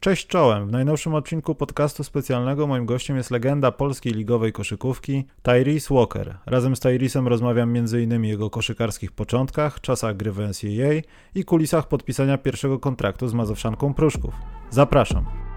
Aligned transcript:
Cześć 0.00 0.26
czołem. 0.26 0.68
W 0.68 0.72
najnowszym 0.72 1.14
odcinku 1.14 1.54
podcastu 1.54 2.04
specjalnego 2.04 2.66
moim 2.66 2.86
gościem 2.86 3.16
jest 3.16 3.30
legenda 3.30 3.72
polskiej 3.72 4.12
ligowej 4.12 4.52
koszykówki 4.52 5.24
Tyrese 5.42 5.94
Walker. 5.94 6.38
Razem 6.46 6.76
z 6.76 6.80
Tyresem 6.80 7.28
rozmawiam 7.28 7.76
m.in. 7.76 8.12
o 8.12 8.26
jego 8.26 8.50
koszykarskich 8.50 9.12
początkach, 9.12 9.80
czasach 9.80 10.16
gry 10.16 10.32
w 10.32 10.38
NCAA 10.38 11.02
i 11.34 11.44
kulisach 11.44 11.88
podpisania 11.88 12.38
pierwszego 12.38 12.78
kontraktu 12.78 13.28
z 13.28 13.34
Mazowszanką 13.34 13.94
Pruszków. 13.94 14.34
Zapraszam. 14.70 15.49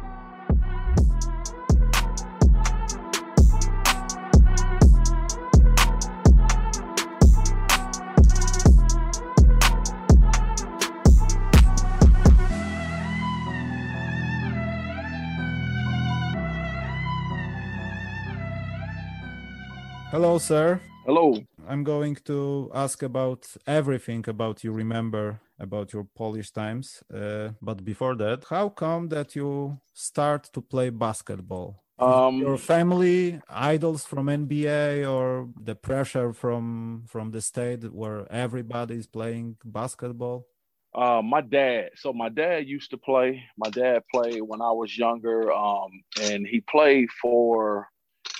Hello, 20.14 20.38
sir. 20.38 20.80
Hello. 21.08 21.34
I'm 21.68 21.84
going 21.84 22.18
to 22.26 22.70
ask 22.72 23.02
about 23.02 23.48
everything 23.66 24.24
about 24.28 24.64
you 24.64 24.72
remember 24.72 25.40
about 25.60 25.92
your 25.92 26.04
Polish 26.04 26.52
times. 26.52 27.02
Uh, 27.12 27.50
but 27.60 27.84
before 27.84 28.16
that, 28.18 28.46
how 28.48 28.70
come 28.70 29.10
that 29.10 29.36
you 29.36 29.80
start 29.92 30.44
to 30.54 30.62
play 30.62 30.92
basketball? 30.92 31.82
Um, 31.98 32.38
your 32.38 32.60
family 32.60 33.42
idols 33.50 34.06
from 34.06 34.28
NBA 34.28 35.12
or 35.12 35.50
the 35.60 35.74
pressure 35.74 36.32
from 36.32 37.06
from 37.08 37.32
the 37.32 37.42
state 37.42 37.92
where 37.92 38.32
everybody 38.32 38.98
is 38.98 39.08
playing 39.08 39.58
basketball? 39.66 40.46
Uh, 40.94 41.24
my 41.24 41.42
dad. 41.42 41.90
So 41.96 42.14
my 42.14 42.30
dad 42.30 42.68
used 42.68 42.92
to 42.92 42.98
play. 42.98 43.44
My 43.58 43.72
dad 43.72 44.04
played 44.14 44.44
when 44.44 44.62
I 44.62 44.74
was 44.74 44.96
younger, 44.96 45.52
um, 45.52 45.90
and 46.22 46.46
he 46.46 46.62
played 46.62 47.10
for 47.20 47.88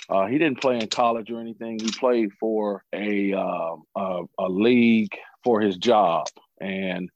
uh, 0.08 0.26
he 0.26 0.38
didn't 0.38 0.60
play 0.60 0.78
in 0.78 0.88
college 0.88 1.30
or 1.30 1.40
anything. 1.40 1.78
He 1.78 1.90
played 1.90 2.30
for 2.38 2.84
a, 2.92 3.32
uh, 3.32 3.76
a, 3.96 4.22
a 4.38 4.48
league 4.48 5.16
for 5.42 5.60
his 5.60 5.76
job, 5.76 6.26
and 6.60 7.10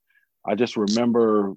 I 0.47 0.55
just 0.55 0.77
remember 0.77 1.55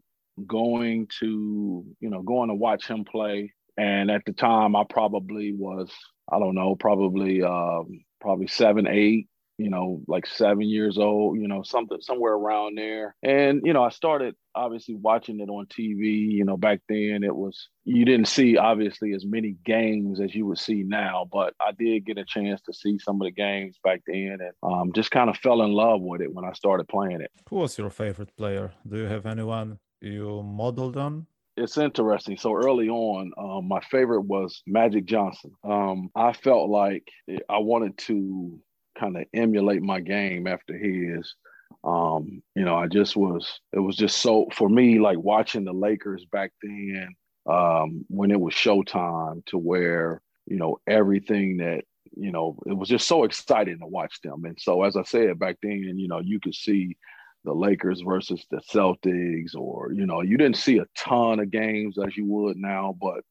going 0.47 1.07
to 1.19 1.85
you 1.99 2.09
know 2.09 2.21
going 2.21 2.49
to 2.49 2.55
watch 2.55 2.87
him 2.87 3.05
play. 3.05 3.53
And 3.77 4.11
at 4.11 4.23
the 4.25 4.33
time, 4.33 4.75
I 4.75 4.83
probably 4.89 5.53
was 5.53 5.89
I 6.31 6.39
don't 6.39 6.55
know 6.55 6.75
probably 6.75 7.41
um, 7.43 8.03
probably 8.19 8.47
seven 8.47 8.87
eight 8.87 9.27
you 9.62 9.70
know, 9.70 10.02
like 10.08 10.26
seven 10.26 10.64
years 10.64 10.98
old, 10.98 11.40
you 11.40 11.48
know, 11.48 11.62
something 11.62 12.00
somewhere 12.02 12.34
around 12.34 12.78
there. 12.78 13.16
And, 13.22 13.62
you 13.64 13.73
know, 13.73 13.84
I 13.84 13.90
started 13.90 14.36
obviously 14.56 14.95
watching 14.95 15.40
it 15.40 15.50
on 15.50 15.67
TV. 15.67 16.31
You 16.31 16.45
know, 16.45 16.58
back 16.58 16.80
then 16.90 17.23
it 17.23 17.36
was, 17.36 17.70
you 17.84 18.04
didn't 18.06 18.28
see 18.28 18.58
obviously 18.58 19.14
as 19.14 19.26
many 19.26 19.56
games 19.64 20.20
as 20.20 20.34
you 20.34 20.45
would 20.48 20.58
see 20.58 20.84
now, 20.84 21.28
but 21.32 21.54
I 21.59 21.72
did 21.78 22.06
get 22.06 22.17
a 22.17 22.26
chance 22.26 22.62
to 22.62 22.73
see 22.73 22.98
some 22.98 23.22
of 23.22 23.26
the 23.26 23.32
games 23.32 23.78
back 23.84 24.02
then 24.08 24.39
and 24.42 24.54
um, 24.64 24.92
just 24.94 25.12
kind 25.12 25.30
of 25.30 25.38
fell 25.38 25.62
in 25.62 25.72
love 25.72 26.02
with 26.02 26.22
it 26.22 26.34
when 26.34 26.45
I 26.45 26.54
started 26.54 26.88
playing 26.88 27.22
it. 27.22 27.32
Who 27.50 27.58
was 27.58 27.78
your 27.78 27.89
favorite 27.89 28.36
player? 28.36 28.72
Do 28.88 28.98
you 28.98 29.06
have 29.06 29.26
anyone 29.26 29.80
you 30.02 30.42
modeled 30.44 30.98
on? 30.98 31.28
it's 31.58 31.78
interesting. 31.78 32.38
So 32.38 32.56
early 32.56 32.89
on, 32.89 33.32
um, 33.38 33.67
my 33.67 33.82
favorite 33.82 34.22
was 34.22 34.64
Magic 34.66 35.06
Johnson. 35.06 35.52
Um, 35.64 36.09
I 36.16 36.34
felt 36.34 36.70
like 36.70 37.08
I 37.50 37.58
wanted 37.59 37.98
to 38.00 38.59
kind 39.02 39.17
of 39.17 39.25
emulate 39.33 39.81
my 39.81 39.99
game 39.99 40.47
after 40.47 40.77
his. 40.77 41.35
Um, 41.83 42.44
you 42.55 42.63
know, 42.63 42.75
I 42.75 42.88
just 42.88 43.16
was, 43.16 43.59
it 43.73 43.80
was 43.80 43.95
just 43.95 44.17
so, 44.21 44.47
for 44.53 44.69
me, 44.69 44.99
like 44.99 45.17
watching 45.17 45.66
the 45.66 45.73
Lakers 45.73 46.25
back 46.31 46.52
then, 46.61 47.16
um, 47.49 48.05
when 48.08 48.30
it 48.30 48.39
was 48.39 48.53
showtime 48.53 49.43
to 49.47 49.58
where, 49.58 50.21
you 50.45 50.58
know, 50.58 50.77
everything 50.85 51.58
that, 51.58 51.83
you 52.16 52.31
know, 52.31 52.58
it 52.67 52.77
was 52.77 52.89
just 52.89 53.08
so 53.08 53.23
exciting 53.23 53.80
to 53.80 53.88
watch 53.88 54.21
them. 54.21 54.45
And 54.45 54.58
so, 54.59 54.83
as 54.83 54.95
I 54.95 55.03
said 55.03 55.39
back 55.39 55.58
then, 55.64 55.97
you 55.97 56.08
know, 56.08 56.20
you 56.20 56.39
could 56.39 56.53
see 56.53 56.97
the 57.45 57.53
Lakers 57.53 58.02
versus 58.02 58.45
the 58.52 58.61
Celtics, 58.71 59.55
or, 59.55 59.92
you 59.92 60.05
know, 60.05 60.21
you 60.21 60.37
didn't 60.37 60.58
see 60.58 60.77
a 60.77 60.86
ton 60.95 61.39
of 61.39 61.49
games 61.49 61.97
as 61.97 62.15
you 62.15 62.26
would 62.26 62.58
now, 62.58 62.95
but 63.02 63.23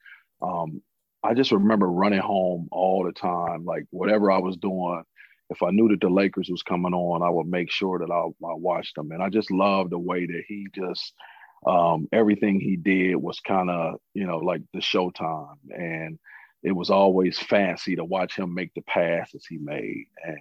um, 0.43 0.83
I 1.23 1.35
just 1.35 1.53
remember 1.53 1.87
running 1.89 2.21
home 2.21 2.69
all 2.73 3.05
the 3.05 3.13
time, 3.13 3.65
like 3.65 3.85
whatever 3.91 4.33
I 4.33 4.39
was 4.39 4.57
doing, 4.57 5.05
if 5.51 5.63
I 5.63 5.71
knew 5.71 5.89
that 5.89 6.01
the 6.01 6.09
Lakers 6.09 6.49
was 6.49 6.63
coming 6.63 6.95
on, 6.95 7.23
I 7.23 7.31
would 7.31 7.49
make 7.49 7.71
sure 7.71 7.99
that 7.99 8.11
I, 8.11 8.21
I 8.21 8.55
watched 8.55 8.95
them. 8.95 9.11
And 9.11 9.23
I 9.23 9.29
just 9.29 9.51
love 9.51 9.91
the 9.91 9.99
way 9.99 10.25
that 10.25 10.43
he 10.47 10.69
just 10.75 11.13
um, 11.67 12.09
everything 12.13 12.59
he 12.59 12.77
did 12.77 13.17
was 13.17 13.41
kind 13.41 13.69
of 13.69 13.97
you 14.15 14.27
know 14.27 14.39
like 14.39 14.63
the 14.73 14.81
Showtime, 14.81 15.57
and 15.71 16.19
it 16.63 16.73
was 16.73 16.91
always 16.91 17.39
fancy 17.39 17.97
to 17.97 18.05
watch 18.05 18.37
him 18.37 18.55
make 18.55 18.73
the 18.75 18.83
passes 18.83 19.45
he 19.47 19.59
made. 19.59 20.07
And 20.25 20.39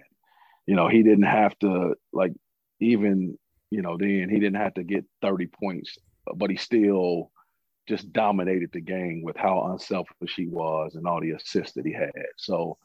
you 0.66 0.76
know 0.76 0.88
he 0.88 1.02
didn't 1.02 1.24
have 1.24 1.58
to 1.58 1.94
like 2.12 2.32
even 2.80 3.38
you 3.70 3.82
know 3.82 3.98
then 3.98 4.28
he 4.30 4.38
didn't 4.38 4.60
have 4.60 4.74
to 4.74 4.84
get 4.84 5.04
30 5.22 5.48
points, 5.48 5.98
but 6.36 6.50
he 6.50 6.56
still 6.56 7.30
just 7.86 8.12
dominated 8.12 8.70
the 8.72 8.80
game 8.80 9.22
with 9.24 9.36
how 9.36 9.72
unselfish 9.72 10.34
he 10.36 10.46
was 10.46 10.94
and 10.94 11.06
all 11.06 11.20
the 11.20 11.32
assists 11.32 11.72
that 11.74 11.84
he 11.84 11.92
had. 11.92 12.12
So 12.36 12.78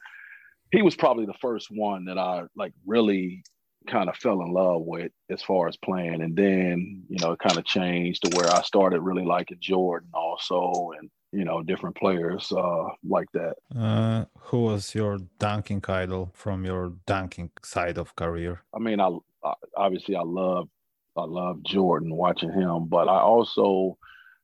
he 0.76 0.82
was 0.82 0.94
probably 0.94 1.24
the 1.24 1.40
first 1.40 1.68
one 1.70 2.04
that 2.04 2.18
I 2.18 2.42
like 2.54 2.74
really 2.84 3.42
kind 3.88 4.10
of 4.10 4.16
fell 4.16 4.42
in 4.42 4.52
love 4.52 4.82
with 4.82 5.10
as 5.30 5.42
far 5.42 5.68
as 5.68 5.76
playing. 5.78 6.20
And 6.20 6.36
then, 6.36 7.02
you 7.08 7.16
know, 7.22 7.32
it 7.32 7.38
kind 7.38 7.56
of 7.56 7.64
changed 7.64 8.24
to 8.24 8.36
where 8.36 8.50
I 8.50 8.60
started 8.60 9.00
really 9.00 9.24
liking 9.24 9.56
Jordan 9.58 10.10
also 10.12 10.90
and, 10.98 11.08
you 11.32 11.44
know, 11.44 11.62
different 11.62 11.96
players 11.96 12.52
uh, 12.52 12.88
like 13.08 13.28
that. 13.32 13.54
Uh, 13.74 14.26
who 14.38 14.64
was 14.64 14.94
your 14.94 15.18
dunking 15.38 15.82
idol 15.88 16.30
from 16.34 16.66
your 16.66 16.92
dunking 17.06 17.52
side 17.62 17.96
of 17.96 18.14
career? 18.14 18.60
I 18.74 18.78
mean, 18.78 19.00
I, 19.00 19.08
I 19.42 19.54
obviously 19.78 20.14
I 20.14 20.24
love 20.24 20.68
I 21.16 21.24
love 21.24 21.62
Jordan 21.62 22.14
watching 22.14 22.52
him, 22.52 22.86
but 22.88 23.08
I 23.08 23.18
also 23.20 23.96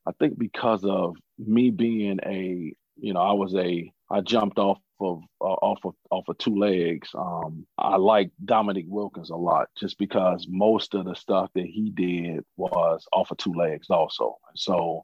I 0.07 0.13
think 0.13 0.39
because 0.39 0.83
of 0.87 1.17
me 1.39 1.69
being 1.69 2.21
a, 2.25 2.73
you 2.97 3.13
know, 3.13 3.21
I 3.21 3.33
was 3.33 3.55
a 3.55 3.93
I 4.11 4.21
jumped 4.23 4.59
off 4.59 4.79
of 5.03 5.23
uh, 5.41 5.45
off 5.45 5.81
of 5.85 5.95
off 6.11 6.25
of 6.29 6.39
two 6.39 6.57
legs. 6.57 7.09
Um, 7.15 7.67
I 7.79 7.97
like 7.97 8.31
Dominique 8.45 8.87
Wilkins 8.89 9.31
a 9.31 9.37
lot 9.37 9.69
just 9.79 9.99
because 9.99 10.47
most 10.49 10.95
of 10.95 11.05
the 11.05 11.15
stuff 11.15 11.51
that 11.55 11.67
he 11.67 11.91
did 11.91 12.45
was 12.57 13.07
off 13.13 13.31
of 13.31 13.37
two 13.39 13.53
legs 13.53 13.89
also. 13.91 14.37
So 14.55 15.03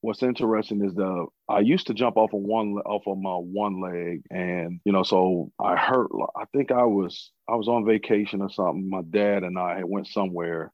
what's 0.00 0.22
interesting 0.22 0.84
is 0.84 0.94
the 0.94 1.26
I 1.48 1.60
used 1.60 1.86
to 1.88 1.94
jump 1.94 2.16
off 2.16 2.32
of 2.32 2.40
one 2.40 2.74
off 2.86 3.02
of 3.06 3.18
my 3.18 3.34
one 3.34 3.80
leg, 3.80 4.22
and 4.30 4.80
you 4.84 4.92
know, 4.92 5.02
so 5.02 5.50
I 5.58 5.76
hurt. 5.76 6.10
I 6.36 6.44
think 6.54 6.70
I 6.70 6.84
was 6.84 7.30
I 7.48 7.56
was 7.56 7.68
on 7.68 7.84
vacation 7.84 8.42
or 8.42 8.50
something. 8.50 8.88
My 8.88 9.02
dad 9.02 9.42
and 9.42 9.58
I 9.58 9.82
went 9.84 10.06
somewhere, 10.08 10.72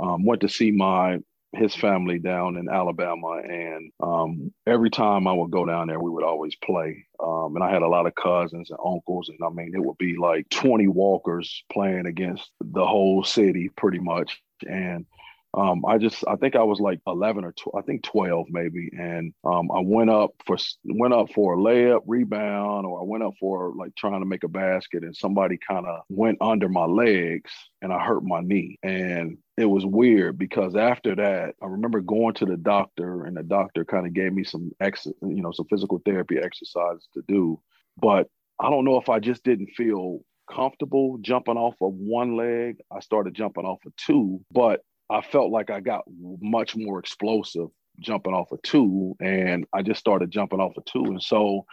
um, 0.00 0.24
went 0.24 0.40
to 0.42 0.48
see 0.48 0.70
my 0.70 1.18
his 1.54 1.74
family 1.74 2.18
down 2.18 2.56
in 2.56 2.68
Alabama, 2.68 3.40
and 3.44 3.92
um, 4.00 4.52
every 4.66 4.90
time 4.90 5.26
I 5.26 5.32
would 5.32 5.50
go 5.50 5.66
down 5.66 5.88
there, 5.88 6.00
we 6.00 6.10
would 6.10 6.24
always 6.24 6.54
play. 6.56 7.06
Um, 7.22 7.54
and 7.54 7.62
I 7.62 7.70
had 7.70 7.82
a 7.82 7.88
lot 7.88 8.06
of 8.06 8.14
cousins 8.14 8.70
and 8.70 8.78
uncles, 8.84 9.28
and 9.28 9.38
I 9.44 9.50
mean, 9.50 9.72
it 9.74 9.84
would 9.84 9.98
be 9.98 10.16
like 10.16 10.48
20 10.50 10.88
walkers 10.88 11.62
playing 11.70 12.06
against 12.06 12.50
the 12.60 12.86
whole 12.86 13.22
city, 13.22 13.70
pretty 13.76 13.98
much. 13.98 14.40
And 14.66 15.06
um, 15.54 15.84
I 15.86 15.98
just 15.98 16.24
I 16.26 16.36
think 16.36 16.56
I 16.56 16.62
was 16.62 16.80
like 16.80 17.00
11 17.06 17.44
or 17.44 17.52
12, 17.52 17.82
I 17.82 17.84
think 17.84 18.02
12 18.04 18.46
maybe, 18.48 18.90
and 18.98 19.34
um, 19.44 19.70
I 19.70 19.80
went 19.80 20.08
up 20.08 20.30
for 20.46 20.56
went 20.84 21.12
up 21.12 21.30
for 21.32 21.54
a 21.54 21.56
layup, 21.58 22.00
rebound, 22.06 22.86
or 22.86 23.00
I 23.00 23.04
went 23.04 23.22
up 23.22 23.34
for 23.38 23.74
like 23.76 23.94
trying 23.94 24.20
to 24.20 24.26
make 24.26 24.44
a 24.44 24.48
basket, 24.48 25.04
and 25.04 25.14
somebody 25.14 25.58
kind 25.58 25.86
of 25.86 26.00
went 26.08 26.38
under 26.40 26.70
my 26.70 26.86
legs, 26.86 27.52
and 27.82 27.92
I 27.92 28.02
hurt 28.02 28.24
my 28.24 28.40
knee, 28.40 28.78
and 28.82 29.36
it 29.58 29.66
was 29.66 29.84
weird 29.84 30.38
because 30.38 30.74
after 30.74 31.14
that, 31.16 31.54
I 31.62 31.66
remember 31.66 32.00
going 32.00 32.32
to 32.34 32.46
the 32.46 32.56
doctor, 32.56 33.26
and 33.26 33.36
the 33.36 33.42
doctor 33.42 33.84
kind 33.84 34.06
of 34.06 34.14
gave 34.14 34.32
me 34.32 34.44
some 34.44 34.72
ex, 34.80 35.06
you 35.06 35.42
know, 35.42 35.52
some 35.52 35.66
physical 35.68 36.00
therapy 36.04 36.38
exercises 36.38 37.06
to 37.12 37.22
do, 37.28 37.60
but 37.98 38.28
I 38.58 38.70
don't 38.70 38.86
know 38.86 38.96
if 38.96 39.10
I 39.10 39.18
just 39.18 39.44
didn't 39.44 39.72
feel 39.76 40.20
comfortable 40.50 41.18
jumping 41.20 41.56
off 41.56 41.74
of 41.80 41.92
one 41.92 42.36
leg. 42.36 42.78
I 42.90 43.00
started 43.00 43.34
jumping 43.34 43.64
off 43.64 43.84
of 43.86 43.94
two, 43.96 44.40
but 44.50 44.80
I 45.12 45.20
felt 45.20 45.50
like 45.50 45.70
I 45.70 45.80
got 45.80 46.04
much 46.40 46.74
more 46.76 46.98
explosive 46.98 47.68
jumping 48.00 48.32
off 48.32 48.52
of 48.52 48.62
two, 48.62 49.14
and 49.20 49.66
I 49.72 49.82
just 49.82 50.00
started 50.00 50.30
jumping 50.30 50.60
off 50.60 50.76
of 50.76 50.84
two. 50.86 51.04
And 51.04 51.22
so 51.22 51.66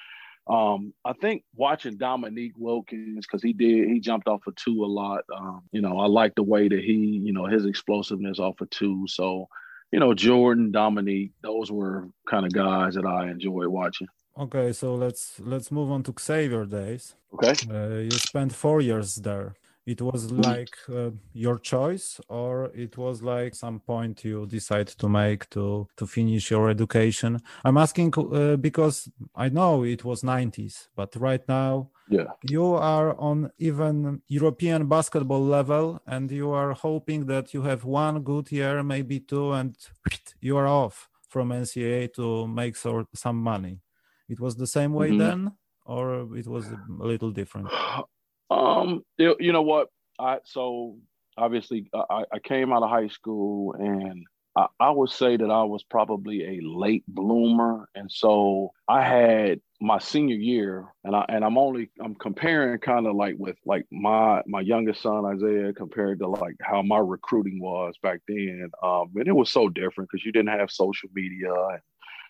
um, 0.49 0.93
I 1.05 1.13
think 1.13 1.43
watching 1.55 1.97
Dominique 1.97 2.57
Wilkins, 2.57 3.25
because 3.25 3.41
he 3.41 3.53
did, 3.53 3.87
he 3.87 3.99
jumped 3.99 4.27
off 4.27 4.45
of 4.47 4.55
two 4.55 4.83
a 4.83 4.87
lot. 4.87 5.23
Um, 5.35 5.61
you 5.71 5.81
know, 5.81 5.99
I 5.99 6.07
like 6.07 6.35
the 6.35 6.43
way 6.43 6.67
that 6.67 6.79
he, 6.79 7.21
you 7.23 7.31
know, 7.31 7.45
his 7.45 7.65
explosiveness 7.65 8.39
off 8.39 8.59
of 8.59 8.69
two. 8.71 9.05
So, 9.07 9.47
you 9.91 9.99
know, 9.99 10.13
Jordan, 10.13 10.71
Dominique, 10.71 11.31
those 11.41 11.71
were 11.71 12.09
kind 12.27 12.45
of 12.45 12.51
guys 12.51 12.95
that 12.95 13.05
I 13.05 13.29
enjoyed 13.29 13.67
watching. 13.67 14.07
Okay, 14.37 14.71
so 14.73 14.95
let's 14.95 15.39
let's 15.39 15.69
move 15.71 15.91
on 15.91 16.03
to 16.03 16.13
Xavier 16.17 16.65
days. 16.65 17.15
Okay, 17.33 17.53
uh, 17.71 17.99
you 17.99 18.11
spent 18.11 18.53
four 18.53 18.81
years 18.81 19.15
there 19.15 19.55
it 19.93 20.01
was 20.01 20.21
like 20.31 20.75
uh, 20.89 21.11
your 21.33 21.57
choice 21.73 22.07
or 22.27 22.53
it 22.85 22.93
was 22.97 23.21
like 23.21 23.55
some 23.55 23.79
point 23.79 24.23
you 24.23 24.45
decide 24.57 24.89
to 25.01 25.07
make 25.21 25.41
to 25.55 25.87
to 25.99 26.05
finish 26.05 26.51
your 26.51 26.69
education? 26.69 27.31
I'm 27.65 27.77
asking 27.77 28.13
uh, 28.17 28.55
because 28.67 29.09
i 29.35 29.47
know 29.49 29.83
it 29.83 30.01
was 30.09 30.21
90s 30.21 30.75
but 30.95 31.15
right 31.27 31.45
now 31.47 31.89
yeah. 32.09 32.29
you 32.55 32.65
are 32.95 33.09
on 33.19 33.51
even 33.69 34.21
european 34.27 34.87
basketball 34.87 35.45
level 35.57 36.01
and 36.07 36.31
you 36.31 36.51
are 36.51 36.73
hoping 36.73 37.25
that 37.25 37.53
you 37.53 37.61
have 37.63 37.83
one 37.85 38.21
good 38.31 38.51
year 38.51 38.83
maybe 38.83 39.19
two 39.19 39.51
and 39.53 39.75
you 40.47 40.57
are 40.57 40.67
off 40.67 41.09
from 41.27 41.49
ncaa 41.49 42.13
to 42.13 42.47
make 42.47 42.75
sort 42.75 43.07
some 43.13 43.37
money. 43.37 43.79
It 44.27 44.39
was 44.39 44.55
the 44.55 44.67
same 44.67 44.93
way 44.93 45.09
mm-hmm. 45.09 45.25
then 45.25 45.51
or 45.85 46.37
it 46.37 46.47
was 46.47 46.65
a 46.67 46.79
little 46.89 47.31
different 47.31 47.67
Um, 48.49 49.03
you, 49.17 49.35
you 49.39 49.51
know 49.51 49.61
what? 49.61 49.89
I 50.19 50.39
so 50.43 50.97
obviously 51.37 51.89
I, 51.93 52.25
I 52.33 52.39
came 52.39 52.73
out 52.73 52.83
of 52.83 52.89
high 52.89 53.07
school 53.07 53.73
and 53.73 54.25
I, 54.55 54.67
I 54.79 54.89
would 54.89 55.09
say 55.09 55.37
that 55.37 55.49
I 55.49 55.63
was 55.63 55.83
probably 55.83 56.57
a 56.57 56.59
late 56.61 57.03
bloomer, 57.07 57.87
and 57.95 58.11
so 58.11 58.71
I 58.87 59.03
had 59.03 59.61
my 59.79 59.99
senior 59.99 60.35
year, 60.35 60.87
and 61.03 61.15
I 61.15 61.25
and 61.29 61.45
I'm 61.45 61.57
only 61.57 61.89
I'm 62.03 62.15
comparing 62.15 62.79
kind 62.79 63.07
of 63.07 63.15
like 63.15 63.35
with 63.37 63.57
like 63.65 63.85
my 63.91 64.41
my 64.47 64.61
youngest 64.61 65.01
son 65.01 65.25
Isaiah 65.25 65.73
compared 65.73 66.19
to 66.19 66.27
like 66.27 66.55
how 66.61 66.81
my 66.81 66.97
recruiting 66.97 67.59
was 67.61 67.95
back 68.01 68.21
then, 68.27 68.69
um, 68.83 69.11
and 69.15 69.27
it 69.27 69.35
was 69.35 69.51
so 69.51 69.69
different 69.69 70.09
because 70.11 70.25
you 70.25 70.31
didn't 70.31 70.57
have 70.59 70.71
social 70.71 71.09
media. 71.13 71.53
And, 71.53 71.79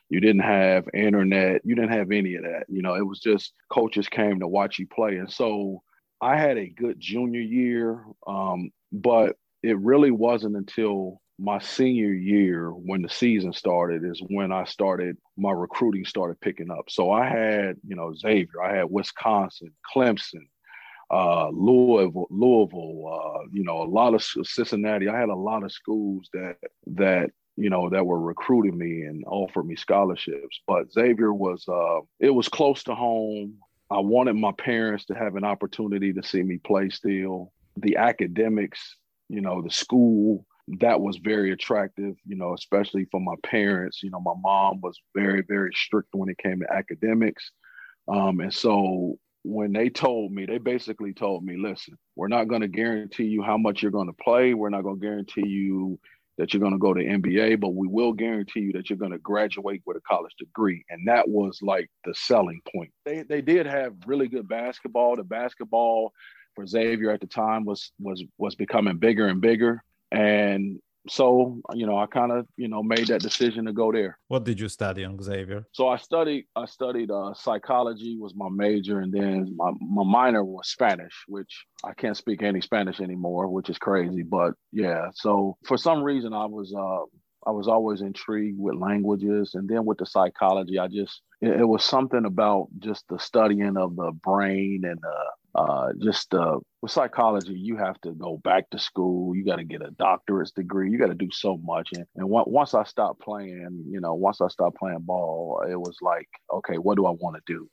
you 0.09 0.19
didn't 0.19 0.41
have 0.41 0.85
internet. 0.93 1.61
You 1.63 1.75
didn't 1.75 1.91
have 1.91 2.11
any 2.11 2.35
of 2.35 2.43
that. 2.43 2.65
You 2.67 2.81
know, 2.81 2.95
it 2.95 3.05
was 3.05 3.19
just 3.19 3.53
coaches 3.69 4.09
came 4.09 4.39
to 4.39 4.47
watch 4.47 4.79
you 4.79 4.87
play. 4.87 5.17
And 5.17 5.31
so 5.31 5.83
I 6.21 6.37
had 6.37 6.57
a 6.57 6.67
good 6.67 6.99
junior 6.99 7.41
year, 7.41 8.03
um, 8.27 8.71
but 8.91 9.35
it 9.63 9.77
really 9.79 10.11
wasn't 10.11 10.55
until 10.55 11.21
my 11.37 11.59
senior 11.59 12.11
year 12.11 12.69
when 12.69 13.01
the 13.01 13.09
season 13.09 13.53
started 13.53 14.03
is 14.03 14.21
when 14.29 14.51
I 14.51 14.65
started 14.65 15.17
my 15.37 15.51
recruiting 15.51 16.03
started 16.03 16.39
picking 16.41 16.69
up. 16.69 16.89
So 16.89 17.11
I 17.11 17.29
had, 17.29 17.77
you 17.87 17.95
know, 17.95 18.13
Xavier, 18.13 18.61
I 18.61 18.75
had 18.75 18.91
Wisconsin, 18.91 19.71
Clemson, 19.95 20.47
uh, 21.09 21.49
Louisville, 21.49 22.27
Louisville, 22.29 23.05
uh, 23.07 23.47
you 23.51 23.63
know, 23.63 23.81
a 23.81 23.89
lot 23.89 24.13
of 24.13 24.23
Cincinnati. 24.23 25.07
I 25.07 25.17
had 25.17 25.29
a 25.29 25.35
lot 25.35 25.63
of 25.63 25.71
schools 25.71 26.29
that 26.33 26.57
that 26.87 27.31
you 27.55 27.69
know 27.69 27.89
that 27.89 28.05
were 28.05 28.19
recruiting 28.19 28.77
me 28.77 29.03
and 29.03 29.23
offered 29.25 29.65
me 29.65 29.75
scholarships. 29.75 30.61
But 30.67 30.91
Xavier 30.91 31.33
was 31.33 31.65
uh, 31.67 32.01
it 32.19 32.29
was 32.29 32.49
close 32.49 32.83
to 32.83 32.95
home. 32.95 33.55
I 33.91 33.99
wanted 33.99 34.35
my 34.35 34.51
parents 34.51 35.05
to 35.05 35.15
have 35.15 35.35
an 35.35 35.43
opportunity 35.43 36.13
to 36.13 36.23
see 36.23 36.43
me 36.43 36.57
play 36.57 36.89
still. 36.89 37.51
The 37.77 37.97
academics, 37.97 38.97
you 39.29 39.41
know, 39.41 39.61
the 39.61 39.71
school, 39.71 40.45
that 40.79 41.01
was 41.01 41.17
very 41.17 41.51
attractive, 41.51 42.15
you 42.25 42.35
know, 42.35 42.53
especially 42.53 43.05
for 43.09 43.19
my 43.19 43.33
parents. 43.43 44.03
You 44.03 44.11
know, 44.11 44.19
my 44.19 44.35
mom 44.41 44.81
was 44.81 44.99
very, 45.15 45.41
very 45.41 45.71
strict 45.73 46.09
when 46.13 46.29
it 46.29 46.37
came 46.37 46.59
to 46.59 46.71
academics. 46.71 47.51
Um, 48.07 48.39
and 48.39 48.53
so 48.53 49.17
when 49.43 49.73
they 49.73 49.89
told 49.89 50.31
me, 50.31 50.45
they 50.45 50.59
basically 50.59 51.13
told 51.13 51.43
me, 51.43 51.57
listen, 51.57 51.97
we're 52.15 52.27
not 52.27 52.47
going 52.47 52.61
to 52.61 52.67
guarantee 52.67 53.25
you 53.25 53.41
how 53.41 53.57
much 53.57 53.81
you're 53.81 53.91
going 53.91 54.07
to 54.07 54.23
play. 54.23 54.53
We're 54.53 54.69
not 54.69 54.83
going 54.83 54.99
to 54.99 55.05
guarantee 55.05 55.47
you 55.47 55.99
that 56.39 56.53
you're 56.53 56.61
going 56.61 56.71
to 56.71 56.79
go 56.79 56.93
to 56.93 57.03
NBA, 57.03 57.59
but 57.59 57.75
we 57.75 57.85
will 57.85 58.13
guarantee 58.13 58.61
you 58.61 58.71
that 58.71 58.89
you're 58.89 58.97
going 58.97 59.11
to 59.11 59.17
graduate 59.19 59.81
with 59.85 59.97
a 59.97 60.01
college 60.01 60.33
degree. 60.39 60.85
And 60.89 61.05
that 61.05 61.27
was 61.27 61.59
like 61.61 61.91
the 62.05 62.13
selling 62.15 62.61
point. 62.73 62.91
They, 63.05 63.23
they 63.23 63.41
did 63.41 63.65
have 63.67 63.93
really 64.07 64.29
good 64.29 64.47
basketball. 64.47 65.17
The 65.17 65.25
basketball 65.25 66.13
for 66.55 66.65
Xavier 66.65 67.11
at 67.11 67.19
the 67.19 67.27
time 67.27 67.65
was 67.65 67.91
was 67.99 68.23
was 68.37 68.55
becoming 68.55 68.97
bigger 68.97 69.27
and 69.27 69.41
bigger. 69.41 69.83
And 70.11 70.79
so 71.07 71.59
you 71.73 71.85
know 71.85 71.97
i 71.97 72.05
kind 72.05 72.31
of 72.31 72.45
you 72.57 72.67
know 72.67 72.83
made 72.83 73.07
that 73.07 73.21
decision 73.21 73.65
to 73.65 73.73
go 73.73 73.91
there. 73.91 74.17
What 74.27 74.43
did 74.43 74.59
you 74.59 74.69
study 74.69 75.05
on 75.05 75.21
xavier? 75.21 75.65
So 75.71 75.87
i 75.87 75.97
studied 75.97 76.45
i 76.55 76.65
studied 76.65 77.11
uh, 77.11 77.33
psychology 77.33 78.17
was 78.19 78.33
my 78.35 78.49
major 78.49 78.99
and 78.99 79.13
then 79.13 79.55
my, 79.55 79.71
my 79.79 80.03
minor 80.03 80.43
was 80.43 80.69
spanish 80.69 81.23
which 81.27 81.65
i 81.83 81.93
can't 81.93 82.17
speak 82.17 82.43
any 82.43 82.61
spanish 82.61 82.99
anymore 82.99 83.47
which 83.47 83.69
is 83.69 83.77
crazy 83.77 84.23
but 84.23 84.53
yeah. 84.71 85.07
So 85.13 85.57
for 85.65 85.77
some 85.77 86.01
reason 86.03 86.33
i 86.33 86.45
was 86.45 86.73
uh 86.73 87.05
I 87.47 87.51
was 87.51 87.67
always 87.67 88.01
intrigued 88.01 88.59
with 88.59 88.75
languages, 88.75 89.51
and 89.55 89.67
then 89.67 89.85
with 89.85 89.97
the 89.97 90.05
psychology, 90.05 90.77
I 90.77 90.87
just 90.87 91.21
it, 91.41 91.61
it 91.61 91.65
was 91.65 91.83
something 91.83 92.25
about 92.25 92.67
just 92.79 93.05
the 93.07 93.17
studying 93.17 93.77
of 93.77 93.95
the 93.95 94.11
brain 94.11 94.81
and 94.83 94.99
the 95.01 95.25
uh, 95.59 95.89
just 96.01 96.33
uh, 96.33 96.57
with 96.81 96.91
psychology, 96.91 97.51
you 97.51 97.75
have 97.75 97.99
to 97.99 98.11
go 98.11 98.39
back 98.45 98.69
to 98.69 98.79
school. 98.79 99.35
You 99.35 99.43
got 99.43 99.57
to 99.57 99.65
get 99.65 99.81
a 99.81 99.91
doctorate's 99.91 100.51
degree. 100.51 100.89
You 100.89 100.97
got 100.97 101.07
to 101.07 101.13
do 101.15 101.29
so 101.31 101.57
much. 101.57 101.89
And, 101.93 102.05
and 102.15 102.29
once 102.29 102.73
I 102.73 102.83
stopped 102.85 103.21
playing, 103.21 103.83
you 103.89 103.99
know, 103.99 104.13
once 104.13 104.39
I 104.39 104.47
stopped 104.47 104.77
playing 104.77 105.01
ball, 105.01 105.61
it 105.69 105.75
was 105.75 105.97
like, 106.01 106.29
okay, 106.53 106.77
what 106.77 106.95
do 106.95 107.05
I 107.05 107.11
want 107.11 107.35
to 107.35 107.53
do? 107.53 107.69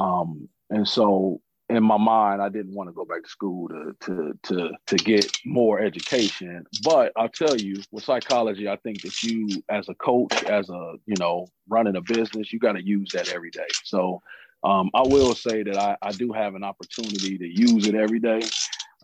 Um, 0.00 0.48
and 0.70 0.86
so 0.86 1.40
in 1.68 1.82
my 1.82 1.96
mind, 1.96 2.40
I 2.40 2.48
didn't 2.48 2.76
want 2.76 2.90
to 2.90 2.94
go 2.94 3.04
back 3.04 3.24
to 3.24 3.28
school 3.28 3.68
to 3.70 3.96
to 4.02 4.38
to 4.44 4.70
to 4.86 4.96
get 4.96 5.28
more 5.44 5.80
education. 5.80 6.64
But 6.84 7.12
I'll 7.16 7.28
tell 7.28 7.56
you, 7.56 7.82
with 7.90 8.04
psychology, 8.04 8.68
I 8.68 8.76
think 8.76 9.02
that 9.02 9.20
you, 9.24 9.48
as 9.68 9.88
a 9.88 9.94
coach, 9.94 10.44
as 10.44 10.70
a 10.70 10.94
you 11.06 11.16
know, 11.18 11.48
running 11.68 11.96
a 11.96 12.02
business, 12.02 12.52
you 12.52 12.60
got 12.60 12.74
to 12.74 12.86
use 12.86 13.10
that 13.14 13.30
every 13.30 13.50
day. 13.50 13.66
So 13.82 14.22
um, 14.62 14.90
I 14.94 15.02
will 15.02 15.34
say 15.34 15.62
that 15.62 15.76
I, 15.76 15.96
I, 16.02 16.12
do 16.12 16.32
have 16.32 16.54
an 16.54 16.64
opportunity 16.64 17.38
to 17.38 17.46
use 17.46 17.86
it 17.86 17.94
every 17.94 18.18
day 18.18 18.40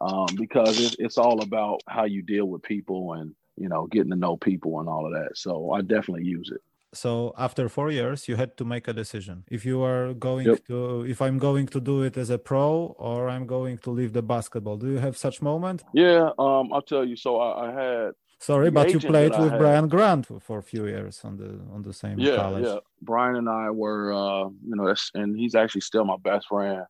um, 0.00 0.26
because 0.36 0.80
it's, 0.80 0.96
it's 0.98 1.18
all 1.18 1.42
about 1.42 1.80
how 1.86 2.04
you 2.04 2.22
deal 2.22 2.46
with 2.46 2.62
people 2.62 3.12
and 3.14 3.34
you 3.56 3.68
know 3.68 3.86
getting 3.86 4.10
to 4.10 4.16
know 4.16 4.36
people 4.36 4.80
and 4.80 4.88
all 4.88 5.06
of 5.06 5.12
that. 5.12 5.36
So 5.36 5.72
I 5.72 5.82
definitely 5.82 6.24
use 6.24 6.50
it. 6.52 6.60
So 6.94 7.32
after 7.38 7.68
four 7.70 7.90
years, 7.90 8.28
you 8.28 8.36
had 8.36 8.56
to 8.58 8.64
make 8.64 8.86
a 8.86 8.92
decision. 8.92 9.44
If 9.50 9.64
you 9.64 9.82
are 9.82 10.12
going 10.12 10.46
yep. 10.46 10.66
to, 10.66 11.06
if 11.08 11.22
I'm 11.22 11.38
going 11.38 11.66
to 11.68 11.80
do 11.80 12.02
it 12.02 12.18
as 12.18 12.28
a 12.28 12.38
pro 12.38 12.94
or 12.98 13.30
I'm 13.30 13.46
going 13.46 13.78
to 13.78 13.90
leave 13.90 14.12
the 14.12 14.22
basketball. 14.22 14.76
Do 14.76 14.90
you 14.90 14.98
have 14.98 15.16
such 15.16 15.40
moment? 15.40 15.82
Yeah, 15.94 16.30
um, 16.38 16.70
I'll 16.70 16.82
tell 16.82 17.04
you. 17.04 17.16
So 17.16 17.40
I, 17.40 17.68
I 17.68 17.72
had 17.72 18.12
Sorry, 18.42 18.72
but 18.72 18.92
you 18.92 18.98
played 18.98 19.30
with 19.38 19.56
Brian 19.56 19.86
Grant 19.86 20.26
for 20.42 20.58
a 20.58 20.62
few 20.62 20.86
years 20.86 21.20
on 21.24 21.36
the 21.36 21.60
on 21.72 21.82
the 21.82 21.92
same 21.92 22.18
yeah, 22.18 22.36
college. 22.36 22.64
Yeah, 22.64 22.78
Brian 23.00 23.36
and 23.36 23.48
I 23.48 23.70
were, 23.70 24.12
uh, 24.12 24.48
you 24.48 24.74
know, 24.76 24.92
and 25.14 25.36
he's 25.36 25.54
actually 25.54 25.82
still 25.82 26.04
my 26.04 26.16
best 26.16 26.48
friend. 26.48 26.82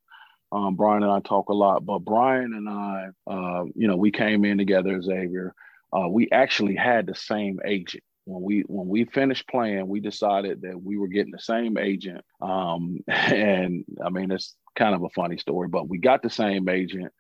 Um, 0.51 0.77
Brian 0.77 1.03
and 1.03 1.13
I 1.13 1.21
talk 1.21 1.51
a 1.51 1.55
lot, 1.55 1.85
but 1.85 2.01
Brian 2.01 2.55
and 2.55 2.69
I, 2.69 3.09
uh, 3.27 3.65
you 3.75 3.87
know, 3.87 3.97
we 3.97 4.11
came 4.11 4.47
in 4.47 4.57
together, 4.57 5.01
Xavier. 5.01 5.55
Uh, 5.93 6.09
we 6.09 6.31
actually 6.33 6.75
had 6.75 7.07
the 7.07 7.15
same 7.15 7.61
agent 7.67 8.03
when 8.25 8.43
we 8.43 8.61
when 8.67 8.89
we 8.89 9.05
finished 9.05 9.47
playing. 9.47 9.89
We 9.89 10.01
decided 10.01 10.63
that 10.63 10.83
we 10.83 10.97
were 10.97 11.09
getting 11.09 11.33
the 11.33 11.39
same 11.39 11.77
agent, 11.77 12.25
um, 12.41 13.01
and 13.09 13.85
I 14.03 14.09
mean, 14.09 14.31
it's 14.31 14.55
kind 14.75 14.95
of 14.95 15.03
a 15.03 15.11
funny 15.11 15.37
story, 15.37 15.69
but 15.69 15.87
we 15.87 15.99
got 15.99 16.23
the 16.23 16.31
same 16.31 16.71
agent, 16.71 17.13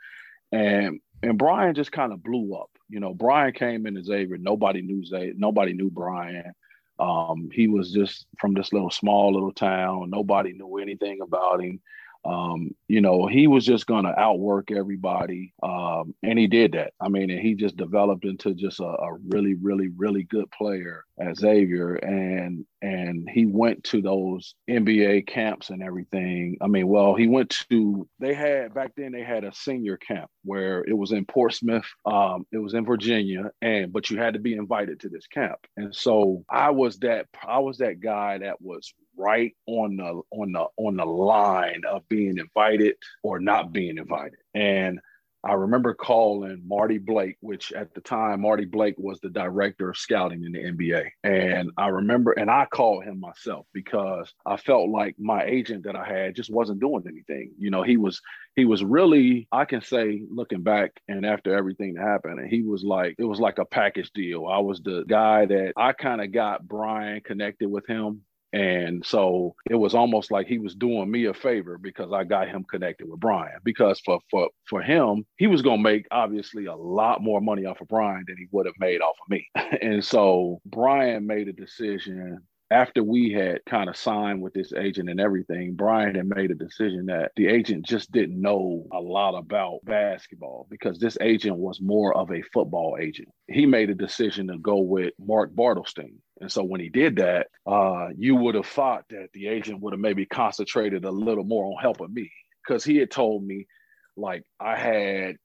and 0.52 1.00
and 1.22 1.36
Brian 1.36 1.74
just 1.74 1.92
kind 1.92 2.14
of 2.14 2.22
blew 2.22 2.54
up. 2.54 2.70
You 2.92 3.00
know, 3.00 3.14
Brian 3.14 3.54
came 3.54 3.86
into 3.86 4.04
Xavier. 4.04 4.36
Nobody 4.36 4.82
knew 4.82 5.02
Xavier. 5.02 5.32
Nobody 5.34 5.72
knew 5.72 5.90
Brian. 5.90 6.52
Um, 6.98 7.48
he 7.50 7.66
was 7.66 7.90
just 7.90 8.26
from 8.38 8.52
this 8.52 8.70
little 8.70 8.90
small 8.90 9.32
little 9.32 9.54
town. 9.54 10.10
Nobody 10.10 10.52
knew 10.52 10.76
anything 10.76 11.20
about 11.22 11.62
him. 11.64 11.80
Um, 12.24 12.74
you 12.88 13.00
know, 13.00 13.26
he 13.26 13.46
was 13.46 13.64
just 13.64 13.86
going 13.86 14.04
to 14.04 14.18
outwork 14.18 14.70
everybody. 14.70 15.52
Um, 15.62 16.14
and 16.22 16.38
he 16.38 16.46
did 16.46 16.72
that. 16.72 16.92
I 17.00 17.08
mean, 17.08 17.30
and 17.30 17.40
he 17.40 17.54
just 17.54 17.76
developed 17.76 18.24
into 18.24 18.54
just 18.54 18.80
a, 18.80 18.84
a, 18.84 19.14
really, 19.28 19.54
really, 19.54 19.88
really 19.88 20.22
good 20.24 20.50
player 20.50 21.04
at 21.18 21.36
Xavier. 21.36 21.94
And, 21.96 22.64
and 22.80 23.28
he 23.32 23.46
went 23.46 23.82
to 23.84 24.02
those 24.02 24.54
NBA 24.70 25.26
camps 25.26 25.70
and 25.70 25.82
everything. 25.82 26.58
I 26.60 26.68
mean, 26.68 26.86
well, 26.86 27.14
he 27.14 27.26
went 27.26 27.50
to, 27.70 28.08
they 28.20 28.34
had 28.34 28.74
back 28.74 28.92
then, 28.96 29.12
they 29.12 29.24
had 29.24 29.44
a 29.44 29.54
senior 29.54 29.96
camp 29.96 30.30
where 30.44 30.84
it 30.84 30.96
was 30.96 31.12
in 31.12 31.24
Portsmouth. 31.24 31.86
Um, 32.06 32.46
it 32.52 32.58
was 32.58 32.74
in 32.74 32.84
Virginia. 32.84 33.50
And, 33.62 33.92
but 33.92 34.10
you 34.10 34.18
had 34.18 34.34
to 34.34 34.40
be 34.40 34.54
invited 34.54 35.00
to 35.00 35.08
this 35.08 35.26
camp. 35.26 35.58
And 35.76 35.94
so 35.94 36.44
I 36.48 36.70
was 36.70 36.98
that, 36.98 37.26
I 37.46 37.58
was 37.58 37.78
that 37.78 38.00
guy 38.00 38.38
that 38.38 38.60
was 38.60 38.92
right 39.22 39.54
on 39.66 39.96
the 39.96 40.20
on 40.30 40.52
the 40.52 40.66
on 40.76 40.96
the 40.96 41.04
line 41.04 41.82
of 41.88 42.08
being 42.08 42.38
invited 42.38 42.96
or 43.22 43.38
not 43.38 43.72
being 43.72 43.98
invited. 43.98 44.38
And 44.54 45.00
I 45.44 45.54
remember 45.54 45.92
calling 45.92 46.62
Marty 46.64 46.98
Blake, 46.98 47.36
which 47.40 47.72
at 47.72 47.92
the 47.94 48.00
time 48.00 48.42
Marty 48.42 48.64
Blake 48.64 48.94
was 48.96 49.18
the 49.20 49.28
director 49.28 49.90
of 49.90 49.98
scouting 49.98 50.44
in 50.44 50.52
the 50.52 50.60
NBA. 50.60 51.08
And 51.24 51.72
I 51.76 51.88
remember, 51.88 52.30
and 52.32 52.48
I 52.48 52.66
called 52.66 53.04
him 53.04 53.18
myself 53.18 53.66
because 53.74 54.32
I 54.46 54.56
felt 54.56 54.90
like 54.90 55.16
my 55.18 55.42
agent 55.44 55.82
that 55.84 55.96
I 55.96 56.04
had 56.04 56.36
just 56.36 56.52
wasn't 56.52 56.80
doing 56.80 57.02
anything. 57.08 57.52
You 57.58 57.70
know, 57.70 57.82
he 57.82 57.96
was 57.96 58.20
he 58.54 58.66
was 58.66 58.84
really, 58.84 59.48
I 59.50 59.64
can 59.64 59.80
say, 59.80 60.22
looking 60.30 60.62
back 60.62 60.92
and 61.08 61.26
after 61.26 61.56
everything 61.56 61.94
that 61.94 62.04
happened, 62.04 62.38
and 62.38 62.48
he 62.48 62.62
was 62.62 62.84
like, 62.84 63.16
it 63.18 63.24
was 63.24 63.40
like 63.40 63.58
a 63.58 63.64
package 63.64 64.12
deal. 64.12 64.46
I 64.46 64.58
was 64.58 64.80
the 64.80 65.04
guy 65.08 65.46
that 65.46 65.72
I 65.76 65.92
kind 65.92 66.20
of 66.20 66.30
got 66.30 66.68
Brian 66.68 67.20
connected 67.20 67.68
with 67.68 67.86
him 67.88 68.22
And 68.52 69.04
so 69.04 69.54
it 69.70 69.74
was 69.74 69.94
almost 69.94 70.30
like 70.30 70.46
he 70.46 70.58
was 70.58 70.74
doing 70.74 71.10
me 71.10 71.26
a 71.26 71.34
favor 71.34 71.78
because 71.78 72.12
I 72.12 72.24
got 72.24 72.48
him 72.48 72.64
connected 72.64 73.08
with 73.08 73.20
Brian. 73.20 73.58
Because 73.64 74.00
for 74.00 74.20
for 74.30 74.48
for 74.68 74.82
him, 74.82 75.24
he 75.36 75.46
was 75.46 75.62
gonna 75.62 75.82
make 75.82 76.06
obviously 76.10 76.66
a 76.66 76.76
lot 76.76 77.22
more 77.22 77.40
money 77.40 77.64
off 77.64 77.80
of 77.80 77.88
Brian 77.88 78.24
than 78.26 78.36
he 78.36 78.46
would 78.50 78.66
have 78.66 78.74
made 78.78 79.00
off 79.00 79.16
of 79.24 79.30
me. 79.30 79.48
and 79.82 80.04
so 80.04 80.60
Brian 80.66 81.26
made 81.26 81.48
a 81.48 81.52
decision 81.52 82.40
after 82.72 83.04
we 83.04 83.30
had 83.30 83.60
kind 83.66 83.90
of 83.90 83.96
signed 83.96 84.40
with 84.40 84.54
this 84.54 84.72
agent 84.72 85.10
and 85.10 85.20
everything, 85.20 85.74
Brian 85.74 86.14
had 86.14 86.26
made 86.26 86.50
a 86.50 86.54
decision 86.54 87.06
that 87.06 87.32
the 87.36 87.46
agent 87.46 87.84
just 87.84 88.10
didn't 88.10 88.40
know 88.40 88.86
a 88.92 88.98
lot 88.98 89.36
about 89.36 89.84
basketball 89.84 90.66
because 90.70 90.98
this 90.98 91.18
agent 91.20 91.56
was 91.56 91.80
more 91.82 92.16
of 92.16 92.32
a 92.32 92.40
football 92.54 92.96
agent. 92.98 93.28
He 93.46 93.66
made 93.66 93.90
a 93.90 93.94
decision 93.94 94.48
to 94.48 94.58
go 94.58 94.78
with 94.78 95.12
Mark 95.20 95.54
Bartelstein. 95.54 96.14
And 96.42 96.50
so 96.50 96.64
when 96.64 96.80
he 96.80 96.88
did 96.88 97.16
that, 97.16 97.46
uh, 97.66 98.08
you 98.18 98.34
would 98.34 98.56
have 98.56 98.66
thought 98.66 99.04
that 99.10 99.28
the 99.32 99.46
agent 99.46 99.80
would 99.80 99.92
have 99.92 100.00
maybe 100.00 100.26
concentrated 100.26 101.04
a 101.04 101.10
little 101.10 101.44
more 101.44 101.66
on 101.66 101.80
helping 101.80 102.12
me 102.12 102.32
because 102.66 102.82
he 102.82 102.96
had 102.96 103.12
told 103.12 103.44
me, 103.44 103.68
like, 104.16 104.42
I 104.58 104.76
had 104.76 105.36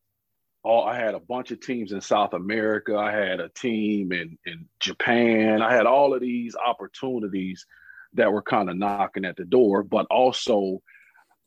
all 0.64 0.86
I 0.86 0.98
had 0.98 1.14
a 1.14 1.20
bunch 1.20 1.52
of 1.52 1.62
teams 1.62 1.92
in 1.92 2.02
South 2.02 2.34
America. 2.34 2.98
I 2.98 3.12
had 3.12 3.40
a 3.40 3.50
team 3.50 4.12
in 4.12 4.40
in 4.48 4.66
Japan. 4.80 5.62
I 5.62 5.72
had 5.72 5.86
all 5.86 6.16
of 6.16 6.20
these 6.22 6.56
opportunities 6.56 7.68
that 8.14 8.34
were 8.34 8.42
kind 8.42 8.68
of 8.68 8.76
knocking 8.76 9.24
at 9.24 9.36
the 9.36 9.46
door, 9.46 9.84
but 9.84 10.08
also 10.10 10.82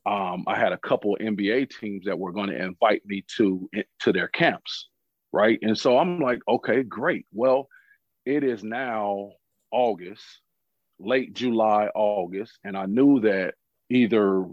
um, 0.07 0.45
I 0.47 0.57
had 0.57 0.73
a 0.73 0.79
couple 0.79 1.19
NBA 1.21 1.71
teams 1.81 2.07
that 2.07 2.21
were 2.21 2.33
going 2.33 2.51
to 2.51 2.65
invite 2.65 3.03
me 3.05 3.25
to 3.37 3.69
to 4.03 4.13
their 4.13 4.29
camps, 4.29 4.89
right? 5.33 5.59
And 5.61 5.77
so 5.77 5.99
I'm 5.99 6.21
like, 6.21 6.39
okay, 6.49 6.85
great. 6.85 7.27
Well, 7.33 7.69
it 8.25 8.45
is 8.45 8.63
now 8.63 9.33
August, 9.73 10.25
late 10.99 11.33
July, 11.33 11.89
August, 11.95 12.59
and 12.65 12.77
I 12.77 12.87
knew 12.87 13.21
that 13.21 13.55
either 13.89 14.47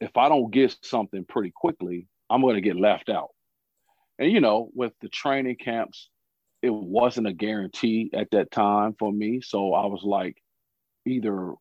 if 0.00 0.16
I 0.16 0.28
don't 0.28 0.50
get 0.50 0.76
something 0.82 1.24
pretty 1.24 1.52
quickly, 1.54 2.08
I'm 2.28 2.42
going 2.42 2.56
to 2.56 2.60
get 2.60 2.76
left 2.76 3.08
out. 3.08 3.30
And 4.18 4.30
you 4.30 4.40
know, 4.40 4.70
with 4.74 4.92
the 5.00 5.08
training 5.08 5.56
camps, 5.56 6.08
it 6.62 6.70
wasn't 6.70 7.28
a 7.28 7.32
guarantee 7.32 8.10
at 8.12 8.30
that 8.32 8.50
time 8.50 8.94
for 8.98 9.12
me. 9.12 9.40
So 9.40 9.74
I 9.74 9.86
was 9.86 10.02
like, 10.02 10.36
either 11.06 11.52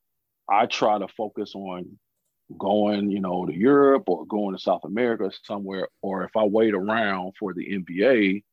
I 0.49 0.65
try 0.65 0.97
to 0.97 1.07
focus 1.07 1.53
on 1.55 1.97
going, 2.57 3.09
you 3.09 3.19
know, 3.19 3.45
to 3.45 3.53
Europe 3.53 4.03
or 4.07 4.25
going 4.25 4.55
to 4.55 4.61
South 4.61 4.83
America 4.83 5.31
somewhere, 5.43 5.87
or 6.01 6.23
if 6.23 6.35
I 6.35 6.43
wait 6.43 6.73
around 6.73 7.33
for 7.39 7.53
the 7.53 7.65
NBA, 7.65 8.43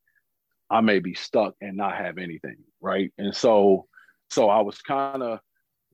I 0.71 0.81
may 0.81 0.99
be 0.99 1.15
stuck 1.15 1.55
and 1.61 1.77
not 1.77 1.97
have 1.97 2.19
anything, 2.19 2.57
right? 2.81 3.13
And 3.19 3.35
so, 3.35 3.87
so 4.33 4.49
I 4.49 4.61
was 4.61 4.81
kind 4.81 5.23
of 5.23 5.41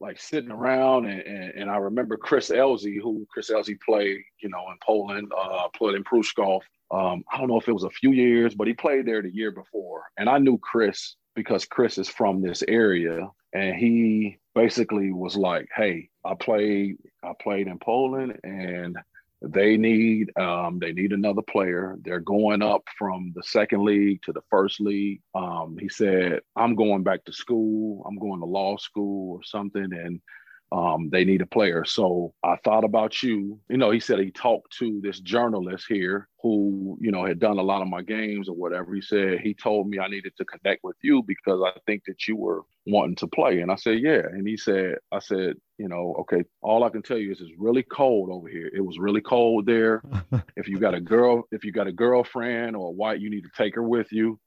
like 0.01 0.21
sitting 0.21 0.53
around, 0.53 1.07
and, 1.07 1.21
and, 1.21 1.51
and, 1.63 1.71
I 1.71 1.77
remember 1.77 2.17
Chris 2.17 2.51
Elzy, 2.51 3.01
who 3.03 3.27
Chris 3.29 3.51
Elzy 3.51 3.77
played, 3.81 4.21
you 4.41 4.49
know, 4.49 4.71
in 4.71 4.77
Poland, 4.81 5.33
uh, 5.37 5.67
played 5.77 5.97
in 5.97 6.05
Pruszków, 6.05 6.61
um, 6.91 7.25
I 7.31 7.39
don't 7.39 7.49
know 7.49 7.59
if 7.59 7.69
it 7.69 7.73
was 7.73 7.85
a 7.85 7.91
few 7.91 8.13
years, 8.13 8.55
but 8.55 8.67
he 8.67 8.73
played 8.73 9.07
there 9.07 9.23
the 9.23 9.35
year 9.35 9.51
before. 9.51 10.05
And 10.17 10.29
I 10.29 10.39
knew 10.39 10.59
Chris 10.59 11.17
because 11.35 11.65
Chris 11.65 11.99
is 11.99 12.09
from 12.09 12.41
this 12.41 12.63
area. 12.67 13.29
And 13.53 13.77
he 13.77 14.39
basically 14.55 15.13
was 15.13 15.37
like, 15.37 15.69
Hey, 15.75 16.09
I 16.25 16.35
played, 16.35 16.97
I 17.23 17.33
played 17.41 17.67
in 17.67 17.79
Poland 17.79 18.39
and 18.43 18.97
they 19.41 19.77
need 19.77 20.37
um, 20.37 20.79
they 20.81 20.93
need 20.93 21.13
another 21.13 21.43
player. 21.43 21.97
They're 22.03 22.21
going 22.21 22.63
up 22.63 22.83
from 22.99 23.33
the 23.37 23.43
second 23.43 23.85
league 23.85 24.21
to 24.23 24.33
the 24.33 24.43
first 24.51 24.81
league. 24.81 25.21
Um, 25.35 25.77
he 25.81 25.89
said, 25.89 26.41
I'm 26.57 26.75
going 26.75 27.05
back 27.05 27.25
to 27.25 27.33
school. 27.33 28.05
I'm 28.07 28.19
going 28.19 28.41
to 28.41 28.47
law 28.47 28.77
school 28.77 29.37
or 29.37 29.43
something. 29.45 29.89
And 29.93 30.21
um, 30.71 31.09
they 31.11 31.25
need 31.25 31.41
a 31.41 31.47
player. 31.47 31.85
So 31.85 32.35
I 32.43 32.57
thought 32.63 32.85
about 32.85 33.23
you. 33.23 33.59
You 33.69 33.79
know, 33.79 33.91
he 33.91 34.01
said 34.01 34.19
he 34.19 34.31
talked 34.31 34.77
to 34.79 35.01
this 35.03 35.21
journalist 35.21 35.87
here 35.89 36.29
who, 36.43 36.99
you 37.01 37.11
know, 37.11 37.25
had 37.25 37.39
done 37.39 37.59
a 37.59 37.63
lot 37.63 37.83
of 37.83 37.89
my 37.89 38.03
games 38.03 38.49
or 38.49 38.55
whatever. 38.55 38.95
He 38.95 39.01
said 39.01 39.41
he 39.41 39.55
told 39.55 39.89
me 39.89 39.99
I 39.99 40.09
needed 40.09 40.35
to 40.37 40.45
connect 40.45 40.85
with 40.85 40.97
you 41.03 41.23
because 41.27 41.63
I 41.65 41.79
think 41.87 42.03
that 42.07 42.29
you 42.29 42.37
were 42.37 42.63
wanting 42.87 43.17
to 43.17 43.27
play. 43.27 43.61
And 43.61 43.71
I 43.71 43.77
said, 43.77 43.99
yeah. 44.01 44.21
And 44.31 44.47
he 44.47 44.57
said, 44.57 44.97
I 45.11 45.21
said, 45.21 45.55
you 45.79 45.89
know, 45.89 46.15
okay, 46.21 46.45
all 46.61 46.85
I 46.85 46.91
can 46.91 47.03
tell 47.03 47.19
you 47.19 47.33
is 47.33 47.41
it's 47.41 47.51
really 47.59 47.83
cold 47.83 48.31
over 48.31 48.49
here. 48.49 48.71
It 48.75 48.85
was 48.85 48.99
really 48.99 49.21
cold 49.21 49.67
there. 49.67 50.03
if 50.57 50.69
you 50.69 50.79
got 50.79 50.95
a 50.95 51.01
girl, 51.01 51.49
if 51.51 51.65
you 51.65 51.73
got 51.73 51.87
a 51.87 51.93
girlfriend 51.93 52.77
or 52.77 52.89
a 52.89 52.93
wife, 52.93 53.21
you 53.21 53.31
need 53.31 53.43
to 53.43 53.51
take 53.57 53.75
her 53.75 53.83
with 53.83 54.13
you 54.13 54.39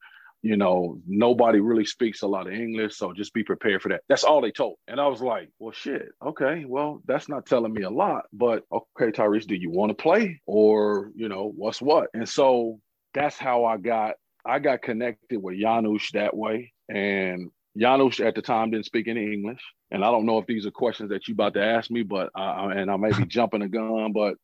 you 0.42 0.58
know, 0.58 0.98
nobody 1.06 1.60
really 1.60 1.86
speaks 1.86 2.24
a 2.24 2.28
lot 2.28 2.48
of 2.48 2.54
English, 2.54 2.98
so 2.98 3.14
just 3.14 3.34
be 3.34 3.44
prepared 3.44 3.82
for 3.82 3.90
that. 3.90 4.02
That's 4.10 4.24
all 4.24 4.42
they 4.42 4.52
told. 4.52 4.76
And 4.88 5.00
I 5.00 5.08
was 5.08 5.22
like, 5.22 5.50
well, 5.60 5.72
shit, 5.72 6.10
okay, 6.26 6.66
well, 6.68 7.02
that's 7.06 7.30
not 7.30 7.46
telling 7.46 7.74
me 7.74 7.84
a 7.84 7.90
lot, 7.90 8.24
but 8.34 8.64
okay, 8.72 9.12
Tyrese, 9.12 9.46
do 9.46 9.56
you 9.56 9.70
want 9.70 9.92
to 9.92 10.02
play 10.02 10.42
or, 10.48 11.12
you 11.16 11.30
know, 11.30 11.52
what's 11.56 11.82
what? 11.82 12.08
And 12.14 12.28
so 12.28 12.80
that's 13.14 13.38
how 13.38 13.66
I 13.66 13.78
got, 13.78 14.16
I 14.44 14.58
got 14.58 14.82
connected 14.82 15.42
with 15.42 15.60
Janusz 15.60 16.12
that 16.14 16.36
way. 16.36 16.74
And 16.90 17.52
Janusz 17.78 18.20
at 18.20 18.34
the 18.34 18.42
time 18.42 18.72
didn't 18.72 18.86
speak 18.86 19.08
any 19.08 19.32
English. 19.32 19.62
And 19.92 20.04
I 20.04 20.10
don't 20.10 20.26
know 20.26 20.40
if 20.40 20.48
these 20.48 20.66
are 20.66 20.72
questions 20.72 21.10
that 21.10 21.28
you 21.28 21.36
about 21.36 21.54
to 21.54 21.64
ask 21.64 21.92
me, 21.92 22.02
but, 22.02 22.32
I, 22.36 22.74
and 22.74 22.90
I 22.90 22.98
may 22.98 23.12
be 23.12 23.26
jumping 23.28 23.60
the 23.60 23.68
gun, 23.68 24.12
but 24.12 24.36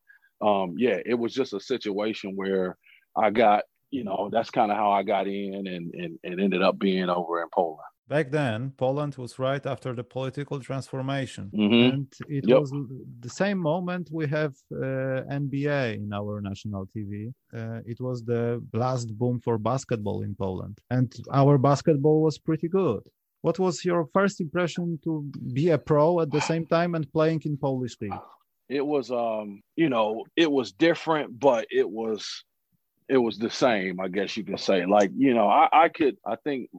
um, 0.46 0.75
yeah, 0.77 1.00
it 1.04 1.16
was 1.16 1.34
just 1.34 1.54
a 1.54 1.60
situation 1.60 2.36
where 2.36 2.77
I 3.16 3.32
got 3.32 3.63
you 3.91 4.03
know, 4.03 4.29
that's 4.32 4.50
kind 4.50 4.72
of 4.72 4.77
how 4.77 4.91
I 4.91 5.03
got 5.03 5.27
in 5.27 5.65
and, 5.67 5.94
and, 5.94 6.20
and 6.24 6.41
ended 6.41 6.62
up 6.62 6.77
being 6.77 7.10
over 7.10 7.41
in 7.41 7.48
Poland. 7.53 7.88
Back 8.08 8.32
then, 8.32 8.72
Poland 8.77 9.15
was 9.17 9.38
right 9.38 9.65
after 9.65 9.94
the 9.94 10.03
political 10.03 10.62
transformation. 10.62 11.51
Mm-hmm. 11.53 11.94
And 11.94 12.13
it 12.29 12.48
yep. 12.48 12.62
was 12.62 12.74
the 13.20 13.29
same 13.29 13.58
moment 13.58 14.10
we 14.13 14.27
have 14.27 14.53
uh, 14.72 15.27
NBA 15.29 15.98
in 15.98 16.13
our 16.13 16.39
national 16.39 16.88
TV. 16.96 17.34
Uh, 17.53 17.82
it 17.86 18.00
was 18.00 18.24
the 18.24 18.63
last 18.72 19.17
boom 19.17 19.41
for 19.41 19.58
basketball 19.58 20.22
in 20.22 20.36
Poland. 20.36 20.79
And 20.89 21.13
our 21.34 21.58
basketball 21.58 22.22
was 22.22 22.38
pretty 22.38 22.70
good. 22.70 23.01
What 23.41 23.60
was 23.60 23.84
your 23.84 24.08
first 24.13 24.39
impression 24.39 25.00
to 25.03 25.29
be 25.53 25.70
a 25.70 25.77
pro 25.77 26.22
at 26.22 26.32
the 26.32 26.41
same 26.41 26.65
time 26.65 26.96
and 26.96 27.12
playing 27.12 27.41
in 27.44 27.58
Polish 27.58 27.98
league? 28.00 28.13
It 28.70 28.86
was, 28.86 29.12
um, 29.12 29.62
you 29.75 29.89
know, 29.89 30.24
it 30.36 30.51
was 30.51 30.72
different, 30.72 31.39
but 31.39 31.67
it 31.70 31.89
was 31.89 32.44
it 33.09 33.17
was 33.17 33.37
the 33.37 33.49
same, 33.49 33.99
I 33.99 34.07
guess 34.07 34.35
you 34.35 34.43
could 34.43 34.59
say. 34.59 34.85
Like, 34.85 35.11
you 35.15 35.33
know, 35.33 35.47
I, 35.47 35.69
I 35.71 35.89
could, 35.89 36.17
I 36.25 36.35
think 36.35 36.69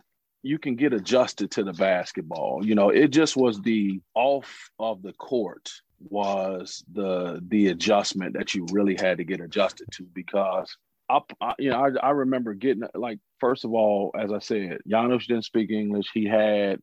you 0.43 0.59
can 0.59 0.77
get 0.77 0.93
adjusted 0.93 1.51
to 1.53 1.65
the 1.65 1.73
basketball. 1.73 2.65
You 2.65 2.75
know, 2.75 2.91
it 2.91 3.09
just 3.09 3.37
was 3.37 3.61
the 3.61 4.01
off 4.15 4.71
of 4.79 5.03
the 5.03 5.13
court 5.15 5.71
was 6.01 6.85
the 6.93 7.43
the 7.49 7.69
adjustment 7.69 8.35
that 8.35 8.55
you 8.55 8.67
really 8.71 8.95
had 8.95 9.19
to 9.19 9.25
get 9.25 9.41
adjusted 9.41 9.89
to 9.93 10.05
because 10.15 10.77
I, 11.09 11.21
I 11.41 11.55
you 11.59 11.71
know 11.71 11.85
I, 11.85 12.07
I 12.07 12.11
remember 12.11 12.55
getting 12.55 12.85
like 12.95 13.19
first 13.41 13.65
of 13.65 13.73
all 13.73 14.13
as 14.17 14.33
I 14.33 14.39
said 14.39 14.79
Janusz 14.87 15.27
didn't 15.27 15.45
speak 15.45 15.71
English 15.71 16.07
he 16.15 16.25
had 16.25 16.79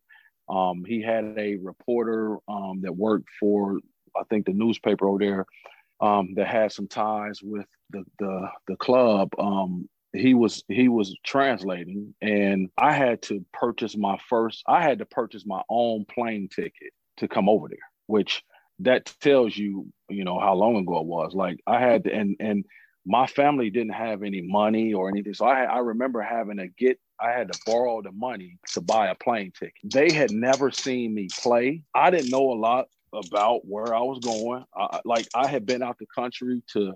um 0.49 0.83
he 0.85 1.01
had 1.01 1.35
a 1.37 1.55
reporter 1.55 2.37
um 2.47 2.81
that 2.81 2.95
worked 2.95 3.29
for 3.39 3.79
I 4.15 4.23
think 4.29 4.45
the 4.45 4.53
newspaper 4.53 5.07
over 5.07 5.19
there 5.19 5.45
um 6.01 6.33
that 6.35 6.47
had 6.47 6.71
some 6.71 6.87
ties 6.87 7.39
with 7.41 7.67
the 7.91 8.03
the 8.19 8.49
the 8.67 8.75
club, 8.77 9.29
um, 9.39 9.87
he 10.13 10.33
was 10.33 10.63
he 10.67 10.87
was 10.87 11.15
translating, 11.25 12.13
and 12.21 12.69
I 12.77 12.93
had 12.93 13.21
to 13.23 13.45
purchase 13.53 13.95
my 13.97 14.17
first. 14.29 14.63
I 14.67 14.81
had 14.81 14.99
to 14.99 15.05
purchase 15.05 15.45
my 15.45 15.61
own 15.69 16.05
plane 16.05 16.49
ticket 16.53 16.93
to 17.17 17.27
come 17.27 17.49
over 17.49 17.67
there, 17.67 17.77
which 18.07 18.43
that 18.79 19.13
tells 19.21 19.55
you, 19.55 19.87
you 20.09 20.23
know, 20.23 20.39
how 20.39 20.53
long 20.53 20.77
ago 20.77 20.99
it 20.99 21.05
was. 21.05 21.33
Like 21.33 21.59
I 21.67 21.79
had 21.79 22.05
to, 22.05 22.13
and 22.13 22.35
and 22.39 22.65
my 23.05 23.27
family 23.27 23.69
didn't 23.69 23.93
have 23.93 24.23
any 24.23 24.41
money 24.41 24.93
or 24.93 25.09
anything, 25.09 25.33
so 25.33 25.45
I 25.45 25.63
I 25.63 25.79
remember 25.79 26.21
having 26.21 26.57
to 26.57 26.67
get. 26.67 26.99
I 27.17 27.31
had 27.31 27.49
to 27.53 27.59
borrow 27.65 28.01
the 28.01 28.11
money 28.11 28.57
to 28.73 28.81
buy 28.81 29.07
a 29.07 29.15
plane 29.15 29.53
ticket. 29.57 29.93
They 29.93 30.11
had 30.11 30.31
never 30.31 30.69
seen 30.69 31.15
me 31.15 31.29
play. 31.39 31.83
I 31.93 32.09
didn't 32.09 32.29
know 32.29 32.51
a 32.51 32.59
lot 32.59 32.87
about 33.15 33.61
where 33.65 33.93
I 33.93 34.01
was 34.01 34.19
going. 34.19 34.65
I, 34.75 34.99
like 35.05 35.27
I 35.33 35.47
had 35.47 35.65
been 35.65 35.81
out 35.81 35.97
the 35.97 36.05
country 36.07 36.61
to 36.73 36.93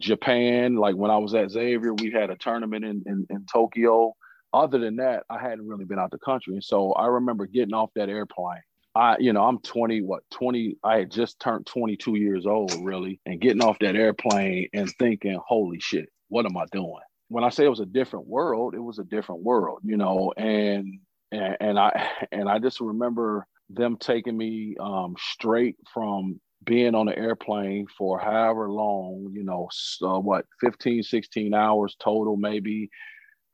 Japan. 0.00 0.76
Like 0.76 0.96
when 0.96 1.10
I 1.10 1.18
was 1.18 1.34
at 1.34 1.50
Xavier, 1.50 1.94
we 1.94 2.10
had 2.10 2.30
a 2.30 2.36
tournament 2.36 2.84
in, 2.84 3.02
in, 3.06 3.26
in 3.30 3.46
Tokyo. 3.50 4.14
Other 4.52 4.78
than 4.78 4.96
that, 4.96 5.24
I 5.28 5.38
hadn't 5.38 5.66
really 5.66 5.84
been 5.84 5.98
out 5.98 6.10
the 6.10 6.18
country. 6.18 6.54
And 6.54 6.64
so 6.64 6.92
I 6.92 7.06
remember 7.06 7.46
getting 7.46 7.74
off 7.74 7.90
that 7.94 8.08
airplane. 8.08 8.62
I, 8.94 9.16
you 9.18 9.34
know, 9.34 9.44
I'm 9.44 9.58
20, 9.58 10.00
what, 10.00 10.22
20, 10.30 10.78
I 10.82 10.98
had 10.98 11.10
just 11.10 11.38
turned 11.38 11.66
22 11.66 12.16
years 12.16 12.46
old, 12.46 12.74
really, 12.82 13.20
and 13.26 13.40
getting 13.40 13.62
off 13.62 13.78
that 13.80 13.94
airplane 13.94 14.68
and 14.72 14.90
thinking, 14.98 15.38
holy 15.46 15.80
shit, 15.80 16.08
what 16.28 16.46
am 16.46 16.56
I 16.56 16.64
doing? 16.72 17.02
When 17.28 17.44
I 17.44 17.50
say 17.50 17.66
it 17.66 17.68
was 17.68 17.80
a 17.80 17.86
different 17.86 18.26
world, 18.26 18.74
it 18.74 18.80
was 18.80 18.98
a 18.98 19.04
different 19.04 19.42
world, 19.42 19.80
you 19.84 19.98
know, 19.98 20.32
and, 20.38 21.00
and, 21.30 21.56
and 21.60 21.78
I, 21.78 22.08
and 22.32 22.48
I 22.48 22.58
just 22.58 22.80
remember 22.80 23.46
them 23.68 23.96
taking 23.98 24.36
me 24.36 24.76
um, 24.80 25.16
straight 25.18 25.76
from 25.92 26.40
being 26.64 26.94
on 26.94 27.06
the 27.06 27.16
airplane 27.16 27.86
for 27.96 28.18
however 28.18 28.70
long, 28.70 29.30
you 29.32 29.44
know, 29.44 29.68
uh, 30.02 30.18
what, 30.18 30.46
15, 30.60 31.02
16 31.02 31.54
hours 31.54 31.96
total, 32.00 32.36
maybe, 32.36 32.90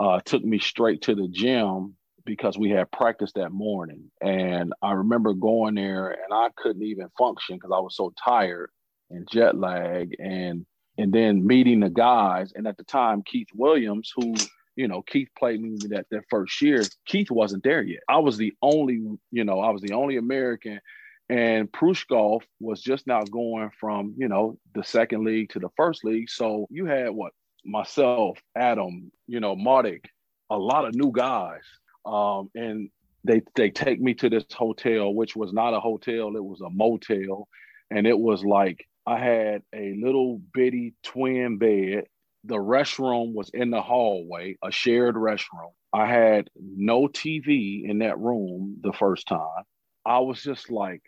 uh, 0.00 0.20
took 0.24 0.44
me 0.44 0.58
straight 0.58 1.02
to 1.02 1.14
the 1.14 1.28
gym 1.28 1.94
because 2.24 2.56
we 2.56 2.70
had 2.70 2.90
practice 2.90 3.32
that 3.34 3.50
morning. 3.52 4.10
And 4.20 4.72
I 4.82 4.92
remember 4.92 5.34
going 5.34 5.74
there 5.74 6.10
and 6.10 6.32
I 6.32 6.48
couldn't 6.56 6.82
even 6.82 7.08
function 7.18 7.56
because 7.56 7.72
I 7.74 7.80
was 7.80 7.96
so 7.96 8.12
tired 8.24 8.70
and 9.10 9.28
jet 9.30 9.56
lag 9.56 10.14
and 10.18 10.66
and 10.98 11.12
then 11.12 11.46
meeting 11.46 11.80
the 11.80 11.90
guys. 11.90 12.52
And 12.54 12.66
at 12.66 12.76
the 12.76 12.84
time, 12.84 13.22
Keith 13.22 13.48
Williams, 13.54 14.12
who 14.14 14.34
you 14.76 14.88
know, 14.88 15.02
Keith 15.02 15.28
played 15.38 15.60
me 15.60 15.76
that 15.88 16.06
that 16.10 16.24
first 16.30 16.60
year. 16.62 16.82
Keith 17.06 17.30
wasn't 17.30 17.64
there 17.64 17.82
yet. 17.82 18.02
I 18.08 18.18
was 18.18 18.36
the 18.36 18.54
only, 18.62 19.02
you 19.30 19.44
know, 19.44 19.60
I 19.60 19.70
was 19.70 19.82
the 19.82 19.94
only 19.94 20.16
American, 20.16 20.80
and 21.28 21.70
Pruszków 21.70 22.42
was 22.60 22.80
just 22.80 23.06
now 23.06 23.22
going 23.22 23.70
from, 23.78 24.14
you 24.16 24.28
know, 24.28 24.58
the 24.74 24.84
second 24.84 25.24
league 25.24 25.50
to 25.50 25.58
the 25.58 25.70
first 25.76 26.04
league. 26.04 26.30
So 26.30 26.66
you 26.70 26.86
had 26.86 27.10
what 27.10 27.32
myself, 27.64 28.38
Adam, 28.56 29.12
you 29.26 29.40
know, 29.40 29.54
Mardik, 29.56 30.06
a 30.50 30.56
lot 30.56 30.84
of 30.84 30.94
new 30.94 31.12
guys, 31.12 31.62
um, 32.04 32.50
and 32.54 32.90
they 33.24 33.42
they 33.54 33.70
take 33.70 34.00
me 34.00 34.14
to 34.14 34.28
this 34.28 34.44
hotel, 34.52 35.14
which 35.14 35.36
was 35.36 35.52
not 35.52 35.74
a 35.74 35.80
hotel, 35.80 36.36
it 36.36 36.44
was 36.44 36.60
a 36.60 36.70
motel, 36.70 37.48
and 37.90 38.06
it 38.06 38.18
was 38.18 38.44
like 38.44 38.86
I 39.06 39.18
had 39.18 39.62
a 39.74 39.96
little 40.02 40.40
bitty 40.54 40.94
twin 41.02 41.58
bed 41.58 42.06
the 42.44 42.56
restroom 42.56 43.34
was 43.34 43.50
in 43.54 43.70
the 43.70 43.80
hallway, 43.80 44.56
a 44.62 44.70
shared 44.70 45.14
restroom. 45.14 45.72
I 45.92 46.06
had 46.06 46.48
no 46.56 47.06
TV 47.06 47.88
in 47.88 47.98
that 47.98 48.18
room 48.18 48.78
the 48.82 48.92
first 48.92 49.28
time. 49.28 49.64
I 50.04 50.18
was 50.18 50.42
just 50.42 50.70
like, 50.70 51.02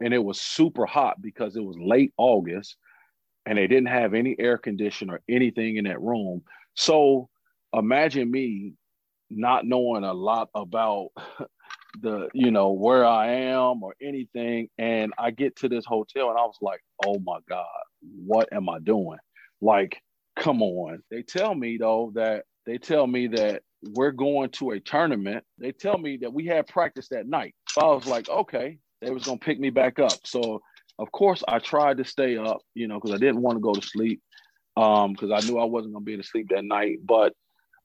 and 0.00 0.14
it 0.14 0.22
was 0.22 0.40
super 0.40 0.86
hot 0.86 1.20
because 1.20 1.56
it 1.56 1.64
was 1.64 1.76
late 1.78 2.12
August 2.16 2.76
and 3.46 3.58
they 3.58 3.66
didn't 3.66 3.88
have 3.88 4.14
any 4.14 4.36
air 4.38 4.58
condition 4.58 5.10
or 5.10 5.20
anything 5.28 5.76
in 5.76 5.84
that 5.84 6.00
room. 6.00 6.42
So 6.74 7.28
imagine 7.72 8.30
me 8.30 8.74
not 9.30 9.66
knowing 9.66 10.04
a 10.04 10.12
lot 10.12 10.50
about 10.54 11.08
the, 12.00 12.28
you 12.32 12.50
know, 12.50 12.72
where 12.72 13.04
I 13.04 13.28
am 13.28 13.82
or 13.82 13.94
anything. 14.00 14.68
And 14.78 15.12
I 15.18 15.30
get 15.30 15.56
to 15.56 15.68
this 15.68 15.84
hotel 15.84 16.30
and 16.30 16.38
I 16.38 16.42
was 16.42 16.58
like, 16.60 16.80
oh 17.04 17.18
my 17.18 17.38
God, 17.48 17.66
what 18.24 18.52
am 18.52 18.68
I 18.68 18.78
doing? 18.78 19.18
Like, 19.60 20.00
come 20.36 20.62
on. 20.62 21.02
They 21.10 21.22
tell 21.22 21.54
me 21.54 21.76
though 21.78 22.12
that 22.14 22.44
they 22.66 22.78
tell 22.78 23.06
me 23.06 23.28
that 23.28 23.62
we're 23.82 24.12
going 24.12 24.50
to 24.50 24.70
a 24.70 24.80
tournament. 24.80 25.44
They 25.58 25.72
tell 25.72 25.98
me 25.98 26.18
that 26.18 26.32
we 26.32 26.46
had 26.46 26.66
practice 26.66 27.08
that 27.10 27.26
night. 27.26 27.54
So 27.70 27.82
I 27.82 27.94
was 27.94 28.06
like, 28.06 28.28
okay, 28.28 28.78
they 29.00 29.10
was 29.10 29.24
gonna 29.24 29.38
pick 29.38 29.60
me 29.60 29.70
back 29.70 29.98
up. 29.98 30.18
So 30.24 30.62
of 30.98 31.12
course 31.12 31.42
I 31.46 31.58
tried 31.58 31.98
to 31.98 32.04
stay 32.04 32.36
up, 32.36 32.58
you 32.74 32.88
know, 32.88 33.00
because 33.00 33.12
I 33.14 33.18
didn't 33.18 33.42
want 33.42 33.56
to 33.56 33.60
go 33.60 33.74
to 33.74 33.86
sleep. 33.86 34.22
Um, 34.76 35.12
because 35.12 35.30
I 35.30 35.46
knew 35.46 35.58
I 35.58 35.64
wasn't 35.64 35.92
gonna 35.92 36.04
be 36.04 36.14
able 36.14 36.22
to 36.22 36.28
sleep 36.28 36.48
that 36.50 36.64
night. 36.64 36.98
But 37.04 37.34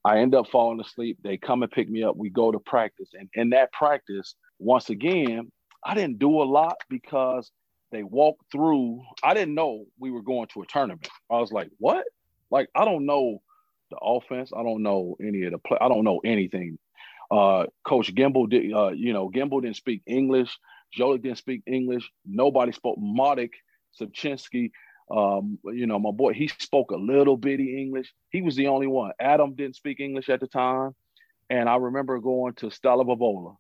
I 0.06 0.20
end 0.20 0.34
up 0.34 0.48
falling 0.48 0.80
asleep. 0.80 1.18
They 1.24 1.38
come 1.38 1.62
and 1.62 1.72
pick 1.72 1.90
me 1.90 2.04
up. 2.04 2.16
We 2.16 2.30
go 2.30 2.52
to 2.52 2.60
practice. 2.60 3.10
And 3.14 3.30
in 3.34 3.50
that 3.50 3.72
practice, 3.74 4.36
once 4.58 4.90
again, 4.90 5.52
I 5.86 5.94
didn't 5.94 6.20
do 6.20 6.42
a 6.42 6.44
lot 6.44 6.78
because 6.90 7.52
they 7.92 8.04
walked 8.04 8.44
through. 8.52 9.02
I 9.24 9.34
didn't 9.34 9.56
know 9.56 9.86
we 10.00 10.12
were 10.12 10.22
going 10.22 10.48
to 10.54 10.62
a 10.62 10.66
tournament. 10.68 11.08
I 11.30 11.38
was 11.38 11.52
like, 11.52 11.70
what? 11.78 12.06
Like 12.52 12.70
I 12.76 12.86
don't 12.86 13.06
know 13.06 13.42
the 13.92 13.98
offense. 13.98 14.52
I 14.56 14.64
don't 14.64 14.84
know 14.84 15.18
any 15.22 15.44
of 15.44 15.52
the 15.52 15.58
play. 15.58 15.78
I 15.80 15.88
don't 15.88 16.04
know 16.04 16.20
anything. 16.24 16.78
Uh, 17.32 17.66
Coach 17.84 18.14
Gimble 18.14 18.48
did. 18.48 18.74
Uh, 18.74 18.90
you 18.90 19.14
know, 19.14 19.30
Gimble 19.30 19.62
didn't 19.62 19.78
speak 19.78 20.02
English. 20.06 20.58
Jolie 20.92 21.20
didn't 21.20 21.38
speak 21.38 21.64
English. 21.68 22.10
Nobody 22.26 22.72
spoke 22.72 22.98
Modic, 23.00 23.54
Subchinsky. 24.00 24.72
Um, 25.12 25.58
you 25.66 25.88
know, 25.88 26.00
my 26.00 26.12
boy, 26.12 26.34
he 26.34 26.48
spoke 26.60 26.92
a 26.92 26.96
little 26.96 27.38
bitty 27.38 27.82
English. 27.82 28.14
He 28.30 28.42
was 28.42 28.56
the 28.56 28.68
only 28.68 28.88
one. 28.88 29.12
Adam 29.20 29.56
didn't 29.56 29.76
speak 29.76 30.00
English 30.00 30.30
at 30.30 30.40
the 30.40 30.48
time. 30.48 30.96
And 31.50 31.68
I 31.68 31.78
remember 31.78 32.20
going 32.20 32.54
to 32.56 32.68
Stalowa 32.68 33.18
Wola. 33.18 33.56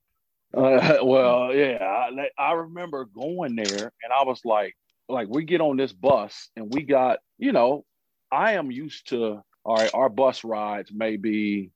Uh, 0.53 0.97
well, 1.03 1.53
yeah, 1.53 1.77
I, 1.81 2.29
I 2.37 2.53
remember 2.53 3.05
going 3.05 3.55
there 3.55 3.91
and 4.03 4.13
I 4.15 4.23
was 4.23 4.41
like, 4.45 4.75
like 5.07 5.27
we 5.27 5.43
get 5.43 5.61
on 5.61 5.77
this 5.77 5.91
bus 5.91 6.49
and 6.55 6.71
we 6.71 6.83
got, 6.83 7.19
you 7.39 7.51
know, 7.51 7.83
I 8.31 8.53
am 8.53 8.71
used 8.71 9.09
to 9.09 9.43
all 9.65 9.75
right, 9.75 9.91
our 9.93 10.09
bus 10.09 10.43
rides 10.43 10.91
maybe 10.93 11.71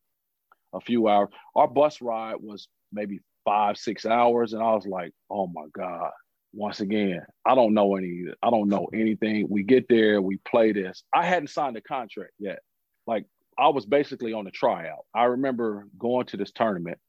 a 0.73 0.79
few 0.79 1.07
hours. 1.07 1.29
Our 1.55 1.67
bus 1.67 2.01
ride 2.01 2.37
was 2.39 2.67
maybe 2.91 3.19
five, 3.45 3.77
six 3.77 4.05
hours. 4.05 4.53
And 4.53 4.63
I 4.63 4.73
was 4.73 4.87
like, 4.87 5.11
oh 5.29 5.47
my 5.47 5.65
God. 5.73 6.11
Once 6.55 6.81
again, 6.81 7.21
I 7.45 7.55
don't 7.55 7.73
know 7.73 7.95
any, 7.95 8.25
I 8.43 8.51
don't 8.51 8.69
know 8.69 8.87
anything. 8.93 9.47
We 9.49 9.63
get 9.63 9.87
there, 9.89 10.21
we 10.21 10.37
play 10.37 10.71
this. 10.71 11.03
I 11.13 11.25
hadn't 11.25 11.49
signed 11.49 11.77
a 11.77 11.81
contract 11.81 12.33
yet. 12.39 12.59
Like 13.07 13.25
I 13.57 13.69
was 13.69 13.85
basically 13.85 14.33
on 14.33 14.45
a 14.47 14.51
tryout. 14.51 15.05
I 15.15 15.25
remember 15.25 15.87
going 15.97 16.27
to 16.27 16.37
this 16.37 16.51
tournament 16.51 16.99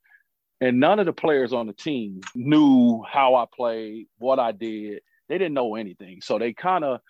and 0.61 0.81
none 0.81 0.99
of 0.99 1.07
the 1.07 1.13
players 1.13 1.53
on 1.53 1.67
the 1.67 1.75
team 1.75 2.21
knew 2.35 3.03
how 3.07 3.35
I 3.35 3.45
played, 3.55 4.07
what 4.19 4.39
I 4.39 4.53
did. 4.53 5.01
They 5.29 5.37
didn't 5.37 5.55
know 5.55 5.75
anything. 5.75 6.21
So 6.23 6.39
they 6.39 6.55
kind 6.55 6.85
of 6.85 7.01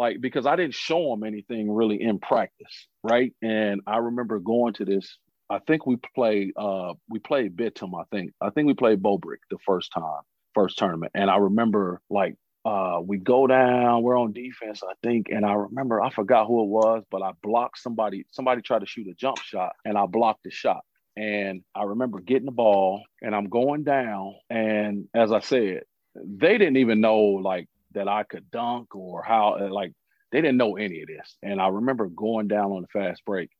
like 0.00 0.18
because 0.18 0.46
I 0.46 0.56
didn't 0.56 0.72
show 0.74 1.10
them 1.10 1.24
anything 1.24 1.70
really 1.70 2.02
in 2.02 2.18
practice, 2.18 2.88
right? 3.04 3.34
And 3.42 3.82
I 3.86 3.98
remember 3.98 4.38
going 4.38 4.72
to 4.74 4.86
this. 4.86 5.18
I 5.50 5.58
think 5.58 5.86
we 5.86 5.96
played 6.14 6.52
uh 6.56 6.94
we 7.10 7.18
played 7.18 7.54
Bytom, 7.54 8.00
I 8.00 8.04
think. 8.10 8.32
I 8.40 8.48
think 8.48 8.66
we 8.66 8.72
played 8.72 9.02
Bobrek 9.02 9.42
the 9.50 9.58
first 9.66 9.92
time, 9.92 10.22
first 10.54 10.78
tournament. 10.78 11.12
And 11.14 11.30
I 11.30 11.36
remember 11.36 12.00
like 12.08 12.36
uh 12.64 13.00
we 13.04 13.18
go 13.18 13.46
down, 13.46 14.02
we're 14.02 14.18
on 14.18 14.32
defense, 14.32 14.82
I 14.82 14.94
think. 15.02 15.26
And 15.28 15.44
I 15.44 15.52
remember 15.52 16.00
I 16.00 16.08
forgot 16.08 16.46
who 16.46 16.62
it 16.62 16.68
was, 16.68 17.04
but 17.10 17.20
I 17.20 17.32
blocked 17.42 17.78
somebody, 17.78 18.24
somebody 18.30 18.62
tried 18.62 18.80
to 18.80 18.86
shoot 18.86 19.06
a 19.06 19.14
jump 19.14 19.36
shot 19.38 19.72
and 19.84 19.98
I 19.98 20.06
blocked 20.06 20.44
the 20.44 20.50
shot. 20.50 20.80
And 21.14 21.60
I 21.74 21.82
remember 21.82 22.20
getting 22.20 22.46
the 22.46 22.52
ball 22.52 23.02
and 23.20 23.34
I'm 23.34 23.50
going 23.50 23.84
down. 23.84 24.36
And 24.48 25.08
as 25.14 25.30
I 25.30 25.40
said, 25.40 25.82
they 26.14 26.56
didn't 26.56 26.78
even 26.78 27.02
know 27.02 27.18
like 27.18 27.68
that 27.92 28.08
I 28.08 28.22
could 28.22 28.50
dunk 28.50 28.94
or 28.94 29.22
how 29.22 29.56
uh, 29.60 29.68
like 29.70 29.92
they 30.32 30.40
didn't 30.40 30.58
know 30.58 30.76
any 30.76 31.02
of 31.02 31.08
this. 31.08 31.36
And 31.42 31.60
I 31.60 31.68
remember 31.68 32.06
going 32.06 32.48
down 32.48 32.72
on 32.72 32.82
the 32.82 32.88
fast 32.88 33.24
break, 33.24 33.50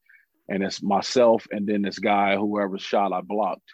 and 0.49 0.63
it's 0.63 0.83
myself 0.83 1.47
and 1.51 1.67
then 1.67 1.83
this 1.83 1.99
guy, 1.99 2.37
whoever 2.37 2.79
shot 2.79 3.13
I 3.13 3.21
blocked, 3.21 3.71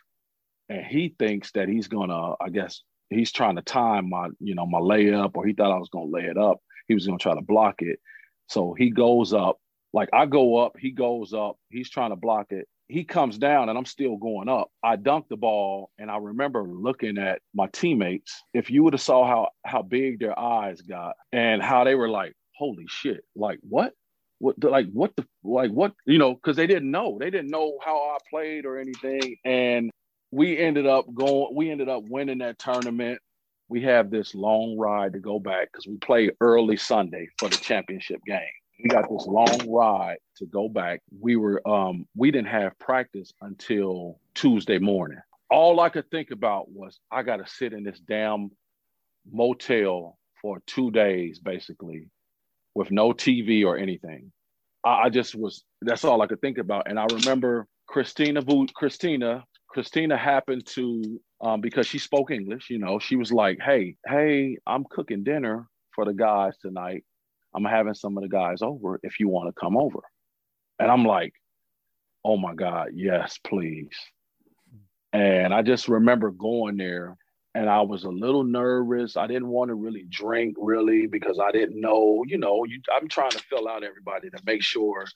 and 0.69 0.85
he 0.85 1.15
thinks 1.19 1.53
that 1.53 1.69
he's 1.69 1.89
gonna, 1.89 2.35
I 2.41 2.49
guess 2.51 2.83
he's 3.11 3.33
trying 3.33 3.57
to 3.57 3.63
time 3.63 4.11
my, 4.11 4.29
you 4.41 4.55
know, 4.55 4.67
my 4.67 4.81
layup, 4.81 5.33
or 5.35 5.47
he 5.47 5.53
thought 5.53 5.73
I 5.73 5.79
was 5.79 5.91
gonna 5.91 6.07
lay 6.11 6.25
it 6.25 6.39
up. 6.39 6.59
He 6.89 6.95
was 6.95 7.07
gonna 7.07 7.19
try 7.19 7.35
to 7.35 7.43
block 7.43 7.83
it. 7.83 8.01
So 8.49 8.75
he 8.75 8.91
goes 8.91 9.33
up, 9.33 9.59
like 9.93 10.09
I 10.13 10.27
go 10.27 10.59
up, 10.59 10.77
he 10.79 10.91
goes 10.91 11.33
up, 11.33 11.57
he's 11.71 11.91
trying 11.91 12.11
to 12.11 12.17
block 12.17 12.47
it 12.51 12.69
he 12.89 13.05
comes 13.05 13.39
down 13.39 13.69
and 13.69 13.77
I'm 13.77 13.85
still 13.85 14.17
going 14.17 14.49
up. 14.49 14.71
I 14.83 14.97
dunked 14.97 15.29
the 15.29 15.37
ball 15.37 15.91
and 15.99 16.11
I 16.11 16.19
remember 16.19 16.63
looking 16.63 17.19
at 17.19 17.41
my 17.55 17.67
teammates. 17.69 18.43
If 18.55 18.71
you 18.71 18.85
would 18.85 18.93
have 18.93 19.03
saw 19.03 19.27
how 19.27 19.49
how 19.65 19.83
big 19.83 20.21
their 20.21 20.39
eyes 20.39 20.81
got 20.83 21.17
and 21.33 21.63
how 21.63 21.85
they 21.85 21.95
were 21.95 22.09
like, 22.09 22.35
holy 22.57 22.87
shit, 22.89 23.25
like 23.35 23.59
what? 23.63 23.93
What 24.39 24.63
like 24.63 24.87
what 24.93 25.17
the 25.17 25.27
like 25.43 25.71
what 25.71 25.95
you 26.05 26.19
know 26.19 26.35
because 26.35 26.57
they 26.57 26.67
didn't 26.67 26.91
know 26.91 27.17
they 27.19 27.31
didn't 27.31 27.51
know 27.51 27.79
how 27.83 27.97
I 27.97 28.19
played 28.29 28.67
or 28.67 28.79
anything 28.79 29.37
and 29.47 29.91
we 30.31 30.59
ended 30.59 30.87
up 30.87 31.07
going 31.15 31.55
we 31.55 31.71
ended 31.71 31.89
up 31.89 32.03
winning 32.11 32.39
that 32.39 32.59
tournament 32.59 33.19
we 33.71 33.81
have 33.85 34.11
this 34.11 34.35
long 34.35 34.77
ride 34.77 35.15
to 35.15 35.21
go 35.21 35.41
back 35.41 35.73
because 35.73 35.87
we 35.87 35.97
play 35.97 36.31
early 36.43 36.77
Sunday 36.77 37.29
for 37.39 37.49
the 37.49 37.57
championship 37.57 38.21
game 38.27 38.43
we 38.83 38.89
got 38.89 39.09
this 39.11 39.27
long 39.27 39.71
ride 39.71 40.19
to 40.37 40.47
go 40.47 40.69
back. 40.69 41.01
We 41.21 41.37
were 41.37 41.67
um 41.69 42.07
we 42.15 42.31
didn't 42.31 42.49
have 42.49 42.79
practice 42.79 43.33
until 43.41 44.21
Tuesday 44.35 44.79
morning. 44.79 45.19
All 45.51 45.81
I 45.81 45.89
could 45.89 46.11
think 46.11 46.31
about 46.31 46.71
was 46.71 46.99
I 47.11 47.23
got 47.23 47.37
to 47.37 47.47
sit 47.47 47.73
in 47.73 47.85
this 47.85 48.01
damn 48.01 48.51
motel 49.31 50.19
for 50.43 50.61
two 50.67 50.91
days, 50.91 51.39
basically, 51.39 52.09
with 52.75 52.91
no 52.91 53.13
TV 53.13 53.65
or 53.65 53.77
anything. 53.77 54.33
I, 54.85 55.05
I 55.05 55.09
just 55.11 55.35
was. 55.35 55.65
That's 55.83 56.05
all 56.05 56.23
I 56.23 56.27
could 56.27 56.41
think 56.41 56.59
about. 56.59 56.89
And 56.89 56.99
I 56.99 57.07
remember 57.07 57.67
Christina. 57.87 58.43
Christina. 58.75 59.45
Christina 59.69 60.17
happened 60.17 60.67
to 60.67 61.21
um, 61.41 61.61
because 61.61 61.87
she 61.87 61.99
spoke 61.99 62.31
English. 62.31 62.71
You 62.71 62.79
know, 62.79 62.99
she 62.99 63.17
was 63.17 63.33
like, 63.33 63.59
"Hey, 63.61 63.97
hey, 64.07 64.59
I'm 64.67 64.85
cooking 64.85 65.23
dinner 65.23 65.69
for 65.95 66.05
the 66.05 66.15
guys 66.15 66.55
tonight. 66.61 67.05
I'm 67.57 67.65
having 67.65 67.95
some 67.95 68.17
of 68.19 68.23
the 68.23 68.29
guys 68.29 68.61
over 68.61 69.01
if 69.03 69.19
you 69.19 69.29
want 69.29 69.49
to 69.49 69.59
come 69.59 69.77
over. 69.77 70.01
And 70.79 70.91
I'm 70.91 71.05
like, 71.05 71.33
oh 72.25 72.37
my 72.37 72.55
God, 72.55 72.89
yes, 72.95 73.39
please. 73.43 73.89
And 75.13 75.55
I 75.55 75.63
just 75.63 75.89
remember 75.89 76.31
going 76.31 76.77
there 76.77 77.17
and 77.55 77.71
I 77.71 77.81
was 77.81 78.05
a 78.05 78.11
little 78.11 78.45
nervous. 78.45 79.17
I 79.17 79.27
didn't 79.27 79.49
want 79.49 79.71
to 79.71 79.75
really 79.75 80.05
drink 80.11 80.57
really 80.59 81.07
because 81.07 81.41
I 81.43 81.51
didn't 81.53 81.81
know, 81.81 82.23
you 82.27 82.37
know, 82.37 82.65
you, 82.65 82.83
I'm 82.95 83.09
trying 83.09 83.31
to 83.31 83.43
fill 83.49 83.67
out 83.67 83.83
everybody 83.83 84.29
to 84.29 84.39
make 84.45 84.63
sure 84.63 85.07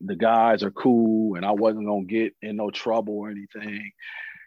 the 0.00 0.16
guys 0.16 0.64
are 0.64 0.72
cool 0.72 1.36
and 1.36 1.46
I 1.46 1.52
wasn't 1.52 1.86
going 1.86 2.08
to 2.08 2.12
get 2.12 2.34
in 2.42 2.56
no 2.56 2.70
trouble 2.70 3.14
or 3.18 3.30
anything. 3.30 3.92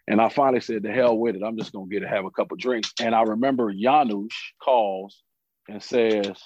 And 0.06 0.20
I 0.20 0.28
finally 0.28 0.60
said, 0.60 0.82
the 0.82 0.92
hell 0.92 1.16
with 1.16 1.36
it. 1.36 1.42
I'm 1.42 1.56
just 1.56 1.72
going 1.72 1.88
to 1.88 1.94
get 1.94 2.00
to 2.00 2.08
have 2.08 2.26
a 2.26 2.30
couple 2.30 2.58
drinks. 2.58 2.92
And 3.00 3.14
I 3.14 3.22
remember 3.22 3.72
Janusz 3.72 4.34
calls 4.62 5.22
and 5.68 5.82
says, 5.82 6.36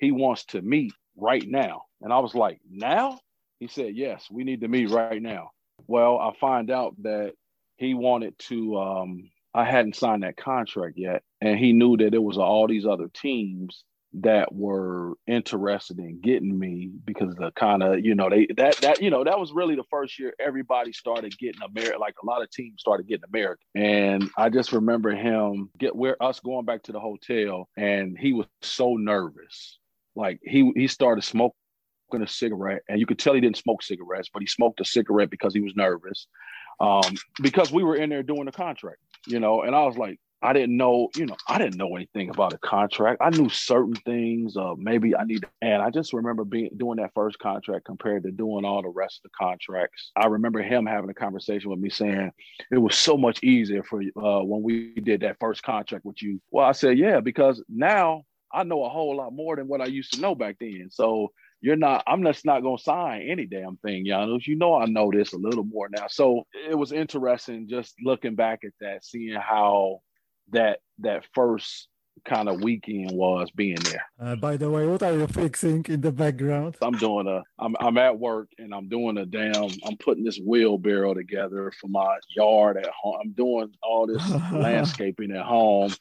he 0.00 0.10
wants 0.10 0.44
to 0.46 0.62
meet 0.62 0.92
right 1.16 1.46
now. 1.46 1.82
And 2.00 2.12
I 2.12 2.18
was 2.18 2.34
like, 2.34 2.60
now? 2.68 3.20
He 3.60 3.68
said, 3.68 3.94
yes, 3.94 4.26
we 4.30 4.42
need 4.42 4.62
to 4.62 4.68
meet 4.68 4.88
right 4.88 5.20
now. 5.20 5.50
Well, 5.86 6.18
I 6.18 6.32
find 6.40 6.70
out 6.70 6.94
that 7.02 7.34
he 7.76 7.94
wanted 7.94 8.38
to 8.38 8.78
um 8.78 9.30
I 9.52 9.64
hadn't 9.64 9.96
signed 9.96 10.22
that 10.22 10.36
contract 10.36 10.96
yet. 10.96 11.22
And 11.40 11.58
he 11.58 11.72
knew 11.72 11.96
that 11.96 12.12
there 12.12 12.20
was 12.20 12.38
all 12.38 12.68
these 12.68 12.86
other 12.86 13.08
teams 13.12 13.84
that 14.12 14.52
were 14.52 15.14
interested 15.26 15.98
in 15.98 16.20
getting 16.20 16.58
me 16.58 16.90
because 17.04 17.34
the 17.36 17.52
kind 17.52 17.82
of 17.82 18.04
you 18.04 18.14
know 18.14 18.28
they 18.28 18.46
that 18.56 18.76
that 18.78 19.00
you 19.00 19.08
know 19.08 19.22
that 19.22 19.38
was 19.38 19.52
really 19.52 19.76
the 19.76 19.84
first 19.88 20.18
year 20.18 20.34
everybody 20.40 20.92
started 20.92 21.36
getting 21.38 21.62
American 21.62 22.00
like 22.00 22.14
a 22.20 22.26
lot 22.26 22.42
of 22.42 22.50
teams 22.50 22.80
started 22.80 23.06
getting 23.06 23.24
American 23.32 23.64
and 23.76 24.28
I 24.36 24.48
just 24.48 24.72
remember 24.72 25.12
him 25.12 25.70
get 25.78 25.94
where 25.94 26.20
us 26.20 26.40
going 26.40 26.64
back 26.64 26.82
to 26.84 26.92
the 26.92 26.98
hotel 26.98 27.68
and 27.76 28.18
he 28.18 28.32
was 28.32 28.46
so 28.62 28.96
nervous 28.96 29.78
like 30.16 30.40
he 30.42 30.72
he 30.74 30.86
started 30.86 31.22
smoking 31.22 31.52
a 32.20 32.26
cigarette 32.26 32.82
and 32.88 32.98
you 32.98 33.06
could 33.06 33.18
tell 33.18 33.34
he 33.34 33.40
didn't 33.40 33.56
smoke 33.56 33.82
cigarettes 33.82 34.28
but 34.32 34.42
he 34.42 34.46
smoked 34.46 34.80
a 34.80 34.84
cigarette 34.84 35.30
because 35.30 35.54
he 35.54 35.60
was 35.60 35.74
nervous 35.76 36.26
um, 36.80 37.14
because 37.42 37.70
we 37.70 37.84
were 37.84 37.96
in 37.96 38.10
there 38.10 38.22
doing 38.22 38.46
the 38.46 38.52
contract 38.52 38.98
you 39.26 39.38
know 39.38 39.62
and 39.62 39.74
I 39.74 39.84
was 39.84 39.96
like 39.96 40.18
I 40.42 40.54
didn't 40.54 40.76
know, 40.76 41.10
you 41.16 41.26
know, 41.26 41.36
I 41.48 41.58
didn't 41.58 41.76
know 41.76 41.94
anything 41.96 42.30
about 42.30 42.54
a 42.54 42.58
contract. 42.58 43.20
I 43.20 43.28
knew 43.28 43.50
certain 43.50 43.94
things. 43.94 44.56
Uh, 44.56 44.74
maybe 44.78 45.14
I 45.14 45.24
need, 45.24 45.42
to, 45.42 45.48
and 45.60 45.82
I 45.82 45.90
just 45.90 46.14
remember 46.14 46.44
being 46.44 46.70
doing 46.78 46.96
that 46.96 47.12
first 47.14 47.38
contract 47.38 47.84
compared 47.84 48.22
to 48.22 48.30
doing 48.30 48.64
all 48.64 48.80
the 48.80 48.88
rest 48.88 49.18
of 49.18 49.30
the 49.30 49.36
contracts. 49.38 50.12
I 50.16 50.28
remember 50.28 50.62
him 50.62 50.86
having 50.86 51.10
a 51.10 51.14
conversation 51.14 51.70
with 51.70 51.78
me 51.78 51.90
saying 51.90 52.32
it 52.70 52.78
was 52.78 52.96
so 52.96 53.18
much 53.18 53.42
easier 53.42 53.82
for 53.82 54.00
uh, 54.00 54.42
when 54.42 54.62
we 54.62 54.94
did 54.94 55.20
that 55.20 55.36
first 55.40 55.62
contract 55.62 56.06
with 56.06 56.22
you. 56.22 56.40
Well, 56.50 56.64
I 56.64 56.72
said, 56.72 56.96
yeah, 56.96 57.20
because 57.20 57.62
now 57.68 58.24
I 58.52 58.64
know 58.64 58.84
a 58.84 58.88
whole 58.88 59.16
lot 59.16 59.32
more 59.32 59.56
than 59.56 59.68
what 59.68 59.80
I 59.80 59.86
used 59.86 60.14
to 60.14 60.20
know 60.20 60.34
back 60.34 60.56
then. 60.60 60.88
So 60.90 61.32
you're 61.60 61.76
not 61.76 62.02
i'm 62.06 62.22
just 62.24 62.44
not 62.44 62.62
going 62.62 62.76
to 62.76 62.82
sign 62.82 63.22
any 63.22 63.46
damn 63.46 63.76
thing 63.78 64.06
Janusz. 64.06 64.46
you 64.46 64.56
know 64.56 64.74
i 64.74 64.86
know 64.86 65.10
this 65.12 65.32
a 65.32 65.36
little 65.36 65.64
more 65.64 65.88
now 65.90 66.06
so 66.08 66.46
it 66.68 66.74
was 66.74 66.92
interesting 66.92 67.68
just 67.68 67.94
looking 68.02 68.34
back 68.34 68.60
at 68.64 68.72
that 68.80 69.04
seeing 69.04 69.38
how 69.38 70.00
that 70.52 70.78
that 70.98 71.24
first 71.34 71.88
kind 72.24 72.48
of 72.48 72.62
weekend 72.62 73.10
was 73.12 73.50
being 73.52 73.78
there. 73.80 74.04
Uh, 74.20 74.36
by 74.36 74.56
the 74.56 74.68
way, 74.68 74.86
what 74.86 75.02
are 75.02 75.12
you 75.12 75.26
fixing 75.26 75.84
in 75.88 76.00
the 76.00 76.12
background? 76.12 76.76
I'm 76.82 76.96
doing 76.98 77.26
a. 77.26 77.42
I'm 77.58 77.74
I'm 77.80 77.96
at 77.98 78.18
work 78.18 78.48
and 78.58 78.74
I'm 78.74 78.88
doing 78.88 79.18
a 79.18 79.26
damn. 79.26 79.70
I'm 79.84 79.96
putting 79.98 80.24
this 80.24 80.38
wheelbarrow 80.44 81.14
together 81.14 81.72
for 81.80 81.88
my 81.88 82.18
yard 82.36 82.76
at 82.76 82.88
home. 82.88 83.16
I'm 83.22 83.32
doing 83.32 83.72
all 83.82 84.06
this 84.06 84.28
landscaping 84.52 85.32
at 85.32 85.46
home. 85.46 85.94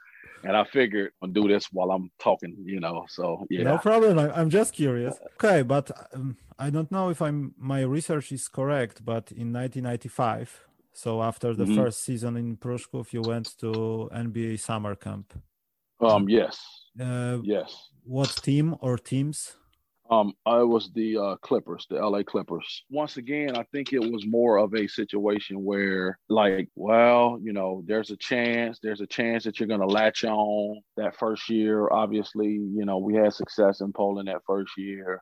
And 0.43 0.55
I 0.55 0.63
figured 0.63 1.11
I'll 1.21 1.29
do 1.29 1.47
this 1.47 1.67
while 1.71 1.91
I'm 1.91 2.11
talking, 2.19 2.55
you 2.63 2.79
know. 2.79 3.05
So 3.09 3.45
yeah, 3.49 3.63
no 3.63 3.77
problem. 3.77 4.17
I, 4.19 4.39
am 4.39 4.49
just 4.49 4.73
curious. 4.73 5.15
Okay, 5.35 5.61
but 5.61 5.91
um, 6.13 6.37
I 6.57 6.69
don't 6.69 6.91
know 6.91 7.09
if 7.09 7.21
I'm 7.21 7.53
my 7.57 7.81
research 7.81 8.31
is 8.31 8.47
correct. 8.47 9.03
But 9.03 9.31
in 9.31 9.51
1995, 9.53 10.67
so 10.93 11.21
after 11.21 11.53
the 11.53 11.65
mm-hmm. 11.65 11.75
first 11.75 12.03
season 12.03 12.37
in 12.37 12.57
Pruszków, 12.57 13.13
you 13.13 13.21
went 13.21 13.57
to 13.59 14.09
NBA 14.13 14.59
summer 14.59 14.95
camp. 14.95 15.33
Um, 16.01 16.29
yes. 16.29 16.59
Uh, 16.99 17.39
yes. 17.43 17.89
What 18.03 18.29
team 18.43 18.75
or 18.81 18.97
teams? 18.97 19.55
Um, 20.11 20.33
I 20.43 20.63
was 20.63 20.89
the 20.93 21.17
uh, 21.17 21.35
Clippers, 21.37 21.85
the 21.87 21.97
LA 21.97 22.23
Clippers. 22.23 22.83
Once 22.89 23.17
again, 23.17 23.55
I 23.55 23.63
think 23.71 23.93
it 23.93 23.99
was 23.99 24.25
more 24.25 24.57
of 24.57 24.73
a 24.73 24.87
situation 24.87 25.63
where, 25.63 26.17
like, 26.29 26.67
well, 26.75 27.37
you 27.43 27.53
know, 27.53 27.83
there's 27.85 28.09
a 28.09 28.17
chance, 28.17 28.79
there's 28.81 29.01
a 29.01 29.07
chance 29.07 29.43
that 29.43 29.59
you're 29.59 29.67
going 29.67 29.81
to 29.81 29.85
latch 29.85 30.23
on 30.23 30.81
that 30.97 31.15
first 31.15 31.47
year. 31.47 31.87
Obviously, 31.91 32.47
you 32.47 32.85
know, 32.85 32.97
we 32.97 33.13
had 33.13 33.33
success 33.33 33.81
in 33.81 33.93
Poland 33.93 34.27
that 34.29 34.41
first 34.47 34.71
year. 34.77 35.21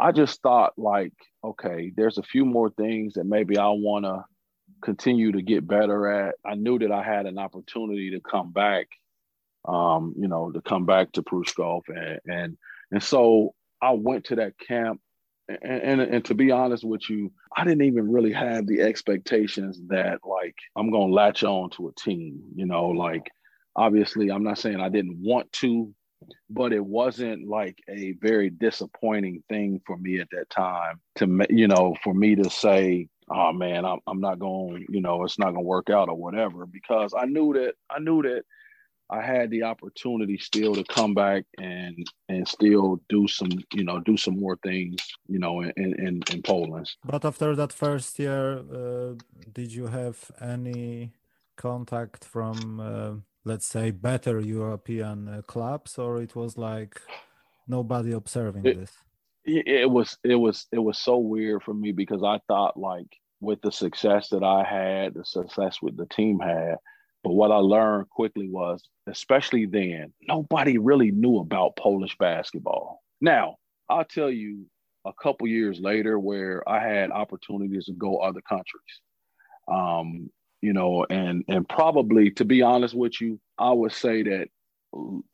I 0.00 0.12
just 0.12 0.40
thought, 0.40 0.72
like, 0.78 1.12
okay, 1.44 1.92
there's 1.94 2.16
a 2.16 2.22
few 2.22 2.46
more 2.46 2.70
things 2.70 3.14
that 3.14 3.24
maybe 3.24 3.58
I 3.58 3.68
want 3.68 4.06
to 4.06 4.24
continue 4.82 5.32
to 5.32 5.42
get 5.42 5.68
better 5.68 6.08
at. 6.08 6.36
I 6.44 6.54
knew 6.54 6.78
that 6.78 6.90
I 6.90 7.02
had 7.02 7.26
an 7.26 7.38
opportunity 7.38 8.12
to 8.12 8.20
come 8.20 8.50
back, 8.50 8.86
um, 9.68 10.14
you 10.18 10.26
know, 10.26 10.50
to 10.50 10.62
come 10.62 10.86
back 10.86 11.12
to 11.12 11.22
Pruszków, 11.22 11.82
and 11.88 12.20
and 12.26 12.56
and 12.90 13.02
so 13.02 13.54
I 13.82 13.92
went 13.92 14.26
to 14.26 14.36
that 14.36 14.58
camp. 14.58 15.00
And, 15.48 15.82
and, 15.82 16.00
and 16.00 16.24
to 16.26 16.34
be 16.34 16.52
honest 16.52 16.84
with 16.84 17.10
you, 17.10 17.32
I 17.54 17.64
didn't 17.64 17.84
even 17.84 18.10
really 18.10 18.32
have 18.32 18.66
the 18.66 18.80
expectations 18.80 19.80
that 19.88 20.20
like 20.24 20.54
I'm 20.76 20.90
gonna 20.90 21.12
latch 21.12 21.42
on 21.42 21.70
to 21.70 21.88
a 21.88 21.92
team. 22.00 22.40
You 22.54 22.64
know, 22.64 22.86
like 22.86 23.28
obviously 23.74 24.30
I'm 24.30 24.44
not 24.44 24.58
saying 24.58 24.80
I 24.80 24.88
didn't 24.88 25.18
want 25.20 25.52
to, 25.54 25.92
but 26.48 26.72
it 26.72 26.84
wasn't 26.84 27.48
like 27.48 27.76
a 27.90 28.12
very 28.22 28.50
disappointing 28.50 29.42
thing 29.48 29.80
for 29.84 29.98
me 29.98 30.20
at 30.20 30.28
that 30.30 30.48
time 30.48 31.00
to 31.16 31.46
you 31.50 31.66
know 31.66 31.96
for 32.02 32.14
me 32.14 32.36
to 32.36 32.48
say 32.48 33.08
oh 33.30 33.52
man, 33.52 33.84
I'm, 33.84 33.98
I'm 34.06 34.20
not 34.20 34.38
going, 34.38 34.86
you 34.88 35.00
know, 35.00 35.24
it's 35.24 35.38
not 35.38 35.52
going 35.52 35.64
to 35.64 35.68
work 35.68 35.90
out 35.90 36.08
or 36.08 36.16
whatever, 36.16 36.66
because 36.66 37.14
I 37.16 37.24
knew 37.24 37.52
that 37.54 37.74
I 37.90 37.98
knew 37.98 38.22
that 38.22 38.44
I 39.12 39.20
had 39.20 39.50
the 39.50 39.62
opportunity 39.72 40.38
still 40.38 40.74
to 40.74 40.84
come 40.84 41.14
back 41.14 41.44
and 41.58 41.96
and 42.28 42.48
still 42.48 43.00
do 43.08 43.28
some, 43.28 43.52
you 43.78 43.84
know, 43.84 43.98
do 44.00 44.16
some 44.16 44.36
more 44.44 44.58
things, 44.68 44.98
you 45.28 45.38
know, 45.38 45.54
in 45.62 45.90
in, 46.06 46.14
in 46.32 46.42
Poland. 46.42 46.88
But 47.04 47.24
after 47.24 47.54
that 47.56 47.72
first 47.72 48.18
year, 48.18 48.44
uh, 48.58 49.14
did 49.58 49.70
you 49.78 49.86
have 49.88 50.18
any 50.40 51.12
contact 51.56 52.24
from, 52.24 52.80
uh, 52.80 53.12
let's 53.44 53.66
say, 53.66 53.90
better 53.90 54.40
European 54.40 55.28
uh, 55.28 55.42
clubs, 55.42 55.98
or 55.98 56.22
it 56.22 56.34
was 56.34 56.56
like 56.56 56.94
nobody 57.68 58.12
observing 58.12 58.64
it, 58.66 58.76
this? 58.80 58.92
it 59.44 59.90
was 59.90 60.18
it 60.24 60.36
was 60.36 60.66
it 60.72 60.78
was 60.78 60.98
so 60.98 61.18
weird 61.18 61.62
for 61.62 61.74
me 61.74 61.92
because 61.92 62.22
I 62.22 62.38
thought 62.48 62.76
like 62.76 63.10
with 63.40 63.60
the 63.60 63.72
success 63.72 64.28
that 64.28 64.44
I 64.44 64.62
had, 64.64 65.14
the 65.14 65.24
success 65.24 65.82
with 65.82 65.96
the 65.96 66.06
team 66.06 66.38
had, 66.38 66.76
but 67.22 67.32
what 67.32 67.52
I 67.52 67.56
learned 67.56 68.10
quickly 68.10 68.48
was, 68.48 68.82
especially 69.06 69.66
then, 69.66 70.12
nobody 70.28 70.78
really 70.78 71.10
knew 71.10 71.38
about 71.38 71.76
Polish 71.76 72.16
basketball. 72.18 73.02
Now, 73.20 73.56
I'll 73.88 74.04
tell 74.04 74.30
you 74.30 74.66
a 75.04 75.12
couple 75.12 75.46
years 75.46 75.80
later 75.80 76.18
where 76.18 76.68
I 76.68 76.80
had 76.80 77.10
opportunities 77.10 77.86
to 77.86 77.92
go 77.92 78.18
other 78.18 78.40
countries. 78.40 79.00
Um, 79.68 80.30
you 80.60 80.72
know, 80.72 81.04
and 81.10 81.44
and 81.48 81.68
probably 81.68 82.30
to 82.32 82.44
be 82.44 82.62
honest 82.62 82.94
with 82.94 83.20
you, 83.20 83.40
I 83.58 83.72
would 83.72 83.92
say 83.92 84.22
that 84.22 84.48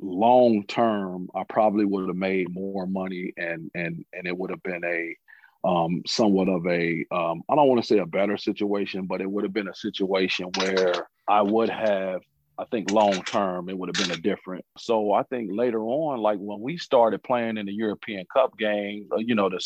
long 0.01 0.65
term, 0.67 1.29
I 1.35 1.45
probably 1.49 1.85
would 1.85 2.09
have 2.09 2.17
made 2.17 2.49
more 2.51 2.87
money 2.87 3.33
and 3.37 3.71
and 3.75 4.05
and 4.13 4.27
it 4.27 4.37
would 4.37 4.51
have 4.51 4.63
been 4.63 4.85
a 4.85 5.17
um, 5.65 6.03
somewhat 6.07 6.49
of 6.49 6.67
a 6.67 7.05
um, 7.11 7.43
I 7.49 7.55
don't 7.55 7.69
want 7.69 7.81
to 7.81 7.87
say 7.87 7.99
a 7.99 8.07
better 8.07 8.37
situation, 8.37 9.07
but 9.07 9.21
it 9.21 9.31
would 9.31 9.45
have 9.45 9.53
been 9.53 9.69
a 9.69 9.75
situation 9.75 10.51
where 10.57 11.09
I 11.29 11.43
would 11.43 11.69
have 11.69 12.23
I 12.59 12.65
think 12.65 12.91
long 12.91 13.23
term 13.23 13.69
it 13.69 13.79
would 13.79 13.89
have 13.89 14.09
been 14.09 14.19
a 14.19 14.21
different. 14.21 14.65
So 14.77 15.13
I 15.13 15.23
think 15.25 15.51
later 15.53 15.81
on, 15.81 16.21
like 16.21 16.39
when 16.39 16.61
we 16.61 16.77
started 16.77 17.23
playing 17.23 17.57
in 17.57 17.67
the 17.67 17.73
European 17.73 18.27
Cup 18.33 18.59
game, 18.59 19.09
uh, 19.13 19.19
you 19.19 19.35
know, 19.35 19.49
the 19.49 19.61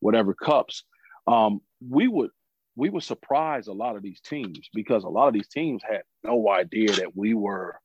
whatever 0.00 0.34
cups, 0.34 0.84
um, 1.26 1.60
we 1.88 2.08
would 2.08 2.30
we 2.74 2.90
would 2.90 3.04
surprise 3.04 3.66
a 3.66 3.72
lot 3.72 3.96
of 3.96 4.02
these 4.02 4.20
teams 4.20 4.68
because 4.74 5.04
a 5.04 5.08
lot 5.08 5.28
of 5.28 5.34
these 5.34 5.48
teams 5.48 5.82
had 5.88 6.02
no 6.24 6.48
idea 6.48 6.92
that 6.92 7.14
we 7.16 7.34
were 7.34 7.78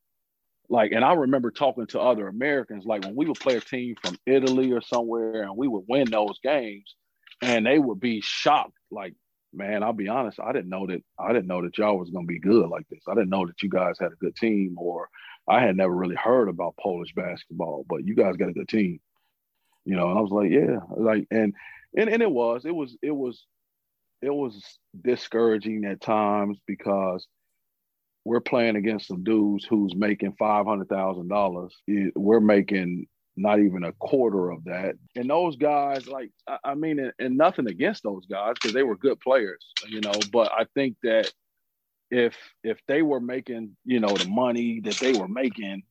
like, 0.70 0.92
and 0.92 1.04
I 1.04 1.14
remember 1.14 1.52
talking 1.52 1.88
to 1.88 2.00
other 2.00 2.28
Americans, 2.28 2.86
like 2.86 3.04
when 3.04 3.16
we 3.16 3.26
would 3.26 3.40
play 3.40 3.56
a 3.56 3.62
team 3.62 3.96
from 4.02 4.18
Italy 4.26 4.72
or 4.72 4.82
somewhere 4.82 5.44
and 5.44 5.56
we 5.56 5.68
would 5.68 5.86
win 5.88 6.10
those 6.10 6.40
games 6.44 6.96
and 7.42 7.66
they 7.66 7.80
would 7.80 8.00
be 8.00 8.22
shocked. 8.22 8.78
Like, 8.92 9.14
man, 9.54 9.84
I'll 9.84 9.94
be 9.94 10.08
honest, 10.08 10.40
I 10.40 10.52
didn't 10.54 10.70
know 10.70 10.88
that 10.88 11.04
I 11.20 11.34
didn't 11.34 11.48
know 11.48 11.62
that 11.64 11.78
y'all 11.78 11.98
was 11.98 12.10
gonna 12.10 12.26
be 12.26 12.40
good 12.40 12.70
like 12.70 12.88
this. 12.90 13.04
I 13.08 13.14
didn't 13.14 13.30
know 13.30 13.46
that 13.46 13.62
you 13.62 13.70
guys 13.70 13.98
had 14.00 14.12
a 14.12 14.16
good 14.16 14.36
team, 14.36 14.76
or 14.78 15.10
I 15.48 15.62
had 15.62 15.78
never 15.78 15.96
really 15.96 16.16
heard 16.16 16.50
about 16.50 16.78
Polish 16.78 17.14
basketball, 17.14 17.86
but 17.88 18.06
you 18.06 18.16
guys 18.16 18.38
got 18.38 18.50
a 18.50 18.54
good 18.54 18.68
team. 18.68 19.00
You 19.86 19.96
know, 19.96 20.10
and 20.10 20.18
I 20.18 20.22
was 20.22 20.32
like, 20.32 20.52
yeah, 20.52 20.80
like 20.96 21.28
and 21.32 21.54
and, 21.96 22.10
and 22.10 22.22
it 22.22 22.30
was, 22.30 22.66
it 22.66 22.76
was, 22.76 22.96
it 23.02 23.12
was, 23.12 23.46
it 24.22 24.30
was 24.30 24.62
discouraging 25.02 25.86
at 25.86 26.02
times 26.02 26.58
because 26.68 27.26
we're 28.26 28.42
playing 28.42 28.76
against 28.76 29.08
some 29.08 29.24
dudes 29.24 29.66
who's 29.66 29.96
making 29.96 30.36
five 30.38 30.66
hundred 30.66 30.90
thousand 30.90 31.30
dollars. 31.30 31.74
We're 32.16 32.42
making 32.42 33.08
not 33.38 33.60
even 33.60 33.84
a 33.84 33.94
quarter 33.94 34.52
of 34.52 34.64
that. 34.66 34.96
And 35.16 35.30
those 35.30 35.56
guys, 35.56 36.08
like, 36.08 36.32
I 36.64 36.76
mean, 36.76 37.00
and, 37.00 37.14
and 37.20 37.38
nothing 37.38 37.68
against 37.68 38.04
those 38.04 38.26
guys 38.26 38.54
because 38.56 38.74
they 38.74 38.84
were 38.84 38.98
good 38.98 39.20
players, 39.20 39.66
you 39.88 40.02
know. 40.02 40.14
But 40.32 40.52
I 40.52 40.66
think 40.74 40.98
that 41.04 41.32
if 42.10 42.36
if 42.64 42.80
they 42.88 43.02
were 43.02 43.20
making, 43.20 43.78
you 43.86 44.00
know, 44.00 44.16
the 44.16 44.28
money 44.28 44.82
that 44.82 44.96
they 44.96 45.14
were 45.14 45.28
making, 45.28 45.84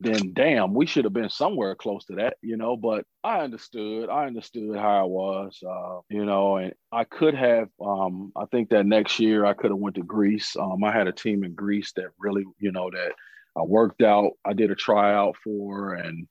then 0.00 0.32
damn, 0.34 0.74
we 0.74 0.86
should 0.86 1.04
have 1.04 1.12
been 1.12 1.30
somewhere 1.30 1.74
close 1.74 2.04
to 2.06 2.16
that, 2.16 2.36
you 2.42 2.56
know. 2.56 2.76
But 2.76 3.04
I 3.24 3.40
understood. 3.40 4.10
I 4.10 4.26
understood 4.26 4.76
how 4.76 5.02
I 5.02 5.04
was, 5.04 5.58
uh, 5.66 6.00
you 6.08 6.24
know, 6.24 6.56
and 6.56 6.74
I 6.90 7.04
could 7.04 7.34
have. 7.34 7.68
Um, 7.80 8.32
I 8.36 8.44
think 8.46 8.70
that 8.70 8.86
next 8.86 9.18
year 9.18 9.46
I 9.46 9.54
could 9.54 9.70
have 9.70 9.78
went 9.78 9.96
to 9.96 10.02
Greece. 10.02 10.56
Um, 10.56 10.84
I 10.84 10.92
had 10.92 11.08
a 11.08 11.12
team 11.12 11.44
in 11.44 11.54
Greece 11.54 11.92
that 11.96 12.08
really, 12.18 12.44
you 12.58 12.72
know, 12.72 12.90
that 12.90 13.12
I 13.56 13.62
worked 13.62 14.02
out. 14.02 14.32
I 14.44 14.52
did 14.52 14.70
a 14.70 14.74
tryout 14.74 15.36
for 15.42 15.94
and 15.94 16.26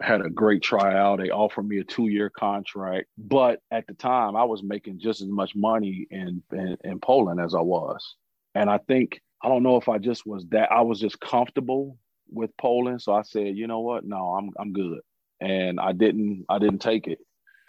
had 0.00 0.24
a 0.24 0.30
great 0.30 0.62
tryout. 0.62 1.18
They 1.18 1.30
offered 1.30 1.68
me 1.68 1.78
a 1.78 1.84
two-year 1.84 2.30
contract, 2.30 3.08
but 3.18 3.60
at 3.70 3.86
the 3.86 3.94
time 3.94 4.36
I 4.36 4.44
was 4.44 4.62
making 4.62 4.98
just 5.00 5.20
as 5.20 5.28
much 5.28 5.54
money 5.54 6.06
in, 6.10 6.42
in 6.52 6.76
in 6.84 7.00
Poland 7.00 7.40
as 7.40 7.54
I 7.54 7.60
was, 7.60 8.16
and 8.54 8.70
I 8.70 8.78
think 8.78 9.20
I 9.42 9.48
don't 9.48 9.62
know 9.62 9.76
if 9.76 9.88
I 9.88 9.98
just 9.98 10.26
was 10.26 10.46
that 10.50 10.70
I 10.70 10.82
was 10.82 11.00
just 11.00 11.20
comfortable 11.20 11.98
with 12.30 12.50
Poland. 12.56 13.02
So 13.02 13.12
I 13.12 13.22
said, 13.22 13.56
you 13.56 13.66
know 13.66 13.80
what? 13.80 14.04
No, 14.04 14.34
I'm 14.34 14.50
I'm 14.58 14.72
good. 14.72 15.00
And 15.40 15.80
I 15.80 15.92
didn't 15.92 16.44
I 16.48 16.58
didn't 16.58 16.80
take 16.80 17.06
it. 17.06 17.18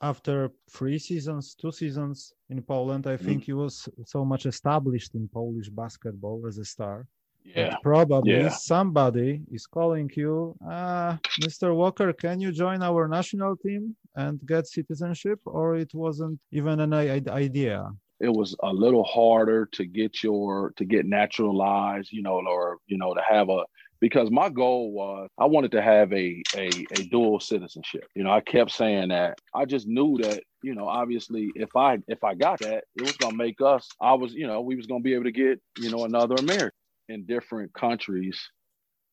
After 0.01 0.51
three 0.71 0.97
seasons, 0.97 1.55
two 1.55 1.71
seasons 1.71 2.33
in 2.49 2.61
Poland, 2.63 3.05
I 3.05 3.17
think 3.17 3.43
mm-hmm. 3.43 3.45
he 3.45 3.53
was 3.53 3.87
so 4.05 4.25
much 4.25 4.45
established 4.47 5.13
in 5.13 5.27
Polish 5.27 5.69
basketball 5.69 6.45
as 6.47 6.57
a 6.57 6.65
star. 6.65 7.07
Yeah. 7.43 7.75
probably 7.83 8.41
yeah. 8.41 8.49
somebody 8.49 9.41
is 9.51 9.65
calling 9.67 10.09
you, 10.15 10.55
uh, 10.65 11.17
Mr. 11.41 11.75
Walker, 11.75 12.13
can 12.13 12.39
you 12.39 12.51
join 12.51 12.81
our 12.81 13.07
national 13.07 13.57
team 13.57 13.95
and 14.15 14.39
get 14.45 14.67
citizenship? 14.67 15.39
Or 15.45 15.75
it 15.75 15.93
wasn't 15.93 16.39
even 16.51 16.79
an 16.79 16.93
idea? 16.93 17.89
It 18.19 18.29
was 18.29 18.55
a 18.61 18.71
little 18.71 19.03
harder 19.03 19.67
to 19.73 19.85
get 19.85 20.23
your 20.23 20.73
to 20.77 20.85
get 20.85 21.05
naturalized, 21.05 22.11
you 22.11 22.21
know, 22.21 22.41
or 22.47 22.77
you 22.85 22.97
know, 22.97 23.13
to 23.15 23.21
have 23.27 23.49
a 23.49 23.63
because 23.99 24.29
my 24.29 24.49
goal 24.49 24.91
was 24.91 25.29
I 25.39 25.45
wanted 25.45 25.71
to 25.71 25.81
have 25.81 26.11
a, 26.13 26.41
a 26.55 26.67
a 26.67 27.03
dual 27.09 27.39
citizenship. 27.39 28.05
You 28.15 28.23
know, 28.23 28.31
I 28.31 28.41
kept 28.41 28.71
saying 28.71 29.09
that. 29.09 29.39
I 29.55 29.65
just 29.65 29.87
knew 29.87 30.17
that, 30.21 30.43
you 30.61 30.75
know, 30.75 30.87
obviously 30.87 31.51
if 31.55 31.75
I 31.75 31.99
if 32.07 32.23
I 32.23 32.35
got 32.35 32.59
that, 32.59 32.83
it 32.95 33.01
was 33.01 33.17
gonna 33.17 33.37
make 33.37 33.61
us, 33.61 33.87
I 34.01 34.13
was, 34.13 34.33
you 34.33 34.47
know, 34.47 34.61
we 34.61 34.75
was 34.75 34.87
gonna 34.87 35.01
be 35.01 35.13
able 35.13 35.25
to 35.25 35.31
get, 35.31 35.59
you 35.79 35.89
know, 35.89 36.05
another 36.05 36.35
American 36.35 36.80
in 37.09 37.25
different 37.25 37.73
countries, 37.73 38.39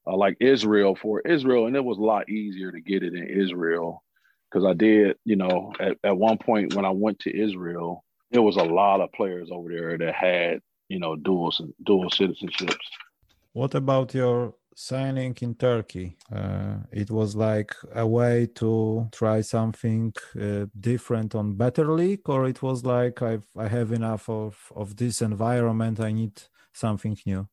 uh, 0.07 0.17
like 0.17 0.37
Israel 0.41 0.97
for 1.01 1.21
Israel, 1.21 1.67
and 1.67 1.77
it 1.77 1.85
was 1.85 1.99
a 1.99 2.03
lot 2.03 2.29
easier 2.29 2.73
to 2.73 2.81
get 2.81 3.03
it 3.03 3.15
in 3.15 3.27
Israel 3.29 4.03
because 4.51 4.67
I 4.67 4.75
did, 4.75 5.17
you 5.25 5.37
know, 5.37 5.73
at, 5.81 5.97
at 6.05 6.17
one 6.17 6.39
point 6.39 6.75
when 6.75 6.85
I 6.85 6.91
went 6.91 7.19
to 7.21 7.37
Israel, 7.37 8.05
there 8.31 8.43
was 8.43 8.57
a 8.57 8.63
lot 8.63 9.01
of 9.01 9.13
players 9.13 9.49
over 9.51 9.69
there 9.69 9.99
that 9.99 10.15
had, 10.15 10.61
you 10.89 10.99
know, 10.99 11.17
dual 11.17 11.53
dual 11.85 12.11
citizenships. 12.11 12.77
What 13.53 13.75
about 13.75 14.15
your 14.15 14.55
signing 14.75 15.37
in 15.41 15.55
Turkey? 15.55 16.17
Uh, 16.33 16.77
it 16.93 17.11
was 17.11 17.35
like 17.35 17.75
a 17.95 18.07
way 18.07 18.47
to 18.55 19.09
try 19.13 19.41
something 19.41 20.13
uh, 20.41 20.67
different 20.79 21.35
on 21.35 21.55
better 21.55 21.93
league, 21.93 22.29
or 22.29 22.47
it 22.47 22.63
was 22.63 22.85
like 22.85 23.23
I've 23.23 23.49
I 23.57 23.69
have 23.69 23.93
enough 23.93 24.29
of 24.29 24.73
of 24.75 24.97
this 24.97 25.21
environment. 25.23 26.01
I 26.01 26.13
need 26.13 26.43
something 26.73 27.17
new 27.27 27.49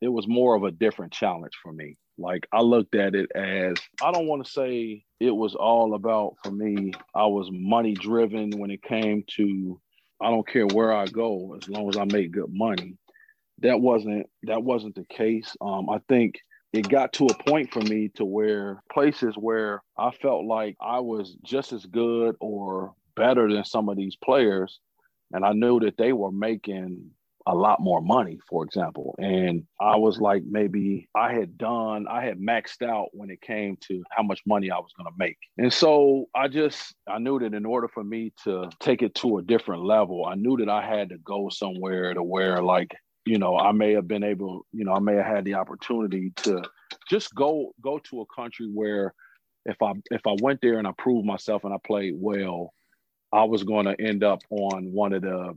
it 0.00 0.08
was 0.08 0.28
more 0.28 0.54
of 0.54 0.64
a 0.64 0.70
different 0.70 1.12
challenge 1.12 1.54
for 1.62 1.72
me. 1.72 1.96
Like 2.18 2.46
I 2.52 2.60
looked 2.60 2.94
at 2.94 3.14
it 3.14 3.30
as 3.34 3.76
I 4.02 4.10
don't 4.12 4.26
want 4.26 4.44
to 4.44 4.50
say 4.50 5.04
it 5.20 5.30
was 5.30 5.54
all 5.54 5.94
about 5.94 6.36
for 6.42 6.50
me. 6.50 6.92
I 7.14 7.26
was 7.26 7.48
money 7.52 7.94
driven 7.94 8.50
when 8.58 8.70
it 8.70 8.82
came 8.82 9.24
to 9.36 9.80
I 10.20 10.30
don't 10.30 10.46
care 10.46 10.66
where 10.66 10.92
I 10.92 11.06
go 11.06 11.56
as 11.60 11.68
long 11.68 11.88
as 11.88 11.96
I 11.96 12.04
make 12.04 12.32
good 12.32 12.52
money. 12.52 12.96
That 13.60 13.80
wasn't 13.80 14.26
that 14.44 14.62
wasn't 14.62 14.96
the 14.96 15.04
case. 15.04 15.56
Um, 15.60 15.88
I 15.88 16.00
think 16.08 16.36
it 16.72 16.88
got 16.88 17.12
to 17.14 17.26
a 17.26 17.42
point 17.44 17.72
for 17.72 17.80
me 17.80 18.10
to 18.16 18.24
where 18.24 18.82
places 18.92 19.34
where 19.36 19.82
I 19.96 20.10
felt 20.10 20.44
like 20.44 20.76
I 20.80 21.00
was 21.00 21.36
just 21.44 21.72
as 21.72 21.86
good 21.86 22.36
or 22.40 22.94
better 23.16 23.50
than 23.52 23.64
some 23.64 23.88
of 23.88 23.96
these 23.96 24.16
players, 24.16 24.80
and 25.32 25.44
I 25.44 25.52
knew 25.52 25.80
that 25.80 25.96
they 25.96 26.12
were 26.12 26.32
making 26.32 27.10
a 27.48 27.54
lot 27.54 27.80
more 27.80 28.02
money, 28.02 28.38
for 28.46 28.62
example. 28.62 29.14
And 29.18 29.64
I 29.80 29.96
was 29.96 30.20
like, 30.20 30.42
maybe 30.48 31.08
I 31.16 31.32
had 31.32 31.56
done, 31.56 32.06
I 32.06 32.22
had 32.22 32.38
maxed 32.38 32.86
out 32.86 33.08
when 33.12 33.30
it 33.30 33.40
came 33.40 33.78
to 33.88 34.04
how 34.10 34.22
much 34.22 34.42
money 34.46 34.70
I 34.70 34.76
was 34.76 34.92
going 34.96 35.10
to 35.10 35.18
make. 35.18 35.38
And 35.56 35.72
so 35.72 36.26
I 36.34 36.48
just, 36.48 36.94
I 37.08 37.18
knew 37.18 37.38
that 37.38 37.54
in 37.54 37.64
order 37.64 37.88
for 37.88 38.04
me 38.04 38.34
to 38.44 38.68
take 38.80 39.00
it 39.00 39.14
to 39.16 39.38
a 39.38 39.42
different 39.42 39.82
level, 39.82 40.26
I 40.26 40.34
knew 40.34 40.58
that 40.58 40.68
I 40.68 40.86
had 40.86 41.08
to 41.08 41.18
go 41.18 41.48
somewhere 41.48 42.12
to 42.12 42.22
where, 42.22 42.62
like, 42.62 42.94
you 43.24 43.38
know, 43.38 43.56
I 43.56 43.72
may 43.72 43.94
have 43.94 44.06
been 44.06 44.24
able, 44.24 44.66
you 44.72 44.84
know, 44.84 44.92
I 44.92 45.00
may 45.00 45.14
have 45.16 45.26
had 45.26 45.44
the 45.46 45.54
opportunity 45.54 46.32
to 46.36 46.62
just 47.08 47.34
go 47.34 47.72
go 47.82 47.98
to 47.98 48.20
a 48.20 48.26
country 48.34 48.66
where 48.72 49.14
if 49.64 49.80
I 49.82 49.92
if 50.10 50.26
I 50.26 50.34
went 50.40 50.60
there 50.60 50.78
and 50.78 50.86
I 50.86 50.92
proved 50.96 51.26
myself 51.26 51.64
and 51.64 51.72
I 51.72 51.78
played 51.86 52.14
well, 52.16 52.72
I 53.32 53.44
was 53.44 53.64
going 53.64 53.86
to 53.86 54.00
end 54.00 54.22
up 54.24 54.40
on 54.50 54.92
one 54.92 55.12
of 55.12 55.22
the 55.22 55.56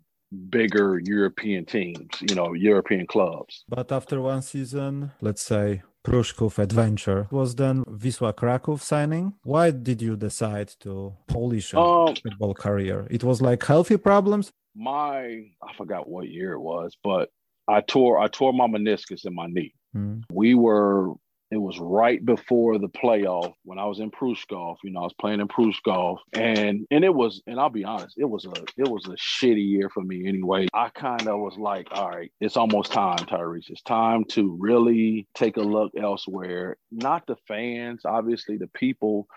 bigger 0.50 1.00
European 1.00 1.66
teams, 1.66 2.10
you 2.22 2.36
know, 2.36 2.54
European 2.54 3.06
clubs. 3.06 3.64
But 3.68 3.92
after 3.92 4.22
one 4.22 4.42
season, 4.42 5.12
let's 5.22 5.44
say 5.44 5.84
Pruszków 6.04 6.60
adventure 6.60 7.28
was 7.32 7.56
then 7.56 7.84
Wisła 7.86 8.34
Kraków 8.34 8.84
signing. 8.84 9.34
Why 9.44 9.72
did 9.72 10.02
you 10.02 10.16
decide 10.16 10.70
to 10.80 11.14
polish 11.28 11.74
um, 11.74 12.16
football 12.16 12.54
career? 12.54 13.08
It 13.10 13.24
was 13.24 13.42
like 13.42 13.64
healthy 13.64 13.98
problems. 13.98 14.52
My 14.76 15.52
I 15.62 15.74
forgot 15.78 16.08
what 16.08 16.28
year 16.30 16.54
it 16.54 16.62
was, 16.62 16.98
but 17.04 17.30
I 17.68 17.82
tore 17.82 18.20
I 18.20 18.28
tore 18.28 18.54
my 18.54 18.68
meniscus 18.68 19.26
in 19.26 19.36
my 19.36 19.48
knee. 19.48 19.74
Mm. 19.96 20.24
We 20.32 20.56
were 20.56 21.14
it 21.52 21.58
was 21.58 21.78
right 21.80 22.24
before 22.24 22.80
the 22.80 22.88
playoff 22.88 23.54
when 23.66 23.78
I 23.78 23.86
was 23.86 24.00
in 24.00 24.10
Pruszków. 24.10 24.78
You 24.84 24.92
know, 24.92 25.02
I 25.02 25.04
was 25.04 25.14
playing 25.20 25.42
in 25.42 25.50
Pruszków, 25.50 26.18
and 26.32 26.88
and 26.90 27.04
it 27.04 27.14
was, 27.14 27.44
and 27.46 27.60
I'll 27.60 27.70
be 27.70 27.84
honest, 27.84 28.16
it 28.18 28.26
was 28.26 28.46
a 28.46 28.54
it 28.78 28.88
was 28.88 29.06
a 29.08 29.18
shitty 29.18 29.70
year 29.70 29.90
for 29.90 30.02
me 30.02 30.28
anyway. 30.28 30.68
I 30.74 30.90
kind 30.90 31.28
of 31.28 31.40
was 31.40 31.58
like, 31.58 31.88
all 31.92 32.10
right, 32.10 32.32
it's 32.40 32.56
almost 32.56 32.94
time, 32.94 33.18
Tyrese. 33.18 33.70
It's 33.70 33.82
time 33.82 34.24
to 34.30 34.56
really 34.60 35.28
take 35.36 35.58
a 35.58 35.62
look 35.62 35.92
elsewhere. 36.02 36.78
Not 36.90 37.28
the 37.28 37.36
fans, 37.48 38.02
obviously, 38.06 38.58
the 38.58 38.70
people. 38.70 39.28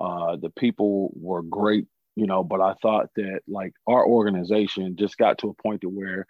Uh, 0.00 0.36
the 0.36 0.48
people 0.48 1.12
were 1.14 1.42
great, 1.42 1.86
you 2.16 2.26
know, 2.26 2.42
but 2.42 2.62
I 2.62 2.72
thought 2.80 3.10
that 3.16 3.40
like 3.46 3.74
our 3.86 4.06
organization 4.06 4.96
just 4.98 5.18
got 5.18 5.36
to 5.38 5.48
a 5.48 5.62
point 5.62 5.82
to 5.82 5.90
where 5.90 6.26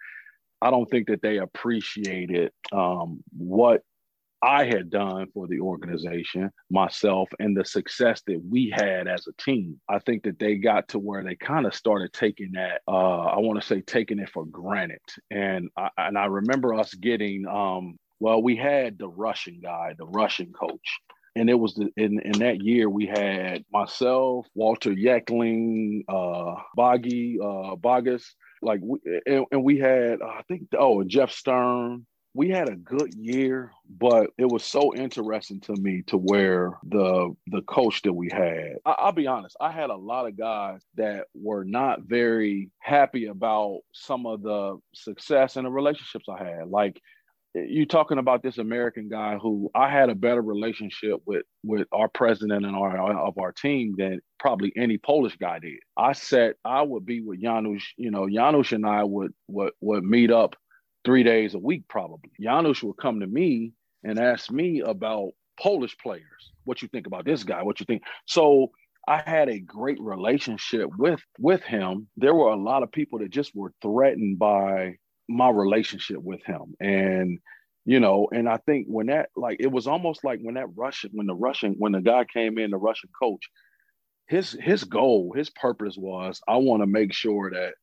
I 0.61 0.71
don't 0.71 0.89
think 0.89 1.07
that 1.07 1.21
they 1.21 1.37
appreciated 1.37 2.51
um, 2.73 3.23
what 3.31 3.83
I 4.43 4.65
had 4.65 4.89
done 4.89 5.27
for 5.33 5.47
the 5.47 5.59
organization, 5.59 6.51
myself, 6.69 7.29
and 7.39 7.55
the 7.55 7.65
success 7.65 8.21
that 8.27 8.41
we 8.49 8.73
had 8.75 9.07
as 9.07 9.27
a 9.27 9.41
team. 9.41 9.79
I 9.87 9.99
think 9.99 10.23
that 10.23 10.39
they 10.39 10.55
got 10.55 10.87
to 10.89 10.99
where 10.99 11.23
they 11.23 11.35
kind 11.35 11.65
of 11.65 11.75
started 11.75 12.11
taking 12.13 12.53
that. 12.53 12.81
Uh, 12.87 13.25
I 13.25 13.39
want 13.39 13.61
to 13.61 13.67
say 13.67 13.81
taking 13.81 14.19
it 14.19 14.29
for 14.29 14.45
granted, 14.45 15.01
and 15.29 15.69
I, 15.77 15.89
and 15.97 16.17
I 16.17 16.25
remember 16.25 16.73
us 16.73 16.93
getting. 16.93 17.45
Um, 17.47 17.97
well, 18.19 18.41
we 18.41 18.55
had 18.55 18.99
the 18.99 19.09
Russian 19.09 19.59
guy, 19.61 19.95
the 19.97 20.05
Russian 20.05 20.53
coach, 20.53 20.99
and 21.35 21.49
it 21.49 21.55
was 21.55 21.75
the, 21.75 21.89
in 21.97 22.19
in 22.19 22.39
that 22.39 22.61
year 22.63 22.89
we 22.89 23.05
had 23.05 23.63
myself, 23.71 24.47
Walter 24.55 24.91
Jeklin, 24.91 26.03
uh, 26.07 26.55
Boggy, 26.75 27.37
uh, 27.43 27.75
Bogus, 27.75 28.35
like, 28.61 28.79
we, 28.83 28.99
and, 29.25 29.45
and 29.51 29.63
we 29.63 29.79
had 29.79 30.21
uh, 30.21 30.25
I 30.25 30.41
think 30.47 30.67
oh 30.77 31.03
Jeff 31.03 31.31
Stern, 31.31 32.05
we 32.33 32.49
had 32.49 32.69
a 32.69 32.75
good 32.75 33.13
year, 33.13 33.71
but 33.89 34.29
it 34.37 34.45
was 34.45 34.63
so 34.63 34.95
interesting 34.95 35.59
to 35.61 35.73
me 35.75 36.03
to 36.07 36.17
where 36.17 36.71
the 36.83 37.35
the 37.47 37.61
coach 37.63 38.01
that 38.03 38.13
we 38.13 38.29
had. 38.31 38.75
I, 38.85 39.05
will 39.05 39.11
be 39.11 39.27
honest, 39.27 39.57
I 39.59 39.71
had 39.71 39.89
a 39.89 39.95
lot 39.95 40.27
of 40.27 40.37
guys 40.37 40.81
that 40.95 41.25
were 41.33 41.65
not 41.65 42.03
very 42.03 42.69
happy 42.79 43.25
about 43.25 43.79
some 43.91 44.25
of 44.25 44.41
the 44.43 44.77
success 44.93 45.57
and 45.57 45.65
the 45.65 45.71
relationships 45.71 46.25
I 46.29 46.43
had. 46.43 46.67
Like 46.67 47.01
you 47.53 47.85
talking 47.85 48.17
about 48.17 48.43
this 48.43 48.57
American 48.59 49.09
guy 49.09 49.37
who 49.37 49.69
I 49.75 49.89
had 49.89 50.09
a 50.09 50.15
better 50.15 50.41
relationship 50.41 51.21
with 51.25 51.43
with 51.65 51.87
our 51.91 52.07
president 52.07 52.65
and 52.65 52.77
our 52.77 52.97
of 53.19 53.37
our 53.39 53.51
team 53.51 53.95
than 53.97 54.21
probably 54.39 54.71
any 54.77 54.97
Polish 54.97 55.35
guy 55.35 55.59
did. 55.59 55.79
I 55.97 56.13
said 56.13 56.53
I 56.63 56.81
would 56.81 57.05
be 57.05 57.19
with 57.19 57.41
Janusz, 57.41 57.83
you 57.97 58.09
know, 58.09 58.29
Janusz 58.29 58.71
and 58.71 58.85
I 58.85 59.03
would 59.03 59.33
would 59.49 59.73
would 59.81 60.05
meet 60.05 60.31
up 60.31 60.55
three 61.03 61.23
days 61.23 61.53
a 61.53 61.59
week, 61.59 61.83
probably. 61.87 62.31
Janusz 62.39 62.83
would 62.83 62.97
come 62.97 63.19
to 63.19 63.27
me 63.27 63.73
and 64.03 64.19
ask 64.19 64.51
me 64.51 64.81
about 64.81 65.31
Polish 65.59 65.97
players. 65.97 66.51
What 66.63 66.81
you 66.81 66.87
think 66.87 67.07
about 67.07 67.25
this 67.25 67.43
guy? 67.43 67.63
What 67.63 67.79
you 67.79 67.85
think? 67.85 68.03
So 68.25 68.71
I 69.07 69.21
had 69.25 69.49
a 69.49 69.59
great 69.59 69.99
relationship 69.99 70.89
with 70.97 71.21
with 71.39 71.63
him. 71.63 72.07
There 72.17 72.35
were 72.35 72.51
a 72.51 72.55
lot 72.55 72.83
of 72.83 72.91
people 72.91 73.19
that 73.19 73.31
just 73.31 73.55
were 73.55 73.73
threatened 73.81 74.39
by 74.39 74.97
my 75.27 75.49
relationship 75.49 76.17
with 76.21 76.43
him. 76.43 76.75
And 76.79 77.39
you 77.85 77.99
know, 77.99 78.29
and 78.31 78.47
I 78.47 78.57
think 78.57 78.85
when 78.87 79.07
that 79.07 79.29
like 79.35 79.57
it 79.59 79.71
was 79.71 79.87
almost 79.87 80.23
like 80.23 80.39
when 80.41 80.55
that 80.55 80.67
Russian, 80.75 81.11
when 81.13 81.27
the 81.27 81.33
Russian, 81.33 81.75
when 81.79 81.93
the 81.93 82.01
guy 82.01 82.25
came 82.25 82.59
in, 82.59 82.71
the 82.71 82.77
Russian 82.77 83.09
coach, 83.19 83.49
his 84.27 84.51
his 84.51 84.83
goal, 84.83 85.33
his 85.35 85.49
purpose 85.49 85.95
was 85.97 86.39
I 86.47 86.57
want 86.57 86.83
to 86.83 86.87
make 86.87 87.13
sure 87.13 87.49
that 87.51 87.73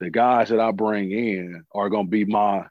the 0.00 0.10
guys 0.10 0.48
that 0.50 0.60
I 0.60 0.70
bring 0.70 1.10
in 1.12 1.64
are 1.74 1.88
gonna 1.88 2.08
be 2.08 2.24
my 2.24 2.66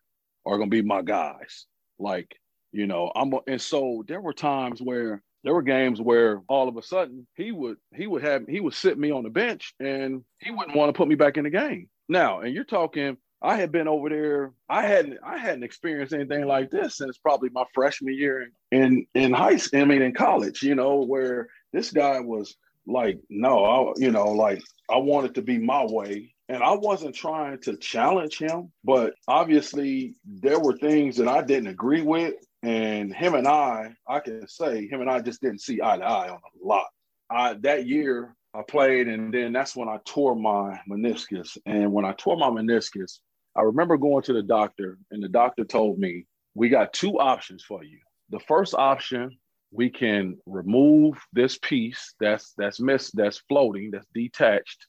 are 0.46 0.58
gonna 0.58 0.68
be 0.68 0.82
my 0.82 1.02
guys. 1.02 1.66
Like, 2.00 2.36
you 2.72 2.88
know, 2.88 3.12
I'm 3.16 3.34
and 3.48 3.62
so 3.62 4.04
there 4.08 4.22
were 4.22 4.34
times 4.34 4.82
where 4.82 5.22
there 5.44 5.54
were 5.54 5.62
games 5.62 6.02
where 6.02 6.42
all 6.48 6.68
of 6.68 6.78
a 6.78 6.82
sudden 6.82 7.28
he 7.36 7.52
would 7.52 7.78
he 7.96 8.08
would 8.08 8.24
have 8.24 8.46
he 8.48 8.60
would 8.60 8.74
sit 8.74 8.98
me 8.98 9.12
on 9.12 9.24
the 9.24 9.30
bench 9.30 9.74
and 9.80 10.24
he 10.40 10.52
wouldn't 10.52 10.76
want 10.76 10.90
to 10.90 10.98
put 10.98 11.08
me 11.08 11.16
back 11.16 11.38
in 11.38 11.44
the 11.44 11.50
game. 11.50 11.90
Now, 12.10 12.40
and 12.40 12.54
you're 12.54 12.64
talking 12.64 13.18
I 13.42 13.56
had 13.56 13.72
been 13.72 13.88
over 13.88 14.10
there. 14.10 14.54
I 14.68 14.84
hadn't 14.84 15.20
I 15.24 15.38
hadn't 15.38 15.64
experienced 15.64 16.14
anything 16.14 16.46
like 16.46 16.72
this 16.72 16.98
since 16.98 17.18
probably 17.18 17.50
my 17.50 17.66
freshman 17.74 18.16
year 18.16 18.50
in 18.72 19.06
in 19.14 19.32
high 19.32 19.58
school. 19.58 19.82
I 19.82 19.86
mean, 19.86 20.02
in 20.02 20.14
college, 20.14 20.64
you 20.64 20.76
know, 20.76 21.04
where 21.04 21.48
this 21.72 21.92
guy 21.92 22.20
was 22.20 22.56
like, 22.88 23.20
no, 23.30 23.66
I, 23.66 23.94
you 23.98 24.12
know, 24.12 24.32
like 24.32 24.62
I 24.90 24.98
wanted 24.98 25.36
to 25.36 25.42
be 25.42 25.60
my 25.60 25.86
way, 25.86 26.34
And 26.50 26.64
I 26.64 26.74
wasn't 26.74 27.16
trying 27.16 27.60
to 27.62 27.76
challenge 27.78 28.38
him, 28.38 28.72
but 28.84 29.14
obviously 29.28 30.16
there 30.26 30.60
were 30.60 30.78
things 30.78 31.18
that 31.18 31.28
I 31.28 31.42
didn't 31.42 31.68
agree 31.68 32.02
with. 32.02 32.36
And 32.64 33.14
him 33.14 33.36
and 33.36 33.48
I, 33.48 33.94
I 34.08 34.20
can 34.22 34.48
say, 34.48 34.88
him 34.88 35.02
and 35.02 35.10
I 35.10 35.20
just 35.20 35.42
didn't 35.42 35.62
see 35.62 35.82
eye 35.82 35.98
to 35.98 36.04
eye 36.04 36.30
on 36.30 36.40
a 36.40 36.66
lot. 36.66 36.88
I, 37.30 37.54
that 37.62 37.86
year, 37.86 38.34
I 38.54 38.62
played, 38.64 39.08
and 39.08 39.34
then 39.34 39.52
that's 39.52 39.76
when 39.76 39.90
I 39.90 40.00
tore 40.06 40.36
my 40.36 40.80
meniscus. 40.90 41.58
And 41.66 41.92
when 41.92 42.06
I 42.06 42.14
tore 42.14 42.38
my 42.38 42.50
meniscus, 42.50 43.20
I 43.56 43.62
remember 43.62 43.98
going 43.98 44.24
to 44.24 44.34
the 44.34 44.42
doctor, 44.42 44.98
and 45.12 45.22
the 45.22 45.30
doctor 45.30 45.66
told 45.66 46.00
me, 46.00 46.26
We 46.56 46.70
got 46.70 46.94
two 46.94 47.20
options 47.20 47.64
for 47.64 47.84
you. 47.84 48.00
The 48.30 48.40
first 48.40 48.74
option, 48.74 49.38
we 49.72 49.90
can 49.90 50.38
remove 50.46 51.20
this 51.34 51.58
piece 51.58 52.14
that's 52.20 52.54
that's 52.58 52.80
missed, 52.80 53.16
that's 53.16 53.44
floating, 53.50 53.92
that's 53.92 54.08
detached, 54.14 54.88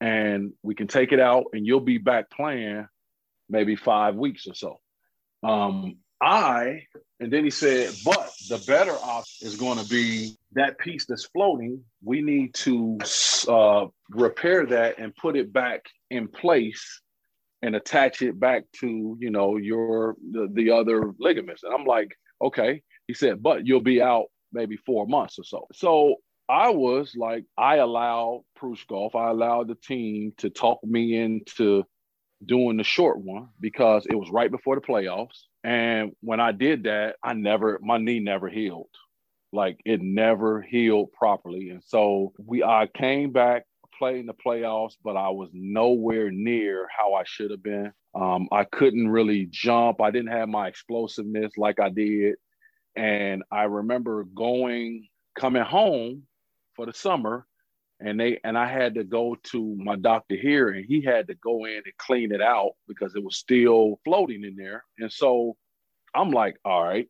and 0.00 0.52
we 0.62 0.74
can 0.74 0.86
take 0.86 1.12
it 1.12 1.20
out, 1.20 1.46
and 1.52 1.66
you'll 1.66 1.80
be 1.80 1.98
back 1.98 2.30
playing 2.30 2.86
maybe 3.48 3.76
five 3.76 4.14
weeks 4.14 4.46
or 4.46 4.54
so. 4.54 4.80
Um, 5.42 5.96
I, 6.22 6.82
and 7.18 7.32
then 7.32 7.44
he 7.44 7.50
said, 7.50 7.90
but 8.04 8.30
the 8.48 8.62
better 8.66 8.92
option 8.92 9.46
is 9.46 9.56
going 9.56 9.78
to 9.78 9.88
be 9.88 10.36
that 10.52 10.78
piece 10.78 11.06
that's 11.06 11.24
floating. 11.26 11.82
We 12.04 12.20
need 12.20 12.54
to 12.54 12.98
uh, 13.48 13.86
repair 14.10 14.66
that 14.66 14.98
and 14.98 15.16
put 15.16 15.36
it 15.36 15.52
back 15.52 15.86
in 16.10 16.28
place 16.28 17.00
and 17.62 17.74
attach 17.74 18.22
it 18.22 18.38
back 18.38 18.64
to, 18.80 19.16
you 19.20 19.30
know, 19.30 19.56
your 19.56 20.16
the, 20.30 20.48
the 20.52 20.70
other 20.70 21.12
ligaments. 21.18 21.62
And 21.62 21.74
I'm 21.74 21.84
like, 21.84 22.16
okay. 22.40 22.82
He 23.06 23.14
said, 23.14 23.42
but 23.42 23.66
you'll 23.66 23.80
be 23.80 24.00
out 24.00 24.26
maybe 24.52 24.76
four 24.76 25.06
months 25.06 25.38
or 25.38 25.44
so. 25.44 25.66
So 25.72 26.16
I 26.50 26.70
was 26.70 27.14
like, 27.16 27.44
I 27.56 27.76
allowed 27.76 28.42
Pruszków, 28.58 29.14
I 29.14 29.30
allowed 29.30 29.68
the 29.68 29.76
team 29.76 30.32
to 30.38 30.50
talk 30.50 30.80
me 30.82 31.16
into 31.16 31.84
doing 32.44 32.76
the 32.76 32.82
short 32.82 33.18
one 33.18 33.50
because 33.60 34.04
it 34.10 34.16
was 34.16 34.30
right 34.30 34.50
before 34.50 34.74
the 34.74 34.80
playoffs. 34.80 35.42
And 35.62 36.10
when 36.22 36.40
I 36.40 36.50
did 36.50 36.84
that, 36.84 37.14
I 37.22 37.34
never, 37.34 37.78
my 37.80 37.98
knee 37.98 38.18
never 38.18 38.48
healed. 38.48 38.90
Like 39.52 39.80
it 39.84 40.02
never 40.02 40.60
healed 40.60 41.12
properly. 41.12 41.70
And 41.70 41.84
so 41.86 42.32
we, 42.44 42.64
I 42.64 42.88
came 42.92 43.30
back, 43.30 43.64
played 43.96 44.18
in 44.18 44.26
the 44.26 44.34
playoffs, 44.34 44.94
but 45.04 45.16
I 45.16 45.28
was 45.28 45.50
nowhere 45.52 46.32
near 46.32 46.88
how 46.96 47.14
I 47.14 47.22
should 47.26 47.52
have 47.52 47.62
been. 47.62 47.92
Um, 48.12 48.48
I 48.50 48.64
couldn't 48.64 49.08
really 49.08 49.46
jump. 49.48 50.00
I 50.00 50.10
didn't 50.10 50.32
have 50.32 50.48
my 50.48 50.66
explosiveness 50.66 51.52
like 51.56 51.78
I 51.78 51.90
did. 51.90 52.34
And 52.96 53.44
I 53.52 53.64
remember 53.64 54.24
going, 54.24 55.06
coming 55.38 55.62
home 55.62 56.24
for 56.80 56.86
the 56.86 56.94
summer 56.94 57.46
and 58.00 58.18
they 58.18 58.40
and 58.42 58.56
I 58.56 58.66
had 58.66 58.94
to 58.94 59.04
go 59.04 59.36
to 59.52 59.76
my 59.76 59.96
doctor 59.96 60.34
here 60.34 60.70
and 60.70 60.86
he 60.86 61.02
had 61.02 61.26
to 61.26 61.34
go 61.34 61.66
in 61.66 61.82
and 61.84 61.98
clean 61.98 62.32
it 62.32 62.40
out 62.40 62.72
because 62.88 63.14
it 63.14 63.22
was 63.22 63.36
still 63.36 64.00
floating 64.02 64.44
in 64.44 64.56
there. 64.56 64.82
And 64.98 65.12
so 65.12 65.58
I'm 66.14 66.30
like, 66.30 66.56
all 66.64 66.82
right, 66.82 67.06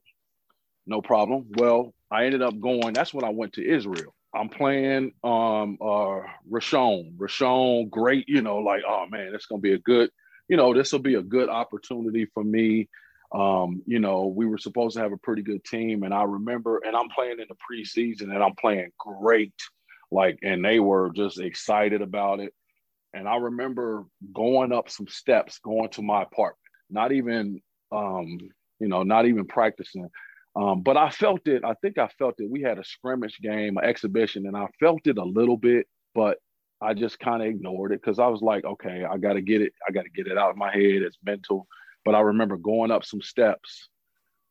no 0.88 1.00
problem. 1.00 1.46
Well, 1.56 1.94
I 2.10 2.24
ended 2.24 2.42
up 2.42 2.58
going, 2.58 2.94
that's 2.94 3.14
when 3.14 3.24
I 3.24 3.28
went 3.28 3.52
to 3.54 3.64
Israel. 3.64 4.12
I'm 4.34 4.48
playing 4.48 5.12
um 5.22 5.78
uh 5.80 6.22
Rishon. 6.50 7.16
Rishon, 7.16 7.90
great, 7.90 8.28
you 8.28 8.42
know, 8.42 8.56
like, 8.56 8.82
oh 8.88 9.06
man, 9.08 9.32
it's 9.36 9.46
gonna 9.46 9.60
be 9.60 9.74
a 9.74 9.78
good, 9.78 10.10
you 10.48 10.56
know, 10.56 10.74
this 10.74 10.90
will 10.90 10.98
be 10.98 11.14
a 11.14 11.22
good 11.22 11.48
opportunity 11.48 12.26
for 12.34 12.42
me. 12.42 12.88
Um, 13.32 13.82
you 13.86 14.00
know, 14.00 14.26
we 14.26 14.46
were 14.46 14.58
supposed 14.58 14.96
to 14.96 15.02
have 15.02 15.12
a 15.12 15.16
pretty 15.16 15.42
good 15.42 15.64
team, 15.64 16.02
and 16.02 16.12
I 16.12 16.24
remember, 16.24 16.80
and 16.84 16.96
I'm 16.96 17.08
playing 17.08 17.38
in 17.38 17.46
the 17.48 17.56
preseason, 17.56 18.34
and 18.34 18.42
I'm 18.42 18.56
playing 18.56 18.90
great. 18.98 19.54
Like 20.10 20.38
and 20.42 20.64
they 20.64 20.80
were 20.80 21.10
just 21.14 21.38
excited 21.38 22.02
about 22.02 22.40
it. 22.40 22.52
And 23.14 23.28
i 23.28 23.36
remember 23.36 24.04
going 24.32 24.72
up 24.72 24.88
some 24.88 25.08
steps 25.08 25.58
going 25.58 25.88
to 25.90 26.02
my 26.02 26.22
apartment 26.22 26.56
not 26.90 27.12
even 27.12 27.60
um 27.92 28.38
you 28.78 28.88
know 28.88 29.02
not 29.02 29.26
even 29.26 29.46
practicing. 29.46 30.08
Um 30.56 30.82
but 30.82 30.96
i 30.96 31.10
felt 31.10 31.46
it 31.46 31.64
i 31.64 31.74
think 31.74 31.98
i 31.98 32.08
felt 32.18 32.34
it. 32.38 32.50
We 32.50 32.62
had 32.62 32.78
a 32.78 32.84
scrimmage 32.84 33.38
game 33.40 33.76
an 33.78 33.84
exhibition 33.84 34.46
and 34.46 34.56
i 34.56 34.66
felt 34.80 35.06
it 35.06 35.18
a 35.18 35.24
little 35.24 35.56
bit 35.56 35.86
but 36.14 36.38
i 36.80 36.92
just 36.92 37.20
kind 37.20 37.42
of 37.42 37.48
ignored 37.48 37.92
it 37.92 38.00
because 38.00 38.18
i 38.18 38.26
was 38.26 38.42
like 38.42 38.64
okay 38.64 39.04
i 39.04 39.16
got 39.16 39.34
to 39.34 39.42
get 39.42 39.60
it 39.62 39.72
i 39.88 39.92
got 39.92 40.02
to 40.02 40.10
get 40.10 40.26
it 40.26 40.36
out 40.36 40.50
of 40.50 40.56
my 40.56 40.72
head 40.72 41.02
it's 41.02 41.18
mental 41.24 41.66
but 42.04 42.14
i 42.14 42.20
remember 42.20 42.56
going 42.56 42.90
up 42.90 43.04
some 43.04 43.22
steps 43.22 43.88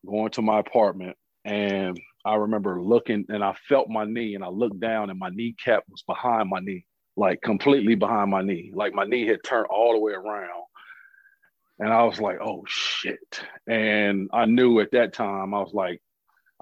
going 0.05 0.31
to 0.31 0.41
my 0.41 0.59
apartment 0.59 1.15
and 1.45 1.99
I 2.25 2.35
remember 2.35 2.81
looking 2.81 3.25
and 3.29 3.43
I 3.43 3.55
felt 3.67 3.89
my 3.89 4.05
knee 4.05 4.35
and 4.35 4.43
I 4.43 4.49
looked 4.49 4.79
down 4.79 5.09
and 5.09 5.17
my 5.17 5.29
kneecap 5.29 5.83
was 5.89 6.03
behind 6.03 6.49
my 6.49 6.59
knee, 6.59 6.85
like 7.15 7.41
completely 7.41 7.95
behind 7.95 8.29
my 8.29 8.41
knee. 8.41 8.71
Like 8.73 8.93
my 8.93 9.05
knee 9.05 9.25
had 9.25 9.43
turned 9.43 9.67
all 9.67 9.93
the 9.93 9.99
way 9.99 10.13
around. 10.13 10.63
And 11.79 11.93
I 11.93 12.03
was 12.03 12.19
like, 12.19 12.39
oh 12.41 12.65
shit. 12.67 13.41
And 13.67 14.29
I 14.33 14.45
knew 14.45 14.79
at 14.81 14.91
that 14.91 15.13
time, 15.13 15.53
I 15.53 15.59
was 15.59 15.73
like, 15.73 16.01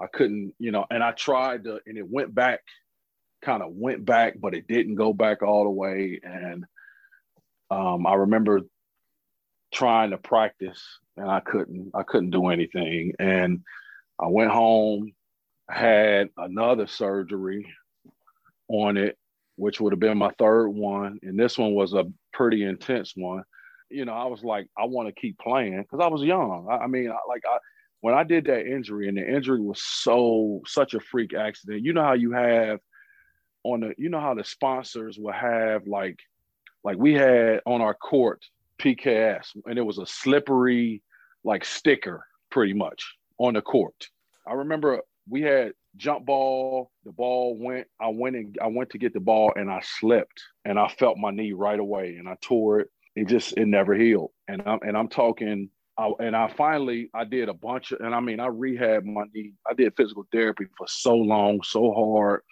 I 0.00 0.06
couldn't, 0.06 0.54
you 0.60 0.70
know, 0.70 0.86
and 0.90 1.02
I 1.02 1.10
tried 1.10 1.64
to, 1.64 1.80
and 1.84 1.98
it 1.98 2.08
went 2.08 2.32
back, 2.32 2.60
kind 3.42 3.62
of 3.62 3.72
went 3.72 4.04
back, 4.04 4.34
but 4.40 4.54
it 4.54 4.68
didn't 4.68 4.94
go 4.94 5.12
back 5.12 5.42
all 5.42 5.64
the 5.64 5.70
way. 5.70 6.20
And 6.22 6.64
um, 7.68 8.06
I 8.06 8.14
remember 8.14 8.60
trying 9.72 10.10
to 10.10 10.18
practice 10.18 10.82
and 11.16 11.30
I 11.30 11.40
couldn't, 11.40 11.90
I 11.94 12.02
couldn't 12.02 12.30
do 12.30 12.48
anything. 12.48 13.12
And 13.18 13.62
I 14.18 14.28
went 14.28 14.50
home 14.50 15.12
had 15.70 16.30
another 16.36 16.86
surgery 16.86 17.66
on 18.68 18.96
it, 18.96 19.18
which 19.56 19.80
would 19.80 19.92
have 19.92 20.00
been 20.00 20.18
my 20.18 20.30
third 20.38 20.68
one. 20.68 21.18
And 21.22 21.38
this 21.38 21.58
one 21.58 21.74
was 21.74 21.92
a 21.94 22.10
pretty 22.32 22.64
intense 22.64 23.12
one. 23.14 23.44
You 23.90 24.04
know, 24.04 24.12
I 24.12 24.26
was 24.26 24.42
like, 24.42 24.68
I 24.76 24.84
want 24.84 25.08
to 25.08 25.20
keep 25.20 25.38
playing 25.38 25.82
because 25.82 26.00
I 26.00 26.08
was 26.08 26.22
young. 26.22 26.68
I, 26.70 26.84
I 26.84 26.86
mean, 26.86 27.10
I, 27.10 27.18
like 27.28 27.42
I, 27.46 27.58
when 28.00 28.14
I 28.14 28.22
did 28.22 28.44
that 28.46 28.66
injury, 28.66 29.08
and 29.08 29.16
the 29.16 29.26
injury 29.26 29.60
was 29.60 29.82
so 29.82 30.60
such 30.66 30.94
a 30.94 31.00
freak 31.00 31.34
accident. 31.34 31.84
You 31.84 31.92
know 31.92 32.04
how 32.04 32.12
you 32.12 32.32
have 32.32 32.80
on 33.64 33.80
the, 33.80 33.94
you 33.98 34.08
know 34.08 34.20
how 34.20 34.34
the 34.34 34.44
sponsors 34.44 35.18
will 35.18 35.32
have 35.32 35.86
like, 35.86 36.18
like 36.84 36.96
we 36.96 37.14
had 37.14 37.60
on 37.66 37.80
our 37.80 37.94
court 37.94 38.44
PKS, 38.78 39.56
and 39.66 39.78
it 39.78 39.82
was 39.82 39.98
a 39.98 40.06
slippery 40.06 41.02
like 41.44 41.64
sticker 41.64 42.24
pretty 42.50 42.72
much 42.72 43.16
on 43.38 43.54
the 43.54 43.62
court. 43.62 44.08
I 44.46 44.54
remember 44.54 45.00
we 45.28 45.42
had 45.42 45.72
jump 45.96 46.26
ball. 46.26 46.90
The 47.04 47.12
ball 47.12 47.56
went. 47.58 47.86
I 48.00 48.08
went 48.08 48.36
and 48.36 48.56
I 48.62 48.68
went 48.68 48.90
to 48.90 48.98
get 48.98 49.12
the 49.12 49.20
ball, 49.20 49.52
and 49.56 49.70
I 49.70 49.80
slipped, 50.00 50.42
and 50.64 50.78
I 50.78 50.88
felt 50.88 51.18
my 51.18 51.30
knee 51.30 51.52
right 51.52 51.78
away, 51.78 52.16
and 52.16 52.28
I 52.28 52.36
tore 52.40 52.80
it. 52.80 52.88
It 53.16 53.26
just 53.28 53.56
it 53.56 53.66
never 53.66 53.94
healed, 53.94 54.30
and 54.46 54.62
I'm 54.64 54.78
and 54.82 54.96
I'm 54.96 55.08
talking. 55.08 55.70
I, 55.98 56.12
and 56.20 56.36
I 56.36 56.46
finally 56.46 57.10
I 57.12 57.24
did 57.24 57.48
a 57.48 57.54
bunch 57.54 57.90
of, 57.90 57.98
and 58.00 58.14
I 58.14 58.20
mean 58.20 58.38
I 58.38 58.46
rehab 58.46 59.04
my 59.04 59.24
knee. 59.34 59.54
I 59.68 59.74
did 59.74 59.96
physical 59.96 60.28
therapy 60.30 60.66
for 60.76 60.86
so 60.86 61.16
long, 61.16 61.60
so 61.64 61.92
hard. 61.92 62.42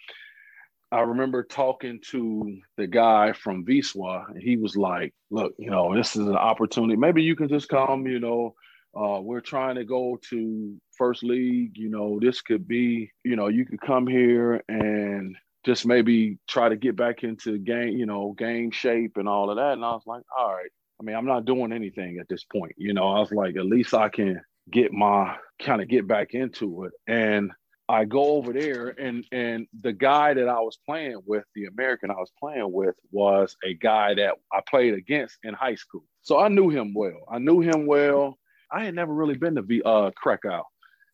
I 0.91 1.01
remember 1.01 1.43
talking 1.43 1.99
to 2.11 2.59
the 2.77 2.87
guy 2.87 3.33
from 3.33 3.65
Wisła, 3.65 4.29
and 4.29 4.41
he 4.41 4.55
was 4.57 4.77
like, 4.77 5.13
"Look, 5.29 5.53
you 5.57 5.69
know, 5.69 5.93
this 5.95 6.15
is 6.15 6.27
an 6.27 6.37
opportunity. 6.37 6.95
Maybe 6.95 7.23
you 7.23 7.35
can 7.35 7.49
just 7.49 7.67
come, 7.69 8.07
you 8.07 8.19
know, 8.19 8.55
uh, 8.95 9.19
we're 9.21 9.41
trying 9.41 9.75
to 9.75 9.85
go 9.85 10.17
to 10.29 10.77
first 10.97 11.23
league. 11.23 11.77
You 11.77 11.89
know, 11.89 12.19
this 12.21 12.41
could 12.41 12.67
be, 12.67 13.11
you 13.23 13.35
know, 13.35 13.47
you 13.47 13.65
could 13.65 13.81
come 13.81 14.07
here 14.07 14.63
and 14.69 15.35
just 15.65 15.85
maybe 15.85 16.39
try 16.47 16.69
to 16.69 16.77
get 16.77 16.95
back 16.95 17.23
into 17.23 17.57
game, 17.57 17.97
you 17.97 18.05
know, 18.05 18.33
game 18.37 18.71
shape 18.71 19.17
and 19.17 19.27
all 19.27 19.49
of 19.49 19.57
that. 19.57 19.73
And 19.73 19.83
I 19.83 19.91
was 19.91 20.03
like, 20.07 20.23
all 20.37 20.53
right. 20.53 20.71
I 20.99 21.03
mean, 21.03 21.15
I'm 21.15 21.25
not 21.25 21.45
doing 21.45 21.73
anything 21.73 22.17
at 22.19 22.27
this 22.29 22.43
point. 22.45 22.73
You 22.77 22.93
know, 22.93 23.09
I 23.09 23.19
was 23.19 23.31
like, 23.31 23.55
at 23.57 23.65
least 23.65 23.93
I 23.93 24.09
can 24.09 24.41
get 24.71 24.91
my 24.91 25.35
kind 25.61 25.81
of 25.81 25.89
get 25.89 26.07
back 26.07 26.33
into 26.33 26.85
it. 26.85 26.93
And 27.07 27.51
I 27.89 28.03
go 28.03 28.35
over 28.35 28.51
there 28.51 28.89
and 28.99 29.25
and 29.31 29.67
the 29.81 29.93
guy 29.93 30.33
that 30.33 30.49
I 30.49 30.59
was 30.59 30.77
playing 30.85 31.19
with, 31.25 31.45
the 31.55 31.65
American 31.65 32.11
I 32.11 32.15
was 32.15 32.31
playing 32.37 32.71
with, 32.71 32.95
was 33.11 33.55
a 33.63 33.73
guy 33.75 34.13
that 34.15 34.35
I 34.51 34.61
played 34.69 34.93
against 34.93 35.37
in 35.43 35.53
high 35.53 35.75
school. 35.75 36.03
So 36.21 36.37
I 36.37 36.49
knew 36.49 36.69
him 36.69 36.93
well. 36.93 37.25
I 37.31 37.39
knew 37.39 37.61
him 37.61 37.85
well. 37.85 38.37
I 38.71 38.83
had 38.83 38.93
never 38.93 39.13
really 39.13 39.37
been 39.37 39.55
to 39.55 39.61
v, 39.61 39.81
uh, 39.85 40.11
Krakow. 40.11 40.63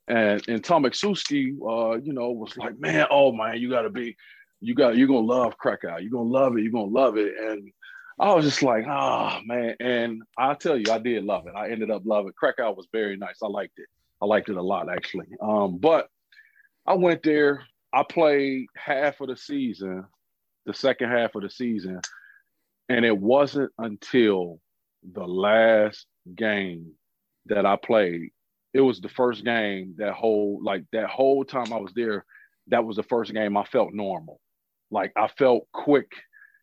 And 0.07 0.41
and 0.47 0.63
Tomek 0.63 0.93
Suski, 0.93 1.53
uh, 1.61 1.99
you 2.01 2.11
know, 2.11 2.31
was 2.31 2.57
like, 2.57 2.79
man, 2.79 3.05
oh 3.11 3.31
man, 3.31 3.59
you 3.59 3.69
gotta 3.69 3.91
be, 3.91 4.17
you 4.59 4.73
got, 4.73 4.97
you're 4.97 5.07
gonna 5.07 5.19
love 5.19 5.57
Krakow. 5.57 5.97
You're 5.97 6.11
gonna 6.11 6.29
love 6.29 6.57
it. 6.57 6.63
You're 6.63 6.71
gonna 6.71 6.85
love 6.85 7.17
it. 7.17 7.35
And 7.39 7.71
I 8.19 8.33
was 8.33 8.45
just 8.45 8.63
like, 8.63 8.85
oh 8.87 9.39
man. 9.45 9.75
And 9.79 10.23
I'll 10.39 10.55
tell 10.55 10.77
you, 10.77 10.91
I 10.91 10.97
did 10.97 11.23
love 11.23 11.45
it. 11.45 11.53
I 11.55 11.69
ended 11.69 11.91
up 11.91 12.01
loving 12.03 12.33
Krakow 12.33 12.73
was 12.73 12.87
very 12.91 13.15
nice. 13.15 13.37
I 13.43 13.47
liked 13.47 13.77
it. 13.77 13.87
I 14.21 14.25
liked 14.25 14.49
it 14.49 14.57
a 14.57 14.61
lot 14.61 14.89
actually. 14.89 15.27
Um, 15.39 15.77
but 15.77 16.09
I 16.85 16.93
went 16.95 17.23
there. 17.23 17.63
I 17.93 18.03
played 18.03 18.67
half 18.75 19.21
of 19.21 19.27
the 19.27 19.37
season, 19.37 20.05
the 20.65 20.73
second 20.73 21.09
half 21.11 21.35
of 21.35 21.43
the 21.43 21.49
season, 21.49 22.01
and 22.89 23.05
it 23.05 23.17
wasn't 23.17 23.71
until 23.77 24.59
the 25.13 25.25
last 25.25 26.05
game 26.35 26.93
that 27.45 27.65
I 27.65 27.75
played, 27.75 28.31
it 28.73 28.81
was 28.81 28.99
the 28.99 29.09
first 29.09 29.43
game 29.43 29.95
that 29.97 30.13
whole 30.13 30.59
like 30.63 30.85
that 30.91 31.09
whole 31.09 31.45
time 31.45 31.71
I 31.71 31.77
was 31.77 31.91
there, 31.95 32.25
that 32.67 32.83
was 32.83 32.95
the 32.95 33.03
first 33.03 33.33
game 33.33 33.55
I 33.57 33.63
felt 33.65 33.93
normal. 33.93 34.39
Like 34.89 35.11
I 35.15 35.27
felt 35.27 35.67
quick, 35.71 36.11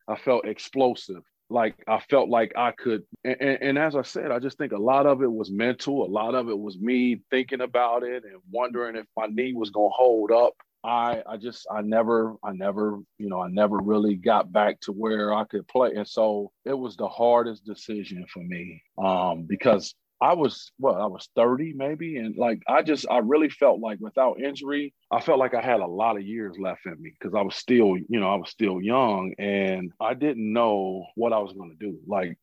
I 0.08 0.16
felt 0.16 0.46
explosive. 0.46 1.22
Like 1.50 1.74
I 1.86 2.00
felt 2.08 2.28
like 2.28 2.52
I 2.56 2.70
could. 2.72 3.02
And, 3.24 3.40
and, 3.40 3.78
as 3.78 3.96
I 3.96 4.02
said, 4.02 4.30
I 4.30 4.38
just 4.38 4.56
think 4.56 4.72
a 4.72 4.78
lot 4.78 5.06
of 5.06 5.22
it 5.22 5.30
was 5.30 5.50
mental. 5.50 6.04
A 6.04 6.08
lot 6.10 6.34
of 6.34 6.48
it 6.48 6.58
was 6.58 6.78
me 6.78 7.20
thinking 7.30 7.60
about 7.60 8.02
it 8.02 8.24
and 8.24 8.40
wondering 8.50 8.96
if 8.96 9.06
my 9.16 9.26
knee 9.26 9.52
was 9.52 9.70
going 9.70 9.90
to 9.90 9.94
hold 9.94 10.30
up. 10.30 10.54
I 10.82 11.22
I 11.26 11.36
just 11.36 11.66
I 11.70 11.82
never 11.82 12.36
I 12.42 12.52
never 12.52 13.00
you 13.18 13.28
know 13.28 13.42
I 13.42 13.48
never 13.48 13.76
really 13.76 14.14
got 14.14 14.50
back 14.50 14.80
to 14.82 14.92
where 14.92 15.34
I 15.34 15.44
could 15.44 15.68
play, 15.68 15.94
and 15.94 16.08
so 16.08 16.52
it 16.64 16.72
was 16.72 16.96
the 16.96 17.08
hardest 17.08 17.66
decision 17.66 18.24
for 18.32 18.42
me 18.42 18.82
um, 18.96 19.44
because 19.46 19.94
I 20.20 20.34
was 20.34 20.70
well, 20.78 20.96
I 20.96 21.06
was 21.06 21.28
30 21.34 21.72
maybe. 21.74 22.18
And 22.18 22.36
like 22.36 22.62
I 22.68 22.82
just 22.82 23.06
I 23.10 23.18
really 23.18 23.48
felt 23.48 23.80
like 23.80 23.98
without 24.00 24.40
injury, 24.40 24.92
I 25.10 25.20
felt 25.20 25.38
like 25.38 25.54
I 25.54 25.62
had 25.62 25.80
a 25.80 25.86
lot 25.86 26.16
of 26.16 26.22
years 26.22 26.56
left 26.58 26.84
in 26.84 27.00
me 27.00 27.12
because 27.18 27.34
I 27.34 27.40
was 27.40 27.56
still, 27.56 27.96
you 27.96 28.20
know, 28.20 28.30
I 28.30 28.36
was 28.36 28.50
still 28.50 28.82
young 28.82 29.32
and 29.38 29.92
I 29.98 30.14
didn't 30.14 30.52
know 30.52 31.06
what 31.14 31.32
I 31.32 31.38
was 31.38 31.54
gonna 31.54 31.74
do. 31.80 31.98
Like 32.06 32.38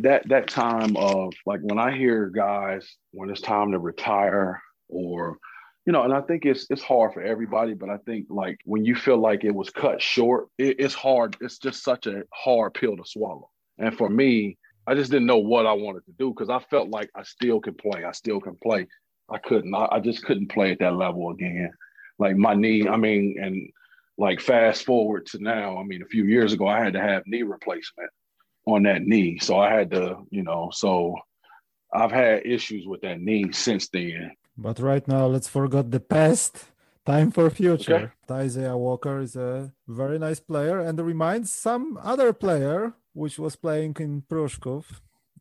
that 0.00 0.28
that 0.28 0.48
time 0.48 0.96
of 0.96 1.32
like 1.46 1.60
when 1.62 1.78
I 1.78 1.96
hear 1.96 2.30
guys 2.30 2.88
when 3.12 3.30
it's 3.30 3.40
time 3.40 3.72
to 3.72 3.78
retire 3.78 4.60
or 4.88 5.38
you 5.86 5.92
know, 5.92 6.02
and 6.02 6.12
I 6.12 6.20
think 6.20 6.44
it's 6.46 6.66
it's 6.68 6.82
hard 6.82 7.14
for 7.14 7.22
everybody, 7.22 7.74
but 7.74 7.90
I 7.90 7.96
think 7.98 8.26
like 8.28 8.58
when 8.64 8.84
you 8.84 8.94
feel 8.94 9.18
like 9.18 9.44
it 9.44 9.54
was 9.54 9.70
cut 9.70 10.02
short, 10.02 10.48
it, 10.58 10.76
it's 10.78 10.94
hard. 10.94 11.36
It's 11.40 11.58
just 11.58 11.82
such 11.82 12.06
a 12.06 12.22
hard 12.34 12.74
pill 12.74 12.96
to 12.96 13.04
swallow. 13.04 13.50
And 13.78 13.96
for 13.96 14.08
me, 14.08 14.58
I 14.86 14.94
just 14.94 15.10
didn't 15.10 15.26
know 15.26 15.38
what 15.38 15.66
I 15.66 15.72
wanted 15.72 16.04
to 16.06 16.12
do 16.12 16.30
because 16.30 16.50
I 16.50 16.58
felt 16.58 16.88
like 16.88 17.10
I 17.14 17.22
still 17.22 17.60
can 17.60 17.74
play. 17.74 18.04
I 18.04 18.12
still 18.12 18.40
can 18.40 18.56
play. 18.56 18.86
I 19.30 19.38
couldn't. 19.38 19.74
I, 19.74 19.88
I, 19.92 20.00
just 20.00 20.24
couldn't 20.24 20.48
play 20.48 20.72
at 20.72 20.80
that 20.80 20.96
level 20.96 21.30
again. 21.30 21.70
Like 22.18 22.36
my 22.36 22.54
knee. 22.54 22.88
I 22.88 22.96
mean, 22.96 23.36
and 23.40 23.70
like 24.18 24.40
fast 24.40 24.84
forward 24.84 25.26
to 25.26 25.42
now. 25.42 25.78
I 25.78 25.84
mean, 25.84 26.02
a 26.02 26.06
few 26.06 26.24
years 26.24 26.52
ago, 26.52 26.66
I 26.66 26.82
had 26.82 26.94
to 26.94 27.00
have 27.00 27.22
knee 27.26 27.42
replacement 27.42 28.10
on 28.66 28.82
that 28.84 29.02
knee, 29.02 29.38
so 29.38 29.58
I 29.58 29.72
had 29.72 29.90
to, 29.92 30.18
you 30.30 30.42
know, 30.42 30.70
so 30.72 31.16
I've 31.92 32.12
had 32.12 32.44
issues 32.44 32.86
with 32.86 33.00
that 33.02 33.20
knee 33.20 33.52
since 33.52 33.88
then. 33.88 34.32
But 34.56 34.78
right 34.78 35.06
now, 35.08 35.26
let's 35.26 35.48
forget 35.48 35.90
the 35.90 36.00
past. 36.00 36.66
Time 37.06 37.30
for 37.30 37.48
future. 37.48 38.12
Okay. 38.30 38.42
Isaiah 38.44 38.76
Walker 38.76 39.20
is 39.20 39.34
a 39.34 39.72
very 39.88 40.18
nice 40.18 40.38
player 40.38 40.80
and 40.80 41.00
reminds 41.00 41.50
some 41.50 41.98
other 42.02 42.32
player 42.34 42.94
which 43.12 43.38
was 43.38 43.56
playing 43.56 43.96
in 44.00 44.22
Pruszków. 44.22 44.84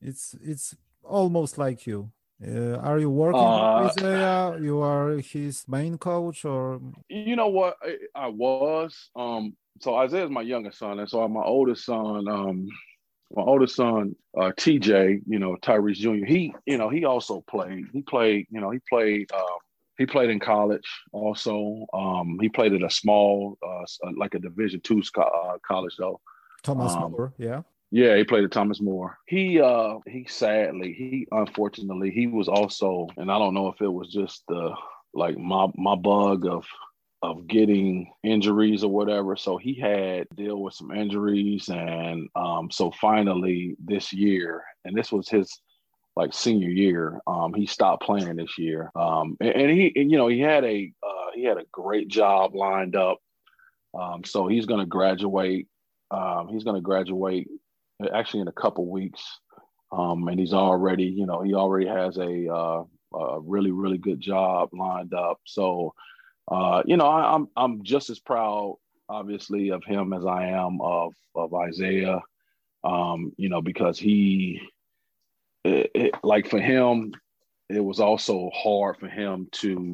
It's 0.01 0.35
it's 0.41 0.75
almost 1.03 1.57
like 1.57 1.85
you. 1.87 2.11
Uh, 2.41 2.77
are 2.77 2.99
you 2.99 3.09
working 3.09 3.41
uh, 3.41 3.83
with 3.83 3.97
Isaiah? 3.99 4.57
You 4.61 4.81
are 4.81 5.17
his 5.17 5.65
main 5.67 5.97
coach, 5.97 6.45
or 6.45 6.79
you 7.09 7.35
know 7.35 7.49
what? 7.49 7.75
I, 7.83 7.97
I 8.15 8.27
was. 8.27 9.09
Um, 9.15 9.55
so 9.81 9.95
Isaiah 9.95 10.25
is 10.25 10.31
my 10.31 10.41
youngest 10.41 10.79
son, 10.79 10.99
and 10.99 11.09
so 11.09 11.27
my 11.27 11.43
oldest 11.43 11.85
son, 11.85 12.27
um, 12.29 12.67
my 13.35 13.43
oldest 13.43 13.75
son, 13.75 14.15
uh, 14.37 14.51
TJ, 14.57 15.21
you 15.27 15.39
know 15.39 15.57
Tyrese 15.61 15.97
Jr. 15.97 16.25
He, 16.25 16.53
you 16.65 16.77
know, 16.77 16.89
he 16.89 17.03
also 17.03 17.41
played. 17.41 17.85
He 17.91 18.01
played. 18.01 18.47
You 18.49 18.61
know, 18.61 18.71
he 18.71 18.79
played. 18.89 19.31
Um, 19.33 19.59
he 19.97 20.05
played 20.05 20.29
in 20.29 20.39
college 20.39 20.87
also. 21.11 21.85
Um, 21.93 22.37
he 22.39 22.47
played 22.47 22.71
at 22.71 22.83
a 22.83 22.89
small, 22.89 23.57
uh, 23.61 24.11
like 24.15 24.33
a 24.33 24.39
Division 24.39 24.79
two 24.79 25.03
uh, 25.17 25.57
college 25.67 25.95
though. 25.97 26.21
Thomas 26.63 26.93
um, 26.93 27.11
More, 27.11 27.33
yeah. 27.37 27.61
Yeah, 27.91 28.15
he 28.17 28.23
played 28.23 28.43
at 28.43 28.51
Thomas 28.51 28.81
More. 28.81 29.17
He 29.25 29.59
uh 29.59 29.95
he 30.05 30.25
sadly, 30.29 30.93
he 30.93 31.27
unfortunately, 31.31 32.11
he 32.11 32.27
was 32.27 32.47
also, 32.47 33.07
and 33.17 33.31
I 33.31 33.39
don't 33.39 33.55
know 33.55 33.67
if 33.67 33.81
it 33.81 33.87
was 33.87 34.09
just 34.09 34.43
the 34.47 34.73
like 35.13 35.37
my 35.37 35.67
my 35.75 35.95
bug 35.95 36.45
of 36.45 36.65
of 37.21 37.47
getting 37.47 38.13
injuries 38.23 38.83
or 38.83 38.91
whatever. 38.91 39.35
So 39.35 39.57
he 39.57 39.73
had 39.73 40.27
deal 40.35 40.61
with 40.61 40.73
some 40.75 40.91
injuries 40.91 41.67
and 41.69 42.29
um 42.35 42.69
so 42.71 42.91
finally 42.91 43.75
this 43.83 44.13
year, 44.13 44.63
and 44.85 44.95
this 44.95 45.11
was 45.11 45.27
his 45.27 45.59
like 46.15 46.33
senior 46.33 46.69
year, 46.69 47.19
um, 47.27 47.53
he 47.53 47.65
stopped 47.65 48.03
playing 48.03 48.35
this 48.35 48.57
year. 48.57 48.91
Um 48.95 49.35
and, 49.39 49.49
and 49.49 49.71
he 49.71 49.91
and, 49.95 50.11
you 50.11 50.17
know, 50.17 50.27
he 50.27 50.39
had 50.39 50.63
a 50.63 50.93
uh 51.01 51.31
he 51.33 51.43
had 51.43 51.57
a 51.57 51.65
great 51.71 52.07
job 52.07 52.55
lined 52.55 52.95
up. 52.95 53.17
Um, 53.99 54.23
so 54.23 54.47
he's 54.47 54.67
gonna 54.67 54.85
graduate 54.85 55.67
um, 56.11 56.47
he's 56.49 56.63
going 56.63 56.75
to 56.75 56.81
graduate 56.81 57.47
actually 58.13 58.41
in 58.41 58.47
a 58.47 58.53
couple 58.53 58.85
weeks, 58.87 59.21
um, 59.91 60.27
and 60.27 60.39
he's 60.39 60.53
already, 60.53 61.05
you 61.05 61.25
know, 61.25 61.41
he 61.41 61.53
already 61.53 61.87
has 61.87 62.17
a, 62.17 62.47
uh, 62.47 62.83
a 63.17 63.39
really, 63.41 63.71
really 63.71 63.97
good 63.97 64.19
job 64.19 64.69
lined 64.73 65.13
up. 65.13 65.39
So, 65.45 65.93
uh, 66.49 66.83
you 66.85 66.97
know, 66.97 67.07
I, 67.07 67.35
am 67.35 67.49
I'm, 67.57 67.71
I'm 67.71 67.83
just 67.83 68.09
as 68.09 68.19
proud, 68.19 68.77
obviously, 69.07 69.69
of 69.69 69.83
him 69.83 70.13
as 70.13 70.25
I 70.25 70.47
am 70.47 70.79
of 70.81 71.13
of 71.35 71.53
Isaiah. 71.53 72.21
Um, 72.83 73.33
you 73.37 73.49
know, 73.49 73.61
because 73.61 73.99
he, 73.99 74.61
it, 75.65 75.91
it, 75.93 76.15
like 76.23 76.49
for 76.49 76.59
him, 76.59 77.13
it 77.67 77.83
was 77.83 77.99
also 77.99 78.49
hard 78.53 78.97
for 78.97 79.09
him 79.09 79.47
to 79.51 79.91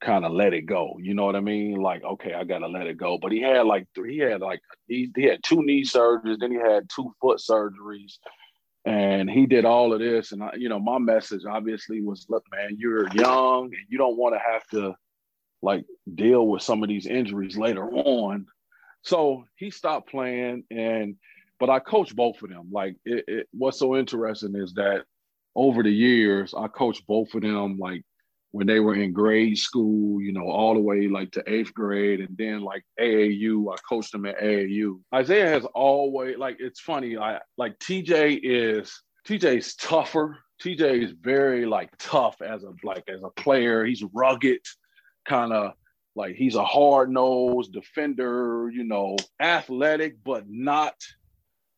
kind 0.00 0.24
of 0.24 0.32
let 0.32 0.54
it 0.54 0.62
go. 0.62 0.96
You 1.00 1.14
know 1.14 1.24
what 1.24 1.36
I 1.36 1.40
mean? 1.40 1.76
Like, 1.80 2.04
okay, 2.04 2.34
I 2.34 2.44
gotta 2.44 2.68
let 2.68 2.86
it 2.86 2.96
go. 2.96 3.18
But 3.18 3.32
he 3.32 3.40
had 3.40 3.66
like 3.66 3.86
three, 3.94 4.14
he 4.14 4.20
had 4.20 4.40
like 4.40 4.60
he, 4.86 5.10
he 5.16 5.24
had 5.24 5.42
two 5.42 5.62
knee 5.62 5.84
surgeries, 5.84 6.38
then 6.38 6.52
he 6.52 6.58
had 6.58 6.88
two 6.94 7.12
foot 7.20 7.38
surgeries, 7.38 8.18
and 8.84 9.30
he 9.30 9.46
did 9.46 9.64
all 9.64 9.92
of 9.92 10.00
this. 10.00 10.32
And 10.32 10.42
I, 10.42 10.52
you 10.56 10.68
know, 10.68 10.78
my 10.78 10.98
message 10.98 11.42
obviously 11.48 12.02
was, 12.02 12.26
look, 12.28 12.44
man, 12.50 12.76
you're 12.78 13.08
young 13.12 13.64
and 13.64 13.86
you 13.88 13.98
don't 13.98 14.16
want 14.16 14.34
to 14.34 14.40
have 14.40 14.66
to 14.68 14.94
like 15.62 15.84
deal 16.14 16.46
with 16.46 16.62
some 16.62 16.82
of 16.82 16.88
these 16.88 17.06
injuries 17.06 17.56
later 17.56 17.84
on. 17.90 18.46
So 19.02 19.44
he 19.56 19.70
stopped 19.70 20.10
playing, 20.10 20.64
and 20.70 21.16
but 21.58 21.70
I 21.70 21.80
coached 21.80 22.14
both 22.14 22.42
of 22.42 22.50
them. 22.50 22.68
Like, 22.70 22.96
it, 23.04 23.24
it, 23.26 23.48
what's 23.52 23.78
so 23.78 23.96
interesting 23.96 24.54
is 24.54 24.74
that 24.74 25.04
over 25.54 25.82
the 25.82 25.92
years, 25.92 26.54
I 26.56 26.68
coached 26.68 27.06
both 27.06 27.34
of 27.34 27.42
them 27.42 27.78
like 27.78 28.04
when 28.52 28.66
they 28.66 28.80
were 28.80 28.94
in 28.94 29.12
grade 29.12 29.58
school, 29.58 30.20
you 30.20 30.32
know, 30.32 30.48
all 30.48 30.74
the 30.74 30.80
way 30.80 31.06
like 31.06 31.30
to 31.32 31.44
eighth 31.46 31.74
grade, 31.74 32.20
and 32.20 32.36
then 32.36 32.60
like 32.60 32.84
AAU. 32.98 33.72
I 33.72 33.76
coached 33.88 34.12
them 34.12 34.26
at 34.26 34.40
AAU. 34.40 35.00
Isaiah 35.14 35.48
has 35.48 35.64
always 35.74 36.38
like 36.38 36.56
it's 36.58 36.80
funny. 36.80 37.16
I 37.18 37.40
like 37.56 37.78
TJ 37.78 38.40
is 38.42 39.02
TJ's 39.26 39.74
tougher. 39.76 40.38
TJ 40.62 41.04
is 41.04 41.12
very 41.12 41.66
like 41.66 41.90
tough 41.98 42.40
as 42.40 42.64
a 42.64 42.72
like 42.82 43.04
as 43.08 43.22
a 43.22 43.30
player. 43.30 43.84
He's 43.84 44.02
rugged, 44.14 44.60
kind 45.26 45.52
of 45.52 45.72
like 46.16 46.34
he's 46.34 46.56
a 46.56 46.64
hard 46.64 47.10
nosed 47.10 47.72
defender. 47.72 48.70
You 48.72 48.84
know, 48.84 49.16
athletic, 49.40 50.16
but 50.24 50.44
not 50.48 50.94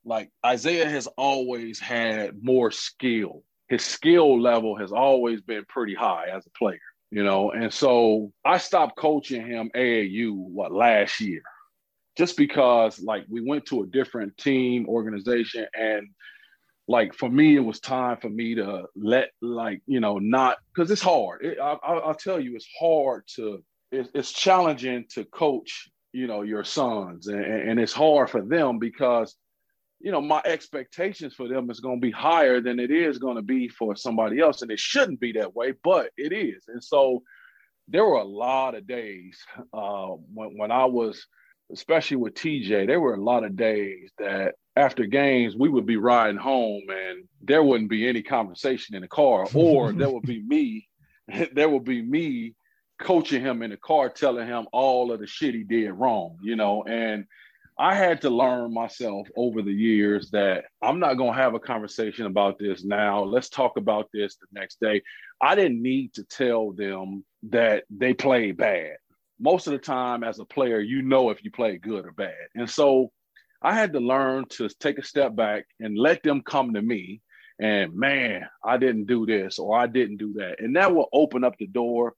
like 0.04 0.30
Isaiah 0.46 0.88
has 0.88 1.08
always 1.08 1.80
had 1.80 2.42
more 2.42 2.70
skill 2.70 3.42
his 3.70 3.84
skill 3.84 4.38
level 4.38 4.76
has 4.76 4.90
always 4.90 5.40
been 5.40 5.64
pretty 5.68 5.94
high 5.94 6.26
as 6.34 6.44
a 6.44 6.50
player, 6.58 6.80
you 7.12 7.22
know. 7.22 7.52
And 7.52 7.72
so 7.72 8.32
I 8.44 8.58
stopped 8.58 8.98
coaching 8.98 9.46
him 9.46 9.70
AAU 9.74 10.32
what 10.32 10.72
last 10.72 11.20
year, 11.20 11.42
just 12.18 12.36
because 12.36 13.00
like 13.00 13.24
we 13.28 13.40
went 13.40 13.64
to 13.66 13.82
a 13.82 13.86
different 13.86 14.36
team 14.36 14.86
organization 14.88 15.66
and 15.72 16.08
like 16.88 17.14
for 17.14 17.30
me 17.30 17.54
it 17.54 17.60
was 17.60 17.78
time 17.78 18.16
for 18.16 18.28
me 18.28 18.56
to 18.56 18.84
let 18.96 19.30
like 19.40 19.80
you 19.86 20.00
know 20.00 20.18
not 20.18 20.56
because 20.74 20.90
it's 20.90 21.00
hard 21.00 21.44
it, 21.44 21.56
I, 21.60 21.76
will 21.84 22.14
tell 22.14 22.40
you 22.40 22.56
it's 22.56 22.66
hard 22.80 23.22
to 23.36 23.62
it, 23.92 24.10
it's 24.12 24.32
challenging 24.32 25.04
to 25.10 25.24
coach 25.26 25.88
you 26.12 26.26
know 26.26 26.42
your 26.42 26.64
sons 26.64 27.28
and, 27.28 27.44
and 27.44 27.78
it's 27.78 27.92
hard 27.92 28.28
for 28.28 28.42
them 28.42 28.80
because 28.80 29.36
you 30.00 30.10
know, 30.10 30.20
my 30.20 30.40
expectations 30.44 31.34
for 31.34 31.46
them 31.46 31.70
is 31.70 31.80
going 31.80 32.00
to 32.00 32.06
be 32.06 32.10
higher 32.10 32.60
than 32.60 32.80
it 32.80 32.90
is 32.90 33.18
going 33.18 33.36
to 33.36 33.42
be 33.42 33.68
for 33.68 33.94
somebody 33.94 34.40
else. 34.40 34.62
And 34.62 34.70
it 34.70 34.78
shouldn't 34.78 35.20
be 35.20 35.32
that 35.32 35.54
way, 35.54 35.74
but 35.84 36.10
it 36.16 36.32
is. 36.32 36.64
And 36.68 36.82
so 36.82 37.22
there 37.86 38.04
were 38.04 38.18
a 38.18 38.24
lot 38.24 38.74
of 38.74 38.86
days 38.86 39.38
uh, 39.74 40.08
when, 40.32 40.56
when 40.56 40.70
I 40.70 40.86
was, 40.86 41.26
especially 41.70 42.16
with 42.16 42.34
TJ, 42.34 42.86
there 42.86 43.00
were 43.00 43.14
a 43.14 43.22
lot 43.22 43.44
of 43.44 43.56
days 43.56 44.10
that 44.18 44.54
after 44.74 45.04
games, 45.04 45.54
we 45.54 45.68
would 45.68 45.86
be 45.86 45.96
riding 45.96 46.38
home 46.38 46.84
and 46.88 47.24
there 47.42 47.62
wouldn't 47.62 47.90
be 47.90 48.08
any 48.08 48.22
conversation 48.22 48.94
in 48.94 49.02
the 49.02 49.08
car, 49.08 49.46
or 49.52 49.92
there 49.92 50.10
would 50.10 50.22
be 50.22 50.42
me, 50.42 50.88
there 51.52 51.68
would 51.68 51.84
be 51.84 52.00
me 52.00 52.54
coaching 52.98 53.42
him 53.42 53.62
in 53.62 53.70
the 53.70 53.76
car, 53.76 54.08
telling 54.08 54.46
him 54.46 54.66
all 54.72 55.12
of 55.12 55.20
the 55.20 55.26
shit 55.26 55.54
he 55.54 55.64
did 55.64 55.90
wrong, 55.92 56.38
you 56.42 56.56
know, 56.56 56.84
and 56.84 57.26
I 57.80 57.94
had 57.94 58.20
to 58.20 58.30
learn 58.30 58.74
myself 58.74 59.26
over 59.34 59.62
the 59.62 59.72
years 59.72 60.30
that 60.32 60.66
I'm 60.82 61.00
not 61.00 61.14
going 61.14 61.32
to 61.32 61.38
have 61.38 61.54
a 61.54 61.58
conversation 61.58 62.26
about 62.26 62.58
this 62.58 62.84
now. 62.84 63.22
Let's 63.24 63.48
talk 63.48 63.78
about 63.78 64.10
this 64.12 64.36
the 64.36 64.46
next 64.52 64.80
day. 64.80 65.00
I 65.40 65.54
didn't 65.54 65.80
need 65.80 66.12
to 66.14 66.24
tell 66.24 66.72
them 66.72 67.24
that 67.44 67.84
they 67.88 68.12
played 68.12 68.58
bad. 68.58 68.98
Most 69.38 69.66
of 69.66 69.72
the 69.72 69.78
time, 69.78 70.24
as 70.24 70.40
a 70.40 70.44
player, 70.44 70.78
you 70.78 71.00
know 71.00 71.30
if 71.30 71.42
you 71.42 71.50
play 71.50 71.78
good 71.78 72.04
or 72.04 72.12
bad. 72.12 72.34
And 72.54 72.68
so 72.68 73.12
I 73.62 73.72
had 73.72 73.94
to 73.94 74.00
learn 74.00 74.44
to 74.50 74.68
take 74.68 74.98
a 74.98 75.02
step 75.02 75.34
back 75.34 75.64
and 75.80 75.96
let 75.96 76.22
them 76.22 76.42
come 76.42 76.74
to 76.74 76.82
me 76.82 77.22
and, 77.58 77.94
man, 77.94 78.46
I 78.62 78.76
didn't 78.76 79.06
do 79.06 79.24
this 79.24 79.58
or 79.58 79.78
I 79.78 79.86
didn't 79.86 80.18
do 80.18 80.34
that. 80.34 80.60
And 80.60 80.76
that 80.76 80.94
will 80.94 81.08
open 81.14 81.44
up 81.44 81.56
the 81.58 81.66
door 81.66 82.14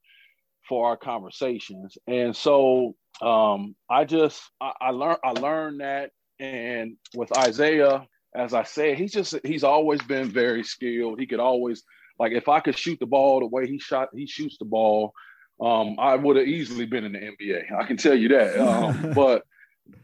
for 0.69 0.89
our 0.89 0.97
conversations. 0.97 1.97
And 2.07 2.35
so 2.35 2.95
um, 3.21 3.75
I 3.91 4.05
just 4.05 4.43
I, 4.61 4.73
I 4.81 4.91
learned 4.91 5.19
I 5.25 5.31
learned 5.33 5.81
that, 5.81 6.11
and 6.39 6.97
with 7.15 7.37
Isaiah, 7.37 8.07
as 8.35 8.55
I 8.55 8.63
said, 8.63 8.99
he's 8.99 9.13
just 9.13 9.35
he's 9.45 9.65
always 9.65 10.03
been 10.03 10.29
very 10.29 10.65
skilled. 10.65 11.21
He 11.21 11.27
could 11.27 11.41
always 11.41 11.83
like 12.19 12.33
if 12.33 12.49
I 12.49 12.61
could 12.61 12.79
shoot 12.79 12.99
the 13.01 13.07
ball 13.07 13.41
the 13.41 13.47
way 13.47 13.67
he 13.67 13.79
shot, 13.79 14.09
he 14.15 14.27
shoots 14.27 14.57
the 14.59 14.65
ball. 14.65 15.13
Um, 15.61 15.97
I 15.99 16.17
would 16.17 16.37
have 16.37 16.49
easily 16.49 16.87
been 16.87 17.05
in 17.05 17.13
the 17.13 17.19
NBA. 17.19 17.73
I 17.79 17.85
can 17.85 17.97
tell 17.97 18.15
you 18.15 18.29
that. 18.29 18.59
Um, 18.59 19.13
but 19.15 19.45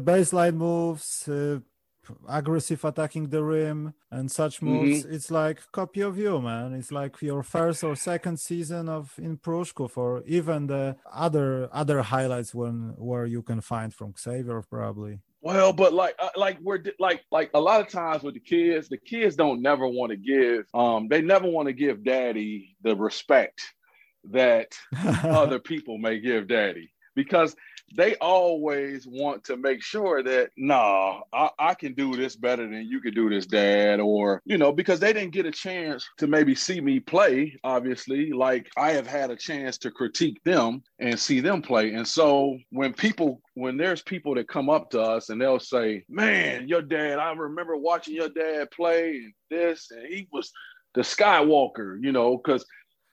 baseline 0.03 0.55
moves, 0.55 1.27
uh, 1.29 1.61
aggressive 2.29 2.85
attacking 2.85 3.29
the 3.29 3.43
rim, 3.43 3.95
and 4.11 4.31
such 4.31 4.63
moves. 4.63 5.05
Mm-hmm. 5.05 5.15
It's 5.15 5.31
like 5.31 5.61
copy 5.73 6.01
of 6.03 6.19
you, 6.19 6.41
man. 6.41 6.75
It's 6.75 6.93
like 6.93 7.21
your 7.23 7.43
first 7.43 7.85
or 7.85 7.97
second 7.97 8.39
season 8.39 8.89
of 8.89 9.15
in 9.19 9.39
Pruszków, 9.39 9.97
or 9.97 10.23
even 10.27 10.67
the 10.67 10.97
other 11.13 11.69
other 11.73 12.03
highlights 12.03 12.55
when 12.55 12.95
where 12.97 13.27
you 13.27 13.43
can 13.43 13.61
find 13.61 13.93
from 13.93 14.15
Xavier 14.19 14.63
probably. 14.63 15.21
Well, 15.41 15.73
but 15.73 15.93
like, 15.93 16.17
uh, 16.19 16.31
like 16.37 16.59
we're 16.63 16.83
like, 16.99 17.23
like 17.31 17.51
a 17.55 17.61
lot 17.61 17.81
of 17.81 17.89
times 17.89 18.23
with 18.23 18.35
the 18.35 18.41
kids, 18.41 18.89
the 18.89 18.99
kids 18.99 19.37
don't 19.37 19.63
never 19.63 19.87
want 19.87 20.11
to 20.11 20.17
give, 20.17 20.67
um, 20.75 21.07
they 21.09 21.23
never 21.23 21.49
want 21.49 21.69
to 21.69 21.73
give 21.73 22.03
daddy 22.03 22.77
the 22.83 22.97
respect 22.97 23.61
that 24.31 24.77
other 25.25 25.59
people 25.59 25.97
may 25.97 26.19
give 26.19 26.49
daddy 26.49 26.93
because 27.15 27.55
they 27.95 28.16
always 28.16 29.07
want 29.07 29.45
to 29.45 29.57
make 29.57 29.82
sure 29.82 30.22
that 30.22 30.51
nah 30.57 31.20
I, 31.32 31.51
I, 31.59 31.74
can 31.74 31.95
do 31.95 32.16
this 32.16 32.36
better 32.36 32.68
than 32.68 32.86
you 32.86 33.01
can 33.01 33.14
do 33.14 33.30
this 33.30 33.47
dad 33.47 34.01
or 34.01 34.43
you 34.45 34.59
know 34.59 34.72
because 34.72 35.01
they 35.01 35.12
didn't 35.12 35.32
get 35.32 35.47
a 35.47 35.51
chance 35.51 36.07
to 36.18 36.26
maybe 36.26 36.55
see 36.55 36.80
me 36.80 37.01
play 37.01 37.59
obviously. 37.64 38.32
Like 38.32 38.70
i 38.76 38.93
have 38.93 39.07
had 39.07 39.30
a 39.30 39.36
chance 39.36 39.78
to 39.78 39.91
critique 39.91 40.43
them 40.45 40.82
and 40.99 41.18
see 41.18 41.41
them 41.41 41.62
play. 41.62 41.95
And 41.95 42.07
so 42.07 42.59
when 42.70 42.93
people 42.93 43.41
when 43.55 43.76
there's 43.76 44.03
people 44.03 44.34
that 44.34 44.49
come 44.49 44.68
up 44.68 44.91
to 44.91 45.01
us 45.01 45.30
and 45.30 45.41
they'll 45.41 45.59
say 45.59 46.05
man 46.09 46.68
your 46.68 46.82
dad 46.82 47.18
i 47.18 47.32
remember 47.32 47.76
watching 47.76 48.14
your 48.14 48.28
dad 48.28 48.70
play 48.70 49.16
and 49.16 49.32
this 49.51 49.91
and 49.91 50.07
he 50.07 50.28
was 50.32 50.53
the 50.95 51.01
skywalker 51.01 51.99
you 52.01 52.12
know 52.12 52.36
because 52.36 52.64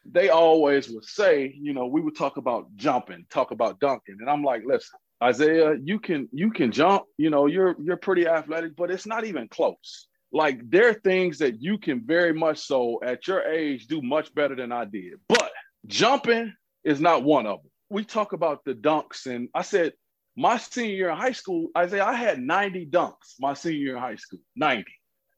they 0.09 0.29
always 0.29 0.89
would 0.89 1.05
say, 1.05 1.53
you 1.59 1.73
know, 1.73 1.87
we 1.87 2.01
would 2.01 2.15
talk 2.15 2.37
about 2.37 2.67
jumping, 2.75 3.25
talk 3.29 3.51
about 3.51 3.79
dunking, 3.79 4.17
and 4.19 4.29
I'm 4.29 4.43
like, 4.43 4.63
listen, 4.65 4.99
Isaiah, 5.23 5.75
you 5.83 5.99
can 5.99 6.29
you 6.31 6.51
can 6.51 6.71
jump, 6.71 7.03
you 7.17 7.29
know, 7.29 7.47
you're 7.47 7.75
you're 7.81 7.97
pretty 7.97 8.27
athletic, 8.27 8.75
but 8.75 8.91
it's 8.91 9.07
not 9.07 9.25
even 9.25 9.47
close. 9.47 10.07
Like 10.31 10.59
there 10.69 10.89
are 10.89 10.93
things 10.93 11.39
that 11.39 11.61
you 11.61 11.77
can 11.77 12.05
very 12.05 12.33
much 12.33 12.59
so 12.59 12.99
at 13.03 13.27
your 13.27 13.43
age 13.43 13.87
do 13.87 14.01
much 14.01 14.33
better 14.35 14.55
than 14.55 14.71
I 14.71 14.85
did, 14.85 15.13
but 15.27 15.51
jumping 15.87 16.53
is 16.83 16.99
not 16.99 17.23
one 17.23 17.47
of 17.47 17.61
them. 17.61 17.71
We 17.89 18.03
talk 18.03 18.33
about 18.33 18.63
the 18.65 18.73
dunks, 18.73 19.25
and 19.25 19.49
I 19.55 19.61
said 19.61 19.93
my 20.35 20.57
senior 20.57 20.93
year 20.93 21.09
in 21.09 21.17
high 21.17 21.31
school, 21.31 21.69
Isaiah, 21.77 22.05
I 22.05 22.13
had 22.13 22.39
90 22.39 22.87
dunks 22.87 23.35
my 23.39 23.53
senior 23.53 23.79
year 23.79 23.95
in 23.95 24.01
high 24.01 24.15
school, 24.15 24.39
90, 24.55 24.85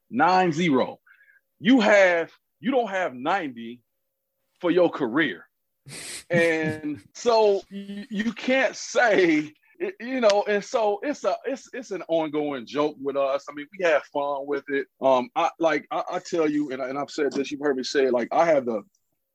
nine 0.10 0.52
zero. 0.52 0.98
You 1.60 1.80
have 1.82 2.32
you 2.60 2.72
don't 2.72 2.90
have 2.90 3.14
90 3.14 3.82
for 4.60 4.72
your 4.72 4.90
career. 4.90 5.46
and 6.30 7.02
so 7.14 7.62
you, 7.70 8.34
can't 8.34 8.76
say 8.76 9.54
you 10.02 10.20
know 10.20 10.44
and 10.48 10.64
so 10.64 11.00
it's 11.02 11.24
a 11.24 11.36
it's 11.46 11.70
it's 11.72 11.92
an 11.92 12.04
ongoing 12.10 12.66
joke 12.66 12.98
with 13.02 13.16
us. 13.16 13.46
I 13.50 13.54
mean 13.54 13.68
we 13.78 13.86
have 13.86 14.04
fun 14.06 14.46
with 14.48 14.66
it. 14.70 14.88
Um 15.02 15.30
i 15.36 15.50
like 15.60 15.88
i, 15.92 16.04
I 16.14 16.20
tell 16.20 16.50
you 16.50 16.72
and, 16.72 16.82
I, 16.82 16.90
and 16.90 16.98
i've 16.98 17.12
said 17.12 17.32
this 17.32 17.52
you've 17.52 17.62
heard 17.62 17.78
me 17.78 17.84
say 17.84 18.06
it, 18.06 18.14
like 18.14 18.28
i 18.32 18.46
have 18.46 18.66
the 18.66 18.82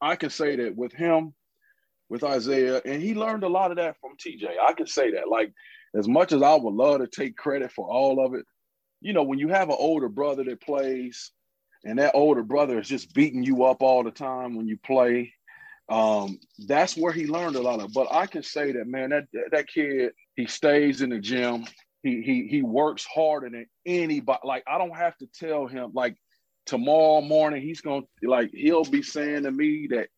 i 0.01 0.17
can 0.17 0.31
say 0.31 0.57
that 0.57 0.77
with 0.77 0.93
him 0.93 1.33
with 2.11 2.25
isaiah 2.25 2.83
and 2.85 3.01
he 3.01 3.15
learned 3.15 3.45
a 3.45 3.49
lot 3.49 3.71
of 3.71 3.79
that 3.79 3.97
from 4.01 4.17
tj 4.17 4.47
i 4.63 4.73
can 4.75 4.87
say 4.87 5.13
that 5.13 5.29
like 5.29 5.53
as 5.95 6.07
much 6.07 6.33
as 6.33 6.43
i 6.43 6.55
would 6.55 6.75
love 6.75 7.01
to 7.01 7.07
take 7.07 7.37
credit 7.37 7.73
for 7.73 7.87
all 7.89 8.23
of 8.25 8.35
it 8.35 8.45
you 9.01 9.15
know 9.15 9.23
when 9.23 9.39
you 9.39 9.49
have 9.49 9.71
an 9.71 9.77
older 9.79 10.09
brother 10.09 10.45
that 10.45 10.61
plays 10.61 11.33
and 11.85 11.99
that 11.99 12.15
older 12.15 12.43
brother 12.43 12.79
is 12.79 12.89
just 12.89 13.13
beating 13.15 13.43
you 13.43 13.65
up 13.65 13.83
all 13.83 14.05
the 14.05 14.11
time 14.11 14.55
when 14.55 14.69
you 14.69 14.77
play. 14.79 15.33
Um, 15.89 16.39
that's 16.67 16.97
where 16.97 17.13
he 17.13 17.27
learned 17.27 17.57
a 17.57 17.63
lot 17.63 17.81
of. 17.81 17.93
But 17.93 18.09
I 18.13 18.27
can 18.27 18.43
say 18.43 18.73
that 18.73 18.87
man, 18.87 19.11
that 19.11 19.27
that 19.51 19.69
kid, 19.69 20.13
he 20.37 20.47
stays 20.47 21.03
in 21.03 21.11
the 21.11 21.19
gym. 21.19 21.65
He 22.03 22.23
he 22.23 22.47
he 22.49 22.63
works 22.63 23.05
harder 23.05 23.51
than 23.51 23.67
anybody. 23.85 24.41
Like 24.45 24.65
I 24.67 24.79
don't 24.79 24.97
have 24.97 25.17
to 25.19 25.27
tell 25.27 25.67
him. 25.67 25.91
Like 25.95 26.17
tomorrow 26.67 27.21
morning, 27.21 27.63
he's 27.63 27.81
gonna 27.81 28.07
like 28.23 28.51
he'll 28.53 28.85
be 28.85 29.03
saying 29.03 29.43
to 29.43 29.51
me 29.51 29.89
that 29.91 30.09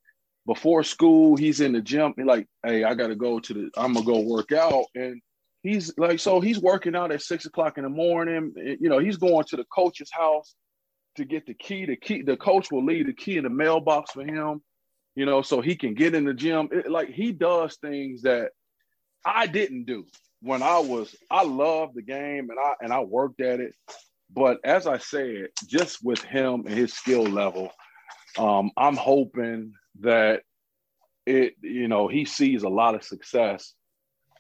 before 0.47 0.83
school 0.83 1.37
he's 1.37 1.61
in 1.61 1.73
the 1.73 1.81
gym. 1.81 2.13
He 2.17 2.25
like, 2.25 2.47
hey, 2.65 2.85
I 2.85 2.95
gotta 2.95 3.17
go 3.17 3.41
to 3.41 3.55
the. 3.55 3.71
I'm 3.77 3.95
gonna 3.95 4.07
go 4.07 4.21
work 4.21 4.53
out 4.53 4.85
and. 4.95 5.21
He's 5.67 5.97
like, 5.97 6.21
so 6.21 6.43
he's 6.43 6.59
working 6.59 6.95
out 6.95 7.11
at 7.11 7.23
six 7.23 7.47
o'clock 7.47 7.79
in 7.79 7.85
the 7.85 7.89
morning. 7.89 8.53
You 8.55 8.91
know, 8.91 8.99
he's 8.99 9.17
going 9.17 9.47
to 9.47 9.57
the 9.57 9.65
coach's 9.75 10.11
house 10.13 10.55
to 11.17 11.25
get 11.25 11.47
the 11.47 11.55
key. 11.55 11.87
The 11.87 11.97
key, 11.97 12.23
the 12.23 12.37
coach 12.37 12.71
will 12.71 12.85
leave 12.85 13.07
the 13.07 13.13
key 13.13 13.37
in 13.37 13.45
the 13.45 13.51
mailbox 13.51 14.13
for 14.13 14.25
him, 14.25 14.63
you 15.15 15.27
know, 15.27 15.43
so 15.43 15.61
he 15.61 15.77
can 15.77 15.95
get 15.95 16.15
in 16.15 16.25
the 16.25 16.35
gym. 16.35 16.69
It, 16.73 16.91
like 16.91 17.11
he 17.11 17.33
does 17.33 17.77
things 17.77 18.23
that 18.23 18.51
I 19.25 19.47
didn't 19.47 19.85
do 19.85 20.07
when 20.41 20.63
I 20.63 20.79
was. 20.79 21.15
I 21.31 21.45
love 21.45 21.95
the 21.95 22.03
game 22.03 22.51
and 22.51 22.59
I 22.59 22.75
and 22.81 22.93
I 22.93 23.01
worked 23.01 23.41
at 23.41 23.61
it. 23.61 23.75
But 24.31 24.59
as 24.65 24.87
I 24.87 24.99
said, 24.99 25.49
just 25.67 26.05
with 26.05 26.23
him 26.23 26.65
and 26.67 26.77
his 26.77 26.93
skill 26.93 27.23
level, 27.23 27.71
um, 28.39 28.71
I'm 28.77 28.97
hoping 28.97 29.75
that 30.01 30.43
it, 31.27 31.55
you 31.63 31.89
know, 31.89 32.09
he 32.09 32.25
sees 32.25 32.65
a 32.65 32.69
lot 32.69 32.95
of 32.95 33.05
success, 33.05 33.75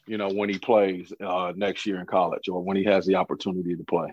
you 0.06 0.18
know, 0.18 0.28
when 0.28 0.48
he 0.48 0.58
plays 0.58 1.12
uh, 1.24 1.52
next 1.54 1.86
year 1.86 2.00
in 2.00 2.06
college 2.06 2.48
or 2.48 2.62
when 2.62 2.76
he 2.76 2.84
has 2.84 3.06
the 3.06 3.14
opportunity 3.14 3.76
to 3.76 3.84
play. 3.84 4.12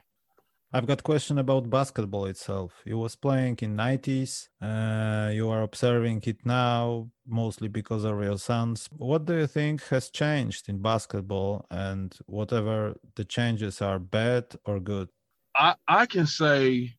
I've 0.73 0.87
got 0.87 1.03
question 1.03 1.37
about 1.37 1.69
basketball 1.69 2.27
itself. 2.27 2.81
You 2.85 2.97
was 2.97 3.17
playing 3.17 3.57
in 3.61 3.75
90s. 3.75 4.47
Uh, 4.61 5.29
you 5.33 5.49
are 5.49 5.63
observing 5.63 6.21
it 6.25 6.45
now 6.45 7.09
mostly 7.27 7.67
because 7.67 8.05
of 8.05 8.23
your 8.23 8.37
sons. 8.37 8.87
What 8.95 9.25
do 9.25 9.37
you 9.37 9.47
think 9.47 9.83
has 9.89 10.09
changed 10.09 10.69
in 10.69 10.81
basketball 10.81 11.65
and 11.69 12.17
whatever 12.25 12.95
the 13.15 13.25
changes 13.25 13.81
are 13.81 13.99
bad 13.99 14.45
or 14.63 14.79
good? 14.79 15.09
I, 15.57 15.75
I 15.89 16.05
can 16.05 16.25
say 16.25 16.93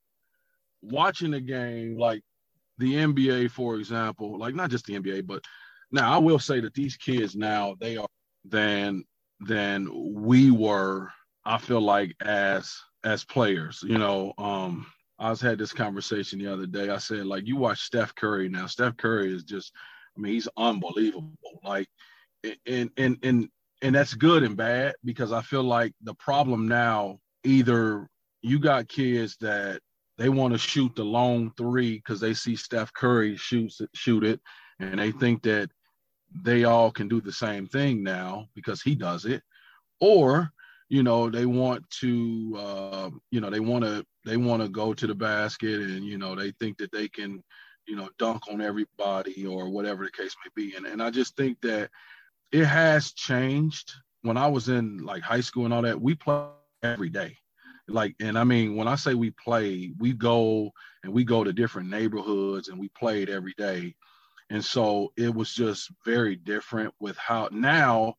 watching 0.83 1.31
the 1.31 1.41
game, 1.41 1.97
like 1.97 2.23
the 2.77 2.93
NBA, 2.93 3.53
for 3.53 3.77
example, 3.77 4.39
like 4.39 4.55
not 4.55 4.71
just 4.71 4.85
the 4.85 5.01
NBA, 5.01 5.27
but 5.27 5.43
now 5.91 6.13
I 6.13 6.19
will 6.19 6.39
say 6.39 6.61
that 6.61 6.75
these 6.75 6.99
kids 6.99 7.35
now 7.35 7.75
they 7.81 7.97
are 7.97 8.09
than 8.45 9.05
than 9.41 9.89
we 10.15 10.51
were, 10.51 11.11
I 11.47 11.57
feel 11.57 11.81
like 11.81 12.15
as 12.21 12.77
as 13.05 13.25
players. 13.25 13.83
You 13.87 13.99
know, 13.99 14.33
um, 14.39 14.87
I 15.19 15.31
was 15.31 15.41
had 15.41 15.59
this 15.59 15.73
conversation 15.73 16.39
the 16.39 16.53
other 16.53 16.67
day. 16.67 16.91
I 16.91 16.99
said, 16.99 17.27
like, 17.27 17.47
you 17.47 17.57
watch 17.57 17.83
Steph 17.83 18.15
Curry 18.15 18.49
now. 18.49 18.67
Steph 18.67 18.97
Curry 18.97 19.35
is 19.35 19.45
just, 19.45 19.73
I 20.17 20.21
mean, 20.21 20.33
he's 20.33 20.49
unbelievable. 20.57 21.33
Like, 21.65 21.89
and 22.67 22.91
and 22.97 23.17
and 23.23 23.49
and 23.83 23.95
that's 23.95 24.15
good 24.15 24.43
and 24.43 24.57
bad 24.57 24.95
because 25.05 25.33
I 25.33 25.43
feel 25.43 25.63
like 25.63 25.93
the 26.03 26.15
problem 26.15 26.67
now 26.67 27.19
either 27.45 28.09
you 28.43 28.59
got 28.59 28.89
kids 28.89 29.37
that 29.41 29.81
they 30.19 30.29
want 30.29 30.53
to 30.55 30.59
shoot 30.59 30.95
the 30.95 31.05
long 31.05 31.53
three 31.57 31.97
because 31.97 32.21
they 32.21 32.35
see 32.35 32.57
Steph 32.57 32.93
Curry 32.93 33.37
shoots 33.37 33.81
shoot 33.95 34.25
it, 34.25 34.41
and 34.81 34.99
they 34.99 35.13
think 35.13 35.43
that 35.45 35.71
they 36.35 36.65
all 36.65 36.91
can 36.91 37.09
do 37.09 37.21
the 37.21 37.33
same 37.33 37.67
thing 37.67 38.03
now 38.03 38.47
because 38.55 38.83
he 38.83 38.95
does 38.95 39.25
it, 39.25 39.43
or 40.01 40.51
you 40.93 41.03
know 41.03 41.31
they 41.31 41.47
want 41.47 41.89
to 41.89 42.55
uh, 42.59 43.11
you 43.31 43.41
know 43.41 43.49
they 43.49 43.61
want 43.61 43.83
to 43.83 44.05
they 44.27 44.37
want 44.37 44.63
to 44.63 44.69
go 44.69 44.93
to 44.93 45.07
the 45.07 45.15
basket 45.15 45.81
and 45.81 46.05
you 46.05 46.19
know 46.19 46.35
they 46.35 46.51
think 46.61 46.77
that 46.77 46.93
they 46.93 47.09
can 47.09 47.43
you 47.87 47.97
know 47.97 48.11
dunk 48.19 48.43
on 48.51 48.61
everybody 48.61 49.47
or 49.47 49.71
whatever 49.71 50.05
the 50.05 50.11
case 50.11 50.37
may 50.45 50.51
be. 50.55 50.77
And, 50.77 50.85
and 50.85 51.03
i 51.03 51.09
just 51.11 51.35
think 51.35 51.59
that 51.63 51.89
it 52.53 52.67
has 52.67 53.13
changed. 53.13 53.91
When 54.21 54.37
i 54.37 54.47
was 54.47 54.69
in 54.69 54.99
like 54.99 55.23
high 55.23 55.41
school 55.41 55.65
and 55.65 55.73
all 55.73 55.81
that 55.81 55.99
we 55.99 56.15
play 56.15 56.45
every 56.83 57.09
day. 57.09 57.39
Like 57.89 58.15
and 58.21 58.39
i 58.39 58.45
mean 58.45 58.77
when 58.77 58.87
i 58.87 58.95
say 58.95 59.15
we 59.15 59.31
play 59.31 59.95
we 59.99 60.13
go 60.13 60.71
and 61.05 61.13
we 61.13 61.25
go 61.25 61.43
to 61.43 61.55
different 61.55 61.89
neighborhoods 61.89 62.69
and 62.69 62.79
we 62.79 62.91
played 62.91 63.31
every 63.31 63.55
day. 63.57 63.95
And 64.51 64.63
so 64.63 65.15
it 65.17 65.35
was 65.35 65.55
just 65.55 65.91
very 66.05 66.37
different 66.37 66.93
with 67.01 67.17
how 67.17 67.49
now 67.51 68.17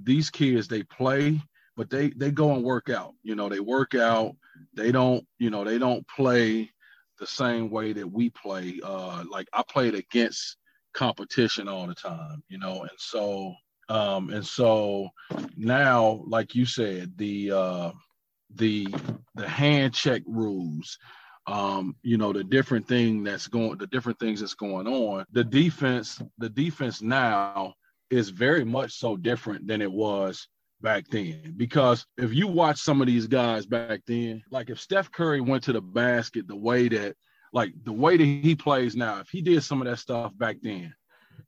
these 0.00 0.30
kids 0.30 0.68
they 0.68 0.84
play 0.84 1.40
but 1.76 1.90
they 1.90 2.10
they 2.10 2.30
go 2.30 2.52
and 2.54 2.64
work 2.64 2.88
out. 2.88 3.14
You 3.22 3.34
know, 3.34 3.48
they 3.48 3.60
work 3.60 3.94
out. 3.94 4.34
They 4.74 4.92
don't, 4.92 5.26
you 5.38 5.50
know, 5.50 5.64
they 5.64 5.78
don't 5.78 6.06
play 6.08 6.70
the 7.18 7.26
same 7.26 7.70
way 7.70 7.92
that 7.92 8.10
we 8.10 8.30
play. 8.30 8.80
Uh, 8.82 9.24
like 9.30 9.48
I 9.52 9.62
played 9.68 9.94
against 9.94 10.56
competition 10.94 11.68
all 11.68 11.86
the 11.86 11.94
time, 11.94 12.42
you 12.48 12.58
know, 12.58 12.82
and 12.82 12.98
so 12.98 13.54
um, 13.88 14.30
and 14.30 14.44
so 14.44 15.10
now, 15.56 16.24
like 16.26 16.54
you 16.54 16.66
said, 16.66 17.12
the 17.16 17.52
uh, 17.52 17.90
the 18.54 18.88
the 19.34 19.48
hand 19.48 19.94
check 19.94 20.22
rules, 20.26 20.98
um, 21.46 21.94
you 22.02 22.16
know, 22.16 22.32
the 22.32 22.44
different 22.44 22.88
thing 22.88 23.22
that's 23.22 23.46
going, 23.46 23.78
the 23.78 23.86
different 23.86 24.18
things 24.18 24.40
that's 24.40 24.54
going 24.54 24.88
on. 24.88 25.24
The 25.32 25.44
defense, 25.44 26.20
the 26.38 26.48
defense 26.48 27.00
now 27.00 27.74
is 28.10 28.30
very 28.30 28.64
much 28.64 28.92
so 28.92 29.16
different 29.16 29.66
than 29.66 29.82
it 29.82 29.92
was 29.92 30.48
back 30.80 31.04
then 31.08 31.54
because 31.56 32.06
if 32.18 32.32
you 32.34 32.46
watch 32.46 32.78
some 32.78 33.00
of 33.00 33.06
these 33.06 33.26
guys 33.26 33.66
back 33.66 34.00
then, 34.06 34.42
like 34.50 34.70
if 34.70 34.80
Steph 34.80 35.10
Curry 35.10 35.40
went 35.40 35.64
to 35.64 35.72
the 35.72 35.80
basket 35.80 36.46
the 36.46 36.56
way 36.56 36.88
that, 36.88 37.16
like 37.52 37.72
the 37.84 37.92
way 37.92 38.16
that 38.16 38.24
he 38.24 38.54
plays 38.54 38.94
now, 38.94 39.20
if 39.20 39.28
he 39.30 39.40
did 39.40 39.62
some 39.62 39.80
of 39.80 39.88
that 39.88 39.98
stuff 39.98 40.36
back 40.36 40.56
then, 40.62 40.94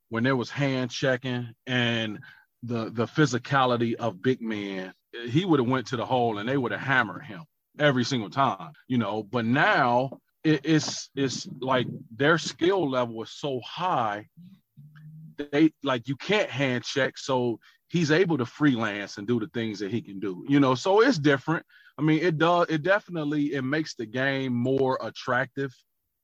when 0.08 0.24
there 0.24 0.36
was 0.36 0.50
hand 0.50 0.90
checking 0.90 1.48
and 1.66 2.20
the 2.62 2.90
the 2.90 3.06
physicality 3.06 3.94
of 3.94 4.22
big 4.22 4.40
men, 4.40 4.92
he 5.28 5.44
would 5.44 5.60
have 5.60 5.68
went 5.68 5.86
to 5.88 5.96
the 5.96 6.06
hole 6.06 6.38
and 6.38 6.48
they 6.48 6.56
would 6.56 6.72
have 6.72 6.80
hammered 6.80 7.24
him 7.24 7.44
every 7.78 8.04
single 8.04 8.30
time, 8.30 8.72
you 8.86 8.98
know. 8.98 9.22
But 9.22 9.44
now 9.44 10.18
it, 10.44 10.62
it's 10.64 11.10
it's 11.14 11.46
like 11.60 11.86
their 12.14 12.38
skill 12.38 12.88
level 12.88 13.22
is 13.22 13.32
so 13.32 13.60
high 13.64 14.26
they 15.52 15.72
like 15.82 16.08
you 16.08 16.16
can't 16.16 16.50
hand 16.50 16.84
check 16.84 17.16
so 17.16 17.58
he's 17.88 18.10
able 18.10 18.38
to 18.38 18.46
freelance 18.46 19.18
and 19.18 19.26
do 19.26 19.40
the 19.40 19.48
things 19.48 19.78
that 19.78 19.90
he 19.90 20.00
can 20.00 20.20
do 20.20 20.44
you 20.48 20.60
know 20.60 20.74
so 20.74 21.00
it's 21.00 21.18
different. 21.18 21.64
I 21.98 22.02
mean 22.02 22.20
it 22.22 22.38
does 22.38 22.66
it 22.68 22.82
definitely 22.82 23.54
it 23.54 23.62
makes 23.62 23.94
the 23.94 24.06
game 24.06 24.52
more 24.52 24.98
attractive 25.02 25.74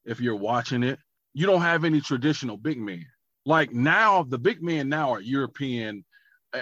if 0.05 0.21
you're 0.21 0.37
watching 0.37 0.83
it. 0.83 0.99
You 1.33 1.47
don't 1.47 1.63
have 1.63 1.85
any 1.85 2.01
traditional 2.01 2.57
big 2.57 2.79
men. 2.79 3.07
Like 3.45 3.73
now 3.73 4.23
the 4.23 4.39
big 4.39 4.63
men 4.63 4.89
now 4.89 5.13
are 5.13 5.21
european 5.21 6.05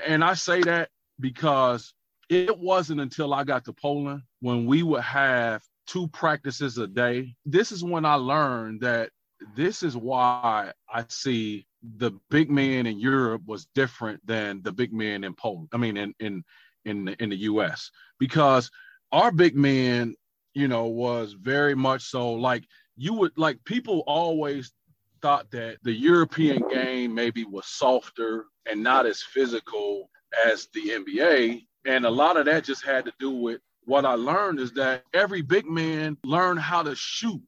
and 0.07 0.25
i 0.25 0.35
say 0.35 0.63
that 0.63 0.89
because 1.21 1.95
it 2.31 2.59
wasn't 2.59 3.01
until 3.01 3.35
i 3.35 3.45
got 3.45 3.65
to 3.67 3.73
poland 3.73 4.23
when 4.41 4.67
we 4.67 4.83
would 4.83 5.03
have 5.03 5.63
two 5.87 6.07
practices 6.09 6.79
a 6.79 6.87
day. 6.87 7.35
This 7.45 7.73
is 7.73 7.85
when 7.85 8.05
i 8.05 8.15
learned 8.15 8.81
that 8.83 9.11
this 9.57 9.83
is 9.83 9.97
why 9.97 10.73
i 10.89 11.05
see 11.09 11.67
the 11.83 12.13
big 12.31 12.51
man 12.51 12.87
in 12.87 12.99
Europe 12.99 13.43
was 13.47 13.67
different 13.75 14.25
than 14.27 14.63
the 14.63 14.73
big 14.73 14.93
man 14.93 15.25
in 15.25 15.35
Poland. 15.35 15.69
I 15.73 15.77
mean, 15.77 15.97
in 15.97 16.15
in 16.21 16.45
in 16.85 17.09
in 17.19 17.31
the 17.31 17.37
U.S. 17.37 17.91
because 18.19 18.71
our 19.11 19.33
big 19.33 19.57
man, 19.57 20.15
you 20.55 20.69
know, 20.69 20.87
was 20.87 21.33
very 21.35 21.75
much 21.75 22.03
so 22.03 22.33
like 22.33 22.65
you 22.97 23.15
would 23.15 23.33
like 23.37 23.63
people 23.65 24.05
always 24.07 24.73
thought 25.21 25.51
that 25.51 25.79
the 25.83 25.93
European 25.93 26.69
game 26.69 27.15
maybe 27.15 27.45
was 27.45 27.67
softer 27.67 28.47
and 28.67 28.83
not 28.83 29.07
as 29.07 29.23
physical 29.23 30.11
as 30.47 30.69
the 30.75 30.89
NBA, 30.89 31.67
and 31.85 32.07
a 32.07 32.11
lot 32.11 32.37
of 32.37 32.47
that 32.47 32.65
just 32.65 32.85
had 32.85 33.05
to 33.05 33.13
do 33.19 33.31
with 33.31 33.61
what 33.85 34.05
I 34.05 34.15
learned 34.15 34.61
is 34.61 34.73
that 34.73 35.05
every 35.13 35.43
big 35.43 35.67
man 35.67 36.17
learned 36.25 36.61
how 36.61 36.83
to 36.83 36.95
shoot 36.95 37.43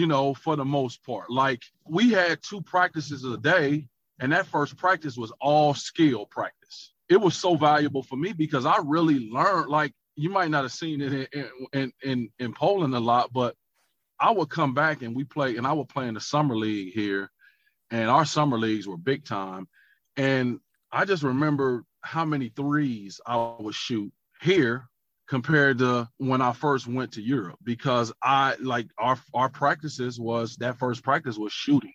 you 0.00 0.06
know, 0.06 0.32
for 0.32 0.56
the 0.56 0.64
most 0.64 1.04
part. 1.04 1.30
Like 1.30 1.62
we 1.86 2.10
had 2.10 2.42
two 2.42 2.62
practices 2.62 3.22
a 3.22 3.36
day, 3.36 3.86
and 4.18 4.32
that 4.32 4.46
first 4.46 4.78
practice 4.78 5.14
was 5.14 5.30
all 5.42 5.74
skill 5.74 6.24
practice. 6.24 6.94
It 7.10 7.20
was 7.20 7.36
so 7.36 7.54
valuable 7.54 8.02
for 8.02 8.16
me 8.16 8.32
because 8.32 8.64
I 8.64 8.78
really 8.82 9.28
learned. 9.28 9.68
Like 9.68 9.92
you 10.16 10.30
might 10.30 10.50
not 10.50 10.62
have 10.62 10.72
seen 10.72 11.02
it 11.02 11.28
in 11.34 11.50
in 11.74 11.92
in, 12.02 12.30
in 12.38 12.54
Poland 12.54 12.94
a 12.94 12.98
lot, 12.98 13.30
but 13.30 13.54
I 14.18 14.30
would 14.30 14.48
come 14.48 14.72
back 14.72 15.02
and 15.02 15.14
we 15.14 15.24
play, 15.24 15.58
and 15.58 15.66
I 15.66 15.74
would 15.74 15.90
play 15.90 16.08
in 16.08 16.14
the 16.14 16.20
summer 16.20 16.56
league 16.56 16.94
here, 16.94 17.30
and 17.90 18.08
our 18.08 18.24
summer 18.24 18.58
leagues 18.58 18.88
were 18.88 18.96
big 18.96 19.26
time, 19.26 19.68
and 20.16 20.60
I 20.90 21.04
just 21.04 21.22
remember 21.22 21.84
how 22.00 22.24
many 22.24 22.48
threes 22.48 23.20
I 23.26 23.54
would 23.58 23.74
shoot 23.74 24.10
here 24.40 24.88
compared 25.30 25.78
to 25.78 26.08
when 26.18 26.42
I 26.42 26.52
first 26.52 26.88
went 26.88 27.12
to 27.12 27.22
Europe 27.22 27.60
because 27.62 28.12
I 28.20 28.56
like 28.60 28.88
our 28.98 29.16
our 29.32 29.48
practices 29.48 30.18
was 30.18 30.56
that 30.56 30.76
first 30.76 31.04
practice 31.04 31.38
was 31.38 31.52
shooting, 31.52 31.94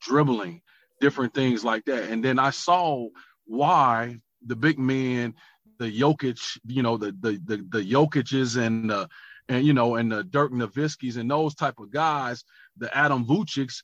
dribbling, 0.00 0.62
different 0.98 1.34
things 1.34 1.62
like 1.62 1.84
that. 1.84 2.04
And 2.08 2.24
then 2.24 2.38
I 2.38 2.48
saw 2.48 3.08
why 3.44 4.16
the 4.46 4.56
big 4.56 4.78
men, 4.78 5.34
the 5.78 6.00
Jokic, 6.00 6.40
you 6.64 6.82
know, 6.82 6.96
the 6.96 7.14
the 7.20 7.32
the, 7.44 7.56
the 7.68 7.84
Jokic's 7.84 8.56
and 8.56 8.88
the 8.88 9.10
and 9.50 9.66
you 9.66 9.74
know 9.74 9.96
and 9.96 10.10
the 10.10 10.24
Dirk 10.24 10.50
Nowitzki's 10.50 11.18
and 11.18 11.30
those 11.30 11.54
type 11.54 11.80
of 11.80 11.92
guys, 11.92 12.44
the 12.78 12.96
Adam 12.96 13.26
Wójcik's, 13.26 13.82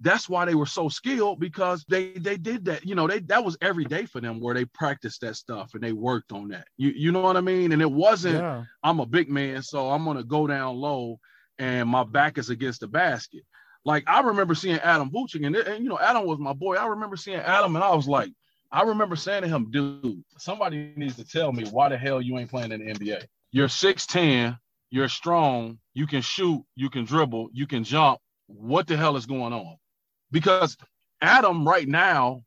that's 0.00 0.28
why 0.28 0.44
they 0.44 0.54
were 0.54 0.66
so 0.66 0.88
skilled 0.88 1.40
because 1.40 1.84
they 1.88 2.12
they 2.12 2.36
did 2.36 2.64
that 2.66 2.84
you 2.84 2.94
know 2.94 3.06
they 3.06 3.20
that 3.20 3.42
was 3.42 3.56
every 3.62 3.84
day 3.84 4.04
for 4.04 4.20
them 4.20 4.40
where 4.40 4.54
they 4.54 4.64
practiced 4.66 5.22
that 5.22 5.36
stuff 5.36 5.72
and 5.74 5.82
they 5.82 5.92
worked 5.92 6.32
on 6.32 6.48
that. 6.48 6.66
You 6.76 6.90
you 6.90 7.12
know 7.12 7.22
what 7.22 7.36
i 7.36 7.40
mean? 7.40 7.72
And 7.72 7.80
it 7.80 7.90
wasn't 7.90 8.36
yeah. 8.36 8.64
i'm 8.82 9.00
a 9.00 9.06
big 9.06 9.30
man 9.30 9.62
so 9.62 9.90
i'm 9.90 10.04
gonna 10.04 10.24
go 10.24 10.46
down 10.46 10.76
low 10.76 11.18
and 11.58 11.88
my 11.88 12.04
back 12.04 12.36
is 12.36 12.50
against 12.50 12.80
the 12.80 12.88
basket. 12.88 13.42
Like 13.84 14.04
i 14.06 14.20
remember 14.20 14.54
seeing 14.54 14.78
adam 14.80 15.10
Wójcik 15.10 15.46
and, 15.46 15.56
and 15.56 15.82
you 15.82 15.88
know 15.88 15.98
adam 15.98 16.26
was 16.26 16.38
my 16.38 16.52
boy. 16.52 16.76
I 16.76 16.86
remember 16.86 17.16
seeing 17.16 17.38
adam 17.38 17.74
and 17.74 17.84
i 17.84 17.94
was 17.94 18.06
like 18.06 18.32
i 18.70 18.82
remember 18.82 19.16
saying 19.16 19.42
to 19.42 19.48
him 19.48 19.70
dude 19.70 20.22
somebody 20.36 20.92
needs 20.96 21.16
to 21.16 21.24
tell 21.24 21.52
me 21.52 21.64
why 21.70 21.88
the 21.88 21.96
hell 21.96 22.20
you 22.20 22.36
ain't 22.36 22.50
playing 22.50 22.72
in 22.72 22.84
the 22.84 22.92
nba 22.92 23.24
you're 23.52 23.68
6'10 23.68 24.58
you're 24.90 25.08
strong 25.08 25.78
you 25.94 26.06
can 26.06 26.20
shoot 26.20 26.62
you 26.74 26.90
can 26.90 27.04
dribble 27.06 27.48
you 27.54 27.66
can 27.66 27.82
jump. 27.82 28.18
What 28.48 28.86
the 28.86 28.96
hell 28.96 29.16
is 29.16 29.26
going 29.26 29.52
on 29.52 29.76
because 30.30 30.76
Adam 31.20 31.66
right 31.66 31.88
now 31.88 32.42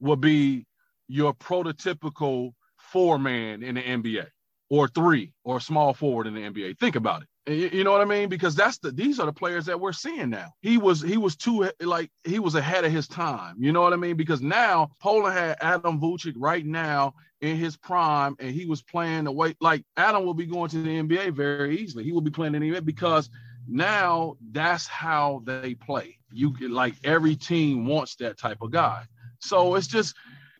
will 0.00 0.16
be 0.16 0.66
your 1.08 1.34
prototypical 1.34 2.52
four 2.78 3.18
man 3.18 3.62
in 3.62 3.74
the 3.74 3.82
NBA 3.82 4.26
or 4.70 4.88
three 4.88 5.32
or 5.44 5.60
small 5.60 5.94
forward 5.94 6.26
in 6.26 6.34
the 6.34 6.40
NBA. 6.40 6.78
Think 6.78 6.96
about 6.96 7.22
it. 7.22 7.28
You 7.46 7.84
know 7.84 7.92
what 7.92 8.00
I 8.00 8.06
mean? 8.06 8.30
Because 8.30 8.54
that's 8.54 8.78
the 8.78 8.90
these 8.90 9.20
are 9.20 9.26
the 9.26 9.32
players 9.32 9.66
that 9.66 9.78
we're 9.78 9.92
seeing 9.92 10.30
now. 10.30 10.54
He 10.62 10.78
was 10.78 11.02
he 11.02 11.18
was 11.18 11.36
too 11.36 11.70
like 11.80 12.10
he 12.24 12.38
was 12.38 12.54
ahead 12.54 12.86
of 12.86 12.92
his 12.92 13.06
time. 13.06 13.56
You 13.58 13.70
know 13.70 13.82
what 13.82 13.92
I 13.92 13.96
mean? 13.96 14.16
Because 14.16 14.40
now 14.40 14.92
Poland 14.98 15.36
had 15.36 15.58
Adam 15.60 16.00
Wójcik 16.00 16.32
right 16.38 16.64
now 16.64 17.12
in 17.42 17.58
his 17.58 17.76
prime, 17.76 18.34
and 18.38 18.50
he 18.50 18.64
was 18.64 18.80
playing 18.80 19.24
the 19.24 19.32
way 19.32 19.54
like 19.60 19.84
Adam 19.98 20.24
will 20.24 20.32
be 20.32 20.46
going 20.46 20.70
to 20.70 20.82
the 20.82 21.02
NBA 21.02 21.34
very 21.34 21.78
easily. 21.78 22.04
He 22.04 22.12
will 22.12 22.22
be 22.22 22.30
playing 22.30 22.54
in 22.54 22.62
the 22.62 22.70
NBA 22.70 22.86
because 22.86 23.28
now 23.68 24.36
that's 24.50 24.86
how 24.86 25.42
they 25.44 25.74
play. 25.74 26.18
You 26.34 26.52
like 26.68 26.94
every 27.04 27.36
team 27.36 27.86
wants 27.86 28.16
that 28.16 28.38
type 28.38 28.58
of 28.60 28.70
guy. 28.70 29.04
So 29.38 29.74
it's 29.74 29.86
just 29.86 30.14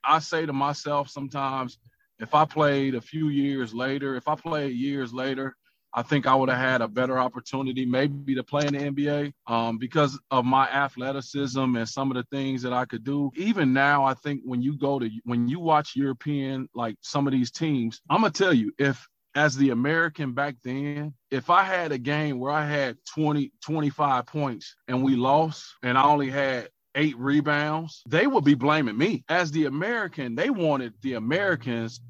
I 0.04 0.18
say 0.18 0.46
to 0.46 0.52
myself 0.52 1.08
sometimes, 1.08 1.78
if 2.18 2.34
I 2.34 2.44
played 2.44 2.94
a 2.94 3.00
few 3.00 3.28
years 3.28 3.74
later, 3.74 4.16
if 4.16 4.28
I 4.28 4.34
played 4.34 4.76
years 4.76 5.12
later, 5.12 5.56
I 5.96 6.02
think 6.02 6.26
I 6.26 6.34
would 6.34 6.48
have 6.48 6.58
had 6.58 6.82
a 6.82 6.88
better 6.88 7.18
opportunity 7.18 7.86
maybe 7.86 8.34
to 8.34 8.42
play 8.42 8.66
in 8.66 8.74
the 8.74 8.80
NBA 8.80 9.32
um, 9.46 9.78
because 9.78 10.18
of 10.32 10.44
my 10.44 10.68
athleticism 10.68 11.76
and 11.76 11.88
some 11.88 12.10
of 12.10 12.16
the 12.16 12.24
things 12.36 12.62
that 12.62 12.72
I 12.72 12.84
could 12.84 13.04
do. 13.04 13.30
Even 13.36 13.72
now, 13.72 14.04
I 14.04 14.14
think 14.14 14.40
when 14.44 14.60
you 14.60 14.76
go 14.76 14.98
to 14.98 15.08
when 15.22 15.46
you 15.46 15.60
watch 15.60 15.94
European 15.94 16.68
like 16.74 16.96
some 17.00 17.28
of 17.28 17.32
these 17.32 17.52
teams, 17.52 18.00
I'm 18.10 18.22
gonna 18.22 18.32
tell 18.32 18.52
you 18.52 18.72
if 18.76 19.06
as 19.34 19.56
the 19.56 19.70
American 19.70 20.32
back 20.32 20.56
then, 20.62 21.14
if 21.30 21.50
I 21.50 21.64
had 21.64 21.92
a 21.92 21.98
game 21.98 22.38
where 22.38 22.52
I 22.52 22.66
had 22.66 22.96
20, 23.14 23.52
25 23.62 24.26
points 24.26 24.76
and 24.88 25.02
we 25.02 25.16
lost 25.16 25.64
and 25.82 25.98
I 25.98 26.04
only 26.04 26.30
had 26.30 26.68
eight 26.94 27.18
rebounds, 27.18 28.02
they 28.08 28.26
would 28.26 28.44
be 28.44 28.54
blaming 28.54 28.96
me. 28.96 29.24
As 29.28 29.50
the 29.50 29.66
American, 29.66 30.34
they 30.34 30.50
wanted 30.50 30.94
the 31.02 31.14
Americans 31.14 32.00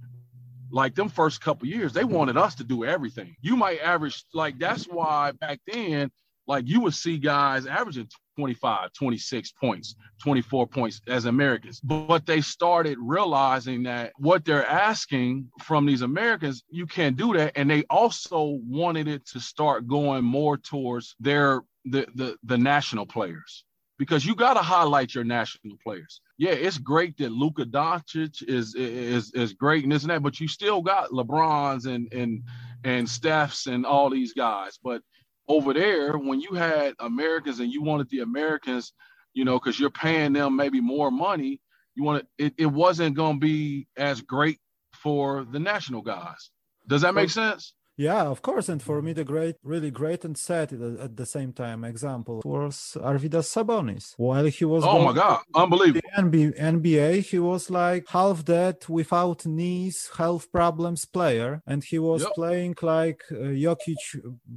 like 0.71 0.95
them 0.95 1.09
first 1.09 1.41
couple 1.41 1.69
years, 1.69 1.93
they 1.93 2.05
wanted 2.05 2.37
us 2.37 2.55
to 2.57 2.65
do 2.65 2.85
everything. 2.85 3.37
You 3.41 3.57
might 3.57 3.81
average 3.81 4.25
like 4.35 4.59
that's 4.59 4.85
why 4.85 5.33
back 5.33 5.61
then, 5.67 6.11
like 6.47 6.67
you 6.67 6.81
would 6.81 6.95
see 6.95 7.19
guys 7.19 7.67
averaging 7.67 8.09
25, 8.37 8.93
26 8.93 9.53
points, 9.53 9.95
24 10.23 10.67
points 10.67 11.01
as 11.07 11.25
Americans. 11.25 11.81
But 11.81 12.27
they 12.27 12.41
started 12.41 12.99
realizing 13.01 13.85
that 13.85 14.13
what 14.19 14.45
they're 14.45 14.67
asking 14.67 15.51
from 15.63 15.87
these 15.87 16.03
Americans, 16.03 16.65
you 16.69 16.87
can't 16.87 17.17
do 17.17 17.33
that. 17.35 17.53
And 17.57 17.71
they 17.71 17.85
also 17.91 18.59
wanted 18.67 19.09
it 19.09 19.27
to 19.29 19.41
start 19.41 19.87
going 19.87 20.25
more 20.25 20.57
towards 20.57 21.15
their 21.21 21.63
the 21.85 22.07
the, 22.15 22.37
the 22.45 22.59
national 22.59 23.07
players. 23.07 23.65
Because 23.97 24.27
you 24.27 24.35
got 24.35 24.55
to 24.55 24.61
highlight 24.61 25.15
your 25.15 25.23
national 25.23 25.77
players. 25.85 26.21
Yeah, 26.37 26.51
it's 26.51 26.79
great 26.79 27.17
that 27.19 27.31
Luka 27.31 27.65
Doncic 27.65 28.43
is 28.43 28.75
is 28.75 29.33
is 29.35 29.53
great 29.53 29.85
and 29.85 29.93
and 29.93 30.03
that, 30.03 30.23
but 30.23 30.41
you 30.41 30.49
still 30.49 30.83
got 30.83 31.11
LeBrons 31.11 31.87
and 31.87 32.13
and 32.13 32.43
and 32.83 33.07
Stephs 33.07 33.69
and 33.73 33.87
all 33.87 34.11
these 34.11 34.33
guys. 34.33 34.81
But 34.83 35.03
over 35.49 35.75
there 35.75 36.17
when 36.17 36.41
you 36.41 36.55
had 36.55 36.95
Americans 37.01 37.61
and 37.61 37.73
you 37.73 37.83
wanted 37.83 38.09
the 38.11 38.21
Americans, 38.21 38.93
you 39.35 39.45
know, 39.45 39.59
because 39.59 39.79
you're 39.79 39.91
paying 39.91 40.33
them 40.33 40.57
maybe 40.57 40.81
more 40.81 41.11
money, 41.11 41.61
you 41.95 42.03
want 42.03 42.27
it, 42.39 42.55
it 42.59 42.67
wasn't 42.67 43.17
going 43.17 43.35
to 43.41 43.47
be 43.47 43.87
as 43.97 44.21
great 44.21 44.59
for 44.93 45.45
the 45.45 45.59
national 45.59 46.03
guys. 46.03 46.51
Does 46.89 47.03
that 47.03 47.15
make 47.15 47.31
sense? 47.31 47.75
Yeah, 47.97 48.25
of 48.25 48.43
course. 48.43 48.69
And 48.69 48.83
for 48.83 49.01
me, 49.03 49.13
the 49.13 49.25
great, 49.25 49.57
really 49.63 49.91
great 49.91 50.25
and 50.25 50.37
sad 50.37 50.73
at 50.73 51.17
the 51.17 51.27
same 51.27 51.53
time 51.53 51.85
example 51.85 52.43
was 52.45 52.97
Arvydas 53.01 53.49
Sabonis. 53.55 54.15
While 54.17 54.47
he 54.47 54.65
was 54.65 54.85
oh 54.85 55.05
my 55.05 55.13
god, 55.13 55.43
unbelievable 55.55 56.01
NBA, 56.17 56.59
NBA, 56.59 57.23
he 57.23 57.39
was 57.39 57.71
like 57.71 58.09
half 58.09 58.45
dead, 58.45 58.85
without 58.89 59.47
knees, 59.47 60.11
health 60.17 60.51
problems 60.51 61.05
player, 61.05 61.63
and 61.67 61.83
he 61.85 61.99
was 61.99 62.23
yep. 62.23 62.33
playing 62.35 62.77
like 62.83 63.23
uh, 63.31 63.55
Jokic, 63.65 64.05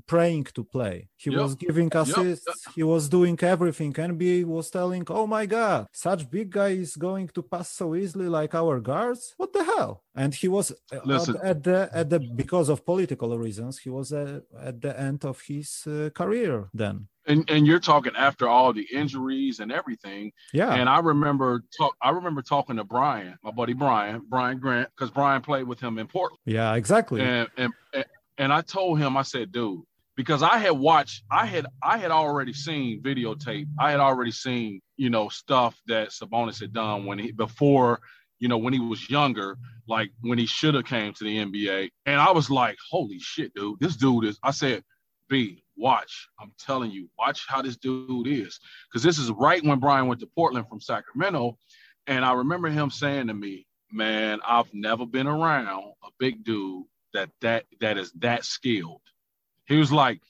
praying 0.07 0.45
to 0.55 0.63
play. 0.63 1.09
He 1.15 1.29
yep. 1.31 1.41
was 1.41 1.55
giving 1.55 1.95
assists. 1.95 2.45
Yep. 2.47 2.75
He 2.75 2.83
was 2.83 3.09
doing 3.09 3.37
everything. 3.41 3.93
NBA 3.93 4.45
was 4.45 4.69
telling, 4.69 5.05
"Oh 5.09 5.27
my 5.27 5.45
god, 5.45 5.87
such 5.91 6.29
big 6.29 6.49
guy 6.49 6.69
is 6.69 6.95
going 6.95 7.27
to 7.35 7.43
pass 7.43 7.69
so 7.69 7.95
easily 7.95 8.27
like 8.27 8.55
our 8.55 8.79
guards. 8.79 9.33
What 9.37 9.53
the 9.53 9.63
hell?" 9.63 10.03
And 10.15 10.33
he 10.33 10.47
was 10.47 10.71
uh, 10.71 11.13
at, 11.13 11.29
at 11.43 11.63
the 11.63 11.89
at 11.93 12.09
the 12.09 12.19
because 12.19 12.69
of 12.69 12.85
political 12.85 13.26
reasons, 13.35 13.79
he 13.79 13.89
was 13.89 14.13
uh, 14.13 14.41
at 14.61 14.81
the 14.81 14.97
end 14.99 15.25
of 15.25 15.41
his 15.41 15.85
uh, 15.87 16.09
career 16.13 16.69
then. 16.73 17.07
And 17.25 17.49
and 17.49 17.67
you're 17.67 17.79
talking 17.79 18.15
after 18.15 18.47
all 18.47 18.71
the 18.71 18.87
injuries 18.93 19.59
and 19.59 19.71
everything. 19.71 20.31
Yeah. 20.53 20.73
And 20.73 20.87
I 20.87 20.99
remember 20.99 21.63
talk. 21.77 21.95
I 22.01 22.11
remember 22.11 22.41
talking 22.41 22.77
to 22.77 22.85
Brian, 22.85 23.37
my 23.43 23.51
buddy 23.51 23.73
Brian, 23.73 24.21
Brian 24.29 24.59
Grant, 24.59 24.89
because 24.95 25.11
Brian 25.11 25.41
played 25.41 25.67
with 25.67 25.79
him 25.79 25.97
in 25.97 26.07
Portland. 26.07 26.39
Yeah, 26.45 26.75
exactly. 26.75 27.21
And, 27.21 27.49
and 27.57 27.73
and 28.37 28.53
I 28.53 28.61
told 28.61 28.99
him, 28.99 29.17
I 29.17 29.23
said, 29.23 29.51
dude, 29.51 29.81
because 30.15 30.41
I 30.43 30.57
had 30.57 30.71
watched, 30.71 31.23
I 31.29 31.45
had 31.45 31.65
I 31.83 31.97
had 31.97 32.11
already 32.11 32.53
seen 32.53 33.01
videotape. 33.01 33.67
I 33.79 33.91
had 33.91 33.99
already 33.99 34.31
seen, 34.31 34.81
you 34.95 35.09
know, 35.09 35.27
stuff 35.29 35.79
that 35.87 36.09
Sabonis 36.09 36.59
had 36.59 36.73
done 36.73 37.05
when 37.05 37.19
he 37.19 37.31
before 37.31 37.99
you 38.39 38.47
know, 38.47 38.57
when 38.57 38.73
he 38.73 38.79
was 38.79 39.09
younger, 39.09 39.57
like 39.87 40.11
when 40.21 40.37
he 40.37 40.45
should 40.45 40.75
have 40.75 40.85
came 40.85 41.13
to 41.13 41.23
the 41.23 41.37
NBA. 41.37 41.89
And 42.05 42.19
I 42.19 42.31
was 42.31 42.49
like, 42.49 42.77
holy 42.89 43.19
shit, 43.19 43.53
dude, 43.53 43.79
this 43.79 43.95
dude 43.95 44.25
is, 44.25 44.37
I 44.43 44.51
said, 44.51 44.83
B, 45.29 45.63
watch. 45.75 46.29
I'm 46.39 46.53
telling 46.59 46.91
you, 46.91 47.09
watch 47.17 47.45
how 47.47 47.61
this 47.61 47.77
dude 47.77 48.27
is. 48.27 48.59
Because 48.89 49.03
this 49.03 49.17
is 49.17 49.31
right 49.31 49.63
when 49.63 49.79
Brian 49.79 50.07
went 50.07 50.19
to 50.21 50.27
Portland 50.27 50.67
from 50.69 50.81
Sacramento. 50.81 51.57
And 52.05 52.23
I 52.23 52.33
remember 52.33 52.69
him 52.69 52.89
saying 52.89 53.27
to 53.27 53.33
me, 53.33 53.65
man, 53.91 54.39
I've 54.45 54.73
never 54.73 55.05
been 55.05 55.27
around 55.27 55.93
a 56.03 56.09
big 56.19 56.43
dude 56.43 56.85
that 57.13 57.29
that 57.41 57.65
that 57.79 57.97
is 57.97 58.11
that 58.19 58.45
skilled. 58.45 59.01
He 59.65 59.77
was 59.77 59.91
like, 59.91 60.21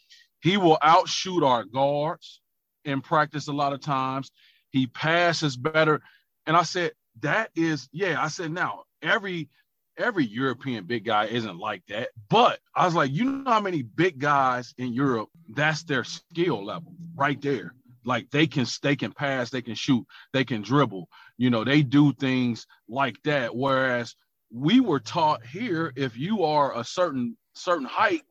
he 0.42 0.58
will 0.58 0.78
outshoot 0.82 1.44
our 1.44 1.64
guards 1.64 2.42
in 2.86 3.02
practice 3.02 3.48
a 3.48 3.54
lot 3.54 3.74
of 3.74 3.82
times. 3.82 4.32
He 4.70 4.88
passes 4.88 5.58
better. 5.58 6.02
And 6.46 6.56
I 6.56 6.64
said, 6.64 6.94
that 7.22 7.52
is, 7.56 7.90
yeah, 7.92 8.22
I 8.22 8.28
said 8.28 8.52
now 8.52 8.84
every 9.02 9.50
every 9.98 10.26
European 10.26 10.86
big 10.86 11.06
guy 11.06 11.26
isn't 11.26 11.58
like 11.58 11.84
that. 11.88 12.10
But 12.30 12.60
I 12.76 12.86
was 12.86 12.96
like, 12.96 13.12
you 13.12 13.26
know 13.26 13.52
how 13.52 13.60
many 13.60 13.82
big 13.82 14.20
guys 14.20 14.74
in 14.78 14.94
Europe, 14.94 15.30
that's 15.50 15.84
their 15.84 16.04
skill 16.04 16.64
level 16.64 16.94
right 17.16 17.42
there. 17.42 17.74
Like 18.06 18.30
they 18.30 18.48
can 18.48 18.66
they 18.82 18.96
can 18.96 19.12
pass, 19.12 19.50
they 19.50 19.62
can 19.62 19.76
shoot, 19.76 20.06
they 20.34 20.46
can 20.46 20.62
dribble. 20.62 21.10
You 21.38 21.50
know, 21.50 21.64
they 21.64 21.82
do 21.82 22.14
things 22.14 22.66
like 22.88 23.22
that. 23.24 23.56
Whereas 23.56 24.16
we 24.52 24.80
were 24.80 25.00
taught 25.00 25.46
here, 25.46 25.92
if 25.96 26.18
you 26.18 26.44
are 26.44 26.78
a 26.78 26.84
certain 26.84 27.36
certain 27.54 27.86
height, 27.86 28.22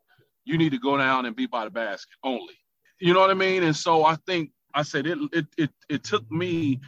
you 0.45 0.57
need 0.57 0.71
to 0.71 0.79
go 0.79 0.97
down 0.97 1.27
and 1.27 1.37
be 1.37 1.47
by 1.47 1.65
the 1.65 1.71
basket 1.71 2.17
only. 2.25 2.55
You 3.01 3.13
know 3.13 3.21
what 3.21 3.31
I 3.31 3.35
mean? 3.35 3.65
And 3.65 3.77
so 3.77 4.05
I 4.05 4.17
think 4.27 4.51
I 4.73 4.83
said 4.83 5.07
it 5.07 5.19
it 5.33 5.47
it, 5.59 5.71
it 5.91 6.05
took 6.05 6.31
me 6.31 6.81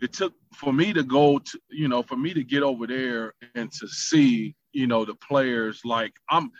it 0.00 0.12
took 0.12 0.32
for 0.54 0.72
me 0.72 0.92
to 0.92 1.02
go 1.02 1.38
to 1.38 1.60
you 1.70 1.88
know 1.88 2.02
for 2.02 2.16
me 2.16 2.32
to 2.34 2.44
get 2.44 2.62
over 2.62 2.86
there 2.86 3.34
and 3.54 3.70
to 3.72 3.88
see 3.88 4.54
you 4.72 4.86
know 4.86 5.04
the 5.04 5.14
players 5.14 5.80
like 5.84 6.12
i'm 6.30 6.50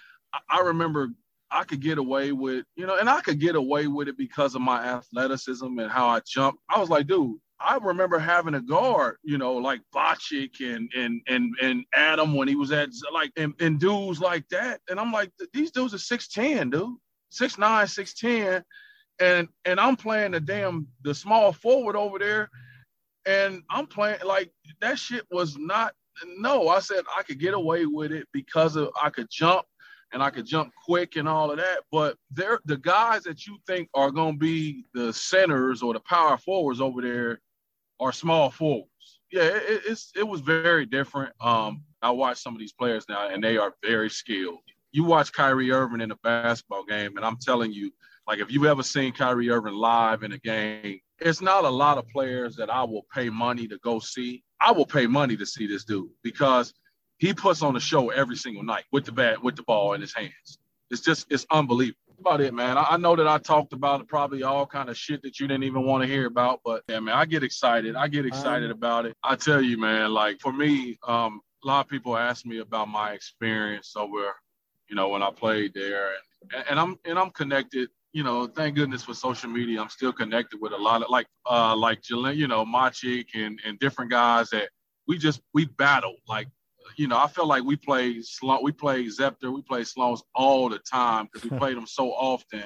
i 0.51 0.61
remember 0.61 1.09
i 1.51 1.65
could 1.65 1.81
get 1.81 1.99
away 1.99 2.33
with 2.33 2.65
you 2.77 2.87
know 2.87 2.97
and 2.97 3.09
i 3.09 3.21
could 3.21 3.39
get 3.39 3.55
away 3.55 3.87
with 3.87 4.09
it 4.09 4.17
because 4.17 4.55
of 4.55 4.61
my 4.61 4.85
athleticism 4.85 5.79
and 5.79 5.91
how 5.91 6.07
i 6.09 6.21
jump 6.27 6.59
i 6.69 6.79
was 6.79 6.91
like 6.91 7.07
dude 7.07 7.39
I 7.61 7.77
remember 7.79 8.21
having 8.21 8.55
a 8.55 8.61
guard, 8.61 9.17
you 9.25 9.37
know, 9.37 9.55
like 9.55 9.81
Bocic 9.93 10.61
and 10.61 10.89
and 10.97 11.21
and 11.27 11.53
and 11.61 11.85
Adam 11.93 12.35
when 12.35 12.47
he 12.47 12.55
was 12.55 12.71
at 12.71 12.91
like 13.13 13.33
and, 13.37 13.53
and 13.61 13.81
dudes 13.81 14.21
like 14.21 14.49
that. 14.51 14.81
And 14.89 15.01
I'm 15.01 15.11
like, 15.11 15.33
these 15.53 15.73
dudes 15.73 15.93
are 15.93 15.97
6'10, 15.97 16.71
dude. 16.71 16.97
6'9, 17.33 17.59
6'10. 17.59 18.63
And 19.19 19.49
and 19.65 19.81
I'm 19.81 19.97
playing 19.97 20.31
the 20.31 20.41
damn 20.41 20.87
the 21.03 21.13
small 21.13 21.53
forward 21.53 21.97
over 21.97 22.21
there 22.21 22.49
and 23.29 23.63
I'm 23.71 23.87
playing 23.87 24.19
like 24.25 24.51
that 24.81 24.99
shit 24.99 25.25
was 25.31 25.57
not 25.59 25.93
no. 26.27 26.69
I 26.69 26.81
said 26.81 27.05
I 27.17 27.23
could 27.23 27.39
get 27.39 27.55
away 27.55 27.87
with 27.87 28.11
it 28.11 28.27
because 28.33 28.75
of 28.75 28.91
I 29.01 29.11
could 29.11 29.29
jump 29.31 29.67
and 30.13 30.23
I 30.23 30.31
could 30.31 30.47
jump 30.47 30.73
quick 30.87 31.17
and 31.17 31.29
all 31.29 31.51
of 31.51 31.59
that. 31.59 31.81
But 31.93 32.17
they're 32.31 32.61
the 32.65 32.79
guys 32.79 33.23
that 33.25 33.47
you 33.47 33.59
think 33.67 33.91
are 33.95 34.11
gonna 34.11 34.37
be 34.37 34.85
the 34.95 35.13
centers 35.13 35.83
or 35.83 35.93
the 35.93 36.01
power 36.01 36.39
forwards 36.39 36.81
over 36.81 37.03
there 37.03 37.41
are 38.01 38.13
small 38.13 38.51
forwards. 38.51 38.89
Yeah, 39.31 39.43
it, 39.43 39.83
it's 39.87 40.11
it 40.17 40.27
was 40.27 40.41
very 40.41 40.87
different. 40.87 41.33
Um, 41.41 41.83
I 42.01 42.11
watch 42.11 42.39
some 42.39 42.55
of 42.55 42.61
these 42.61 42.73
players 42.73 43.05
now, 43.09 43.29
and 43.29 43.45
they 43.45 43.59
are 43.59 43.75
very 43.85 44.09
skilled. 44.09 44.61
You 44.93 45.05
watch 45.05 45.33
Kyrie 45.33 45.71
Irving 45.71 46.01
in 46.01 46.13
a 46.13 46.17
basketball 46.17 46.85
game, 46.85 47.17
and 47.17 47.27
I'm 47.27 47.37
telling 47.37 47.73
you, 47.73 47.93
like 48.27 48.39
if 48.39 48.51
you've 48.51 48.65
ever 48.65 48.83
seen 48.83 49.13
Kyrie 49.13 49.51
Irving 49.51 49.75
live 49.75 50.23
in 50.23 50.33
a 50.33 50.39
game, 50.39 51.01
it's 51.21 51.41
not 51.41 51.65
a 51.65 51.71
lot 51.71 51.99
of 51.99 52.09
players 52.09 52.57
that 52.57 52.71
I 52.71 52.83
will 52.85 53.07
pay 53.15 53.29
money 53.29 53.67
to 53.69 53.79
go 53.79 53.99
see. 53.99 54.43
I 54.61 54.73
will 54.73 54.87
pay 54.87 55.07
money 55.07 55.37
to 55.37 55.47
see 55.47 55.67
this 55.67 55.85
dude 55.85 56.11
because 56.23 56.73
he 57.19 57.35
puts 57.35 57.63
on 57.63 57.77
a 57.77 57.81
show 57.81 58.11
every 58.11 58.37
single 58.37 58.63
night 58.63 58.85
with 58.93 59.05
the 59.05 59.13
bat, 59.13 59.43
with 59.43 59.57
the 59.57 59.63
ball 59.65 59.95
in 59.95 60.01
his 60.01 60.15
hands. 60.15 60.59
It's 60.91 61.01
just, 61.01 61.27
it's 61.31 61.47
unbelievable. 61.51 61.99
About 62.21 62.41
it, 62.41 62.53
man. 62.53 62.77
I, 62.77 62.83
I 62.91 62.97
know 62.97 63.15
that 63.15 63.29
I 63.29 63.39
talked 63.39 63.73
about 63.73 64.09
probably 64.09 64.43
all 64.43 64.67
kind 64.67 64.89
of 64.89 64.97
shit 64.97 65.23
that 65.23 65.39
you 65.39 65.47
didn't 65.47 65.63
even 65.63 65.85
want 65.85 66.03
to 66.03 66.09
hear 66.09 66.27
about, 66.27 66.61
but 66.65 66.83
yeah, 66.89 66.99
man, 66.99 67.15
I 67.15 67.25
get 67.27 67.45
excited. 67.45 67.95
I 67.95 68.09
get 68.09 68.27
excited 68.27 68.73
um, 68.73 68.77
about 68.77 69.07
it. 69.07 69.17
I 69.23 69.37
tell 69.37 69.63
you, 69.63 69.79
man, 69.79 70.13
like 70.13 70.41
for 70.41 70.53
me, 70.53 70.99
um, 71.07 71.41
a 71.63 71.67
lot 71.69 71.85
of 71.85 71.89
people 71.89 72.17
ask 72.17 72.45
me 72.45 72.59
about 72.59 72.89
my 72.89 73.13
experience 73.13 73.95
over, 73.95 74.35
you 74.89 74.97
know, 74.97 75.11
when 75.11 75.23
I 75.23 75.31
played 75.31 75.75
there, 75.75 76.11
and, 76.53 76.65
and 76.71 76.81
I'm 76.81 76.97
and 77.05 77.19
I'm 77.21 77.31
connected 77.31 77.89
you 78.19 78.25
know, 78.25 78.49
thank 78.49 78.75
goodness 78.75 79.05
for 79.05 79.15
social 79.15 79.49
media. 79.49 79.81
I'm 79.81 79.91
still 79.91 80.13
connected 80.13 80.61
with 80.61 80.73
a 80.73 80.77
lot 80.77 81.03
of 81.03 81.09
like 81.09 81.29
uh 81.49 81.77
like 81.77 82.03
Jalen, 82.03 82.35
you 82.35 82.49
know, 82.49 82.65
Machik 82.65 83.27
and 83.35 83.61
and 83.65 83.79
different 83.79 84.11
guys 84.11 84.51
that 84.51 84.71
we 85.07 85.19
just 85.19 85.41
we 85.55 85.67
battled. 85.67 86.19
Like, 86.27 86.49
you 86.97 87.07
know, 87.07 87.17
I 87.17 87.29
feel 87.29 87.47
like 87.47 87.63
we 87.63 87.77
play 87.77 88.15
Śląsk, 88.15 88.65
we 88.65 88.73
play 88.73 89.05
Zepter, 89.05 89.55
we 89.55 89.63
play 89.63 89.83
Śląsk 89.83 90.23
all 90.35 90.69
the 90.69 90.81
time 90.81 91.29
because 91.33 91.49
we 91.49 91.57
played 91.63 91.77
them 91.77 91.87
so 91.87 92.11
often, 92.11 92.65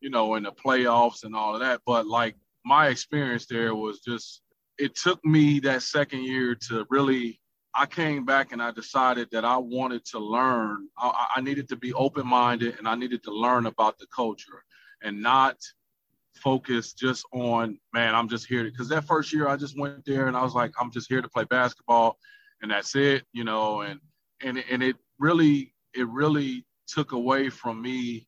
you 0.00 0.08
know, 0.08 0.36
in 0.36 0.44
the 0.44 0.52
playoffs 0.52 1.24
and 1.24 1.36
all 1.36 1.52
of 1.52 1.60
that. 1.60 1.82
But 1.84 2.06
like 2.06 2.34
my 2.64 2.88
experience 2.88 3.44
there 3.44 3.74
was 3.74 4.00
just 4.00 4.40
it 4.78 4.94
took 4.94 5.22
me 5.26 5.60
that 5.60 5.82
second 5.82 6.22
year 6.22 6.54
to 6.68 6.86
really 6.88 7.38
I 7.74 7.84
came 7.84 8.24
back 8.24 8.52
and 8.52 8.62
I 8.62 8.70
decided 8.70 9.28
that 9.32 9.44
I 9.44 9.58
wanted 9.58 10.06
to 10.06 10.18
learn. 10.18 10.88
I, 10.96 11.26
I 11.36 11.40
needed 11.42 11.68
to 11.68 11.76
be 11.76 11.92
open 11.92 12.26
minded 12.26 12.78
and 12.78 12.88
I 12.88 12.94
needed 12.94 13.22
to 13.24 13.30
learn 13.30 13.66
about 13.66 13.98
the 13.98 14.06
culture 14.06 14.62
and 15.02 15.22
not 15.22 15.56
focus 16.34 16.92
just 16.92 17.24
on 17.32 17.78
man 17.94 18.14
i'm 18.14 18.28
just 18.28 18.46
here 18.46 18.64
because 18.64 18.88
that 18.88 19.06
first 19.06 19.32
year 19.32 19.48
i 19.48 19.56
just 19.56 19.78
went 19.78 20.04
there 20.04 20.26
and 20.28 20.36
i 20.36 20.42
was 20.42 20.54
like 20.54 20.70
i'm 20.78 20.90
just 20.90 21.08
here 21.08 21.22
to 21.22 21.28
play 21.28 21.44
basketball 21.44 22.18
and 22.60 22.70
that's 22.70 22.94
it 22.94 23.24
you 23.32 23.42
know 23.42 23.80
and 23.80 24.00
and 24.42 24.62
and 24.70 24.82
it 24.82 24.96
really 25.18 25.72
it 25.94 26.06
really 26.08 26.64
took 26.86 27.12
away 27.12 27.48
from 27.48 27.80
me 27.80 28.26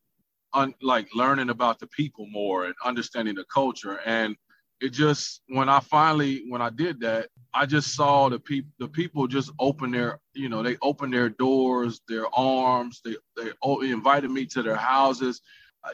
un, 0.55 0.75
like 0.83 1.09
learning 1.14 1.51
about 1.51 1.79
the 1.79 1.87
people 1.89 2.27
more 2.27 2.66
and 2.66 2.75
understanding 2.85 3.35
the 3.35 3.45
culture. 3.53 4.01
And 4.05 4.37
it 4.81 4.91
just 4.91 5.43
when 5.49 5.69
i 5.69 5.81
finally 5.81 6.45
when 6.49 6.62
i 6.62 6.71
did 6.71 7.01
that 7.01 7.29
i 7.53 7.66
just 7.66 7.97
saw 7.97 8.29
the 8.29 8.39
people 8.39 8.71
the 8.79 8.87
people 8.87 9.27
just 9.27 9.51
open 9.59 9.91
their 9.91 10.21
you 10.35 10.49
know 10.49 10.62
they 10.62 10.77
opened 10.83 11.12
their 11.12 11.29
doors 11.29 12.01
their 12.07 12.33
arms 12.33 13.01
they 13.05 13.16
they 13.37 13.91
invited 13.91 14.31
me 14.31 14.47
to 14.47 14.62
their 14.62 14.77
houses 14.77 15.41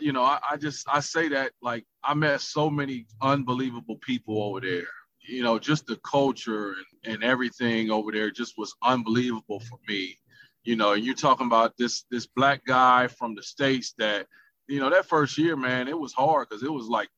you 0.01 0.12
know, 0.12 0.22
I, 0.22 0.38
I 0.53 0.57
just 0.57 0.86
I 0.88 1.01
say 1.01 1.28
that 1.28 1.53
like 1.62 1.84
I 2.03 2.14
met 2.14 2.40
so 2.40 2.70
many 2.70 3.07
unbelievable 3.20 3.97
people 3.97 4.42
over 4.42 4.61
there. 4.61 4.88
You 5.26 5.42
know, 5.42 5.59
just 5.59 5.86
the 5.86 5.97
culture 5.97 6.74
and, 7.05 7.14
and 7.14 7.24
everything 7.24 7.90
over 7.90 8.12
there 8.12 8.30
just 8.30 8.55
was 8.59 8.74
unbelievable 8.82 9.61
for 9.61 9.78
me. 9.88 10.18
You 10.64 10.76
know, 10.76 10.92
and 10.92 11.05
you're 11.05 11.14
talking 11.14 11.47
about 11.47 11.76
this 11.78 12.05
this 12.11 12.26
black 12.26 12.64
guy 12.64 13.09
from 13.09 13.34
the 13.34 13.42
states 13.42 13.95
that, 13.99 14.26
you 14.68 14.80
know, 14.80 14.90
that 14.90 15.07
first 15.07 15.38
year, 15.38 15.57
man, 15.57 15.88
it 15.88 15.99
was 15.99 16.12
hard 16.12 16.49
because 16.49 16.62
it 16.62 16.72
was 16.72 16.88
like 16.88 17.09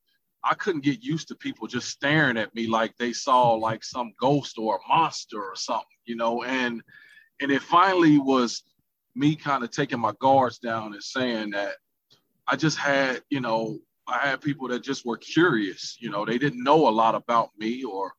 I 0.45 0.55
couldn't 0.55 0.85
get 0.85 1.03
used 1.03 1.29
to 1.29 1.35
people 1.35 1.67
just 1.67 1.89
staring 1.89 2.37
at 2.37 2.55
me 2.55 2.69
like 2.69 2.97
they 2.97 3.13
saw 3.13 3.53
like 3.53 3.83
some 3.83 4.13
ghost 4.21 4.59
or 4.59 4.77
a 4.77 4.89
monster 4.89 5.43
or 5.43 5.57
something, 5.57 5.87
you 6.05 6.17
know, 6.17 6.45
and 6.45 6.83
and 7.41 7.51
it 7.51 7.63
finally 7.63 8.19
was 8.19 8.63
me 9.15 9.35
kind 9.35 9.65
of 9.65 9.71
taking 9.71 9.99
my 9.99 10.13
guards 10.21 10.59
down 10.59 10.93
and 10.93 11.03
saying 11.03 11.51
that 11.51 11.75
I 12.47 12.57
just 12.57 12.79
had, 12.79 13.23
you 13.31 13.41
know, 13.41 13.79
I 14.07 14.19
had 14.19 14.41
people 14.41 14.69
that 14.69 14.83
just 14.83 15.05
were 15.05 15.17
curious. 15.17 15.97
You 16.01 16.11
know, 16.11 16.25
they 16.25 16.39
didn't 16.39 16.63
know 16.63 16.89
a 16.89 16.91
lot 16.91 17.15
about 17.15 17.51
me 17.59 17.85
or 17.85 18.13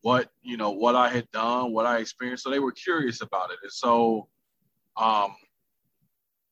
what, 0.00 0.30
you 0.42 0.56
know, 0.56 0.70
what 0.70 0.96
I 0.96 1.08
had 1.08 1.30
done, 1.32 1.72
what 1.72 1.86
I 1.86 1.98
experienced. 1.98 2.44
So 2.44 2.50
they 2.50 2.58
were 2.58 2.72
curious 2.72 3.20
about 3.20 3.50
it. 3.50 3.58
And 3.62 3.72
so, 3.72 4.28
um, 4.96 5.34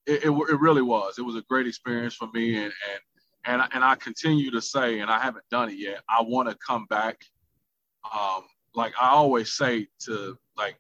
it, 0.06 0.24
it, 0.24 0.30
it 0.30 0.60
really 0.60 0.82
was. 0.82 1.18
It 1.18 1.22
was 1.22 1.36
a 1.36 1.42
great 1.42 1.66
experience 1.66 2.14
for 2.14 2.28
me, 2.34 2.56
and 2.56 2.64
and 2.64 3.00
and 3.44 3.62
and 3.72 3.84
I 3.84 3.94
continue 3.96 4.50
to 4.50 4.60
say, 4.60 5.00
and 5.00 5.10
I 5.10 5.18
haven't 5.20 5.44
done 5.50 5.68
it 5.68 5.78
yet. 5.78 6.02
I 6.08 6.22
want 6.22 6.48
to 6.48 6.56
come 6.66 6.86
back. 6.86 7.22
Um, 8.12 8.42
like 8.74 8.92
I 9.00 9.10
always 9.10 9.52
say 9.52 9.86
to 10.06 10.36
like 10.56 10.76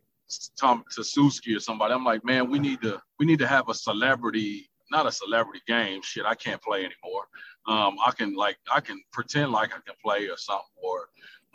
Tom 0.58 0.82
to 0.92 1.02
Suski 1.02 1.56
or 1.56 1.60
somebody, 1.60 1.94
I'm 1.94 2.04
like, 2.04 2.24
man, 2.24 2.50
we 2.50 2.58
need 2.58 2.82
to 2.82 3.00
we 3.18 3.26
need 3.26 3.38
to 3.38 3.46
have 3.46 3.68
a 3.68 3.74
celebrity, 3.74 4.68
not 4.92 5.06
a 5.06 5.12
celebrity 5.12 5.62
game. 5.66 6.02
Shit, 6.02 6.24
I 6.24 6.36
can't 6.36 6.62
play 6.62 6.80
anymore. 6.80 7.26
Um, 7.66 7.96
I 8.06 8.12
can 8.12 8.34
like 8.34 8.58
I 8.72 8.80
can 8.80 9.02
pretend 9.12 9.50
like 9.50 9.70
I 9.70 9.80
can 9.84 9.96
play 10.04 10.28
or 10.28 10.36
something. 10.36 10.66
Or 10.82 11.08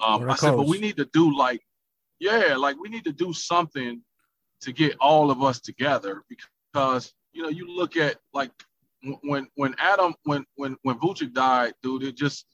um, 0.06 0.30
I 0.30 0.36
said, 0.36 0.58
but 0.58 0.68
we 0.68 0.80
need 0.80 0.98
to 0.98 1.06
do 1.06 1.38
like, 1.38 1.62
yeah, 2.20 2.56
like 2.58 2.76
we 2.78 2.90
need 2.90 3.06
to 3.06 3.14
do 3.14 3.32
something 3.32 4.02
to 4.62 4.74
get 4.74 4.98
all 5.00 5.32
of 5.32 5.42
us 5.42 5.62
together 5.62 6.24
because 6.28 7.14
you 7.32 7.44
know 7.44 7.50
you 7.50 7.74
look 7.74 7.96
at 7.96 8.18
like 8.34 8.52
when 9.24 9.48
when 9.56 9.76
Adam 9.78 10.16
when 10.24 10.46
when 10.56 10.76
when 10.82 11.00
Vucevic 11.00 11.34
died, 11.34 11.74
dude, 11.82 12.04
it 12.04 12.18
just 12.18 12.46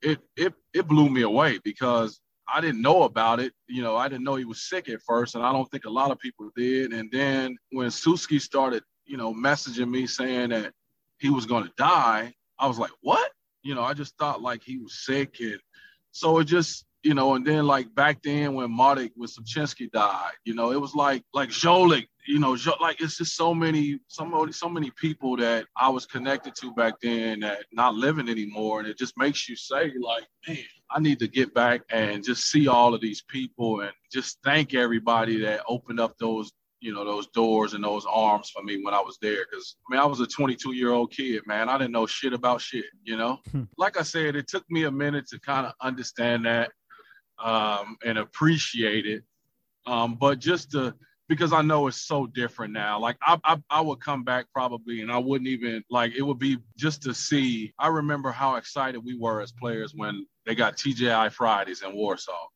it 0.00 0.20
it 0.36 0.54
it 0.72 0.86
blew 0.86 1.10
me 1.10 1.22
away 1.22 1.58
because 1.64 2.20
I 2.52 2.60
didn't 2.60 2.82
know 2.82 3.02
about 3.02 3.40
it. 3.40 3.52
You 3.66 3.82
know, 3.82 3.96
I 3.96 4.08
didn't 4.08 4.24
know 4.24 4.36
he 4.36 4.44
was 4.44 4.68
sick 4.68 4.88
at 4.88 5.02
first, 5.02 5.34
and 5.34 5.44
I 5.44 5.52
don't 5.52 5.70
think 5.70 5.84
a 5.84 5.90
lot 5.90 6.10
of 6.10 6.18
people 6.18 6.50
did. 6.56 6.92
And 6.92 7.10
then 7.10 7.56
when 7.72 7.88
Suski 7.88 8.40
started, 8.40 8.82
you 9.08 9.16
know, 9.16 9.34
messaging 9.34 9.90
me 9.90 10.06
saying 10.06 10.50
that 10.50 10.72
he 11.18 11.30
was 11.30 11.46
going 11.46 11.64
to 11.64 11.72
die, 11.76 12.32
I 12.58 12.66
was 12.66 12.78
like, 12.78 12.92
what? 13.00 13.30
You 13.62 13.74
know, 13.74 13.82
I 13.82 13.94
just 13.94 14.16
thought 14.18 14.42
like 14.42 14.62
he 14.62 14.78
was 14.78 15.04
sick, 15.04 15.40
and 15.40 15.60
so 16.12 16.38
it 16.38 16.44
just 16.44 16.84
you 17.02 17.14
know, 17.14 17.34
and 17.34 17.46
then 17.46 17.66
like 17.66 17.94
back 17.94 18.22
then 18.22 18.54
when 18.54 18.68
Mardik 18.68 19.12
with 19.16 19.34
Sawczynski 19.34 19.90
died, 19.90 20.32
you 20.44 20.54
know, 20.54 20.72
it 20.72 20.80
was 20.80 20.94
like 20.94 21.22
like 21.32 21.50
Zolik, 21.50 22.06
you 22.26 22.38
know, 22.38 22.56
like 22.80 23.00
it's 23.00 23.18
just 23.18 23.36
so 23.36 23.54
many, 23.54 24.00
so 24.08 24.24
many, 24.24 24.52
so 24.52 24.68
many 24.68 24.90
people 24.90 25.36
that 25.36 25.66
I 25.76 25.88
was 25.88 26.06
connected 26.06 26.54
to 26.56 26.72
back 26.74 26.94
then 27.00 27.40
that 27.40 27.64
not 27.72 27.94
living 27.94 28.28
anymore, 28.28 28.80
and 28.80 28.88
it 28.88 28.98
just 28.98 29.16
makes 29.16 29.48
you 29.48 29.56
say 29.56 29.92
like, 30.00 30.24
man, 30.46 30.58
I 30.90 31.00
need 31.00 31.18
to 31.20 31.28
get 31.28 31.54
back 31.54 31.82
and 31.90 32.24
just 32.24 32.50
see 32.50 32.66
all 32.66 32.94
of 32.94 33.00
these 33.00 33.22
people 33.22 33.80
and 33.80 33.92
just 34.10 34.38
thank 34.42 34.74
everybody 34.74 35.40
that 35.42 35.62
opened 35.68 36.00
up 36.00 36.16
those 36.18 36.52
you 36.80 36.94
know 36.94 37.04
those 37.04 37.26
doors 37.28 37.74
and 37.74 37.82
those 37.82 38.06
arms 38.08 38.50
for 38.50 38.62
me 38.62 38.82
when 38.82 38.94
I 38.94 39.00
was 39.00 39.18
there. 39.20 39.44
Because 39.50 39.76
I 39.88 39.94
mean, 39.94 40.00
I 40.00 40.06
was 40.06 40.20
a 40.20 40.26
22 40.26 40.74
year 40.74 40.92
old 40.92 41.12
kid, 41.12 41.42
man. 41.46 41.68
I 41.68 41.78
didn't 41.78 41.92
know 41.92 42.06
shit 42.06 42.32
about 42.32 42.60
shit. 42.60 42.84
You 43.02 43.16
know, 43.16 43.38
hmm. 43.50 43.64
like 43.76 43.98
I 43.98 44.02
said, 44.02 44.36
it 44.36 44.48
took 44.48 44.64
me 44.70 44.84
a 44.84 44.90
minute 44.90 45.26
to 45.28 45.40
kind 45.40 45.66
of 45.66 45.72
understand 45.80 46.46
that 46.46 46.70
um, 47.42 47.96
and 48.04 48.18
appreciate 48.18 49.06
it. 49.06 49.22
Um, 49.86 50.14
but 50.14 50.38
just 50.38 50.72
to 50.72 50.94
because 51.28 51.52
I 51.52 51.60
know 51.62 51.86
it's 51.86 52.06
so 52.06 52.26
different 52.26 52.72
now. 52.72 52.98
Like 52.98 53.16
I, 53.22 53.38
I, 53.44 53.58
I 53.70 53.80
would 53.80 54.00
come 54.00 54.24
back 54.24 54.46
probably, 54.52 55.02
and 55.02 55.12
I 55.12 55.18
wouldn't 55.18 55.48
even 55.48 55.84
like 55.90 56.14
it 56.14 56.22
would 56.22 56.38
be 56.38 56.58
just 56.76 57.02
to 57.02 57.14
see. 57.14 57.72
I 57.78 57.88
remember 57.88 58.30
how 58.32 58.56
excited 58.56 59.04
we 59.04 59.16
were 59.18 59.40
as 59.40 59.52
players 59.52 59.92
when 59.94 60.26
they 60.46 60.54
got 60.54 60.76
TGI 60.76 61.30
Fridays 61.32 61.82
in 61.82 61.94
Warsaw. 61.94 62.46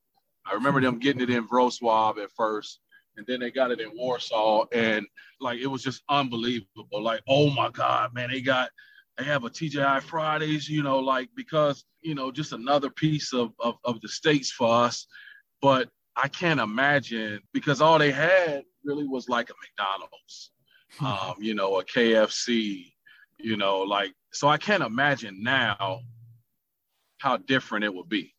I 0.51 0.55
remember 0.55 0.81
them 0.81 0.99
getting 0.99 1.23
it 1.23 1.31
in 1.31 1.47
Wrocław 1.47 2.19
at 2.19 2.31
first, 2.37 2.81
and 3.17 3.27
then 3.27 3.41
they 3.41 3.51
got 3.51 3.71
it 3.71 3.81
in 3.81 3.91
Warsaw, 3.95 4.67
and 4.73 5.07
like 5.41 5.61
it 5.61 5.67
was 5.67 5.83
just 5.83 6.03
unbelievable. 6.09 7.03
Like, 7.03 7.23
oh 7.29 7.51
my 7.51 7.71
God, 7.71 8.15
man, 8.15 8.31
they 8.31 8.41
got 8.41 8.71
they 9.19 9.25
have 9.25 9.45
a 9.45 9.51
TGI 9.51 10.03
Fridays, 10.03 10.69
you 10.69 10.83
know, 10.83 10.99
like 10.99 11.29
because 11.37 11.85
you 12.01 12.15
know 12.15 12.33
just 12.33 12.53
another 12.53 12.91
piece 12.91 13.33
of 13.33 13.53
of, 13.61 13.77
of 13.85 14.01
the 14.01 14.09
states 14.09 14.51
for 14.51 14.85
us. 14.85 15.07
But 15.61 15.89
I 16.17 16.29
can't 16.29 16.61
imagine 16.61 17.41
because 17.53 17.81
all 17.81 17.99
they 17.99 18.13
had 18.13 18.65
really 18.85 19.07
was 19.07 19.29
like 19.29 19.51
a 19.51 19.55
McDonald's, 19.63 20.51
hmm. 20.99 21.07
um, 21.07 21.35
you 21.39 21.55
know, 21.55 21.79
a 21.79 21.85
KFC, 21.85 22.93
you 23.39 23.57
know, 23.57 23.81
like 23.81 24.13
so 24.33 24.49
I 24.49 24.59
can't 24.59 24.83
imagine 24.83 25.43
now 25.43 26.01
how 27.19 27.37
different 27.37 27.85
it 27.85 27.95
would 27.95 28.09
be. 28.09 28.35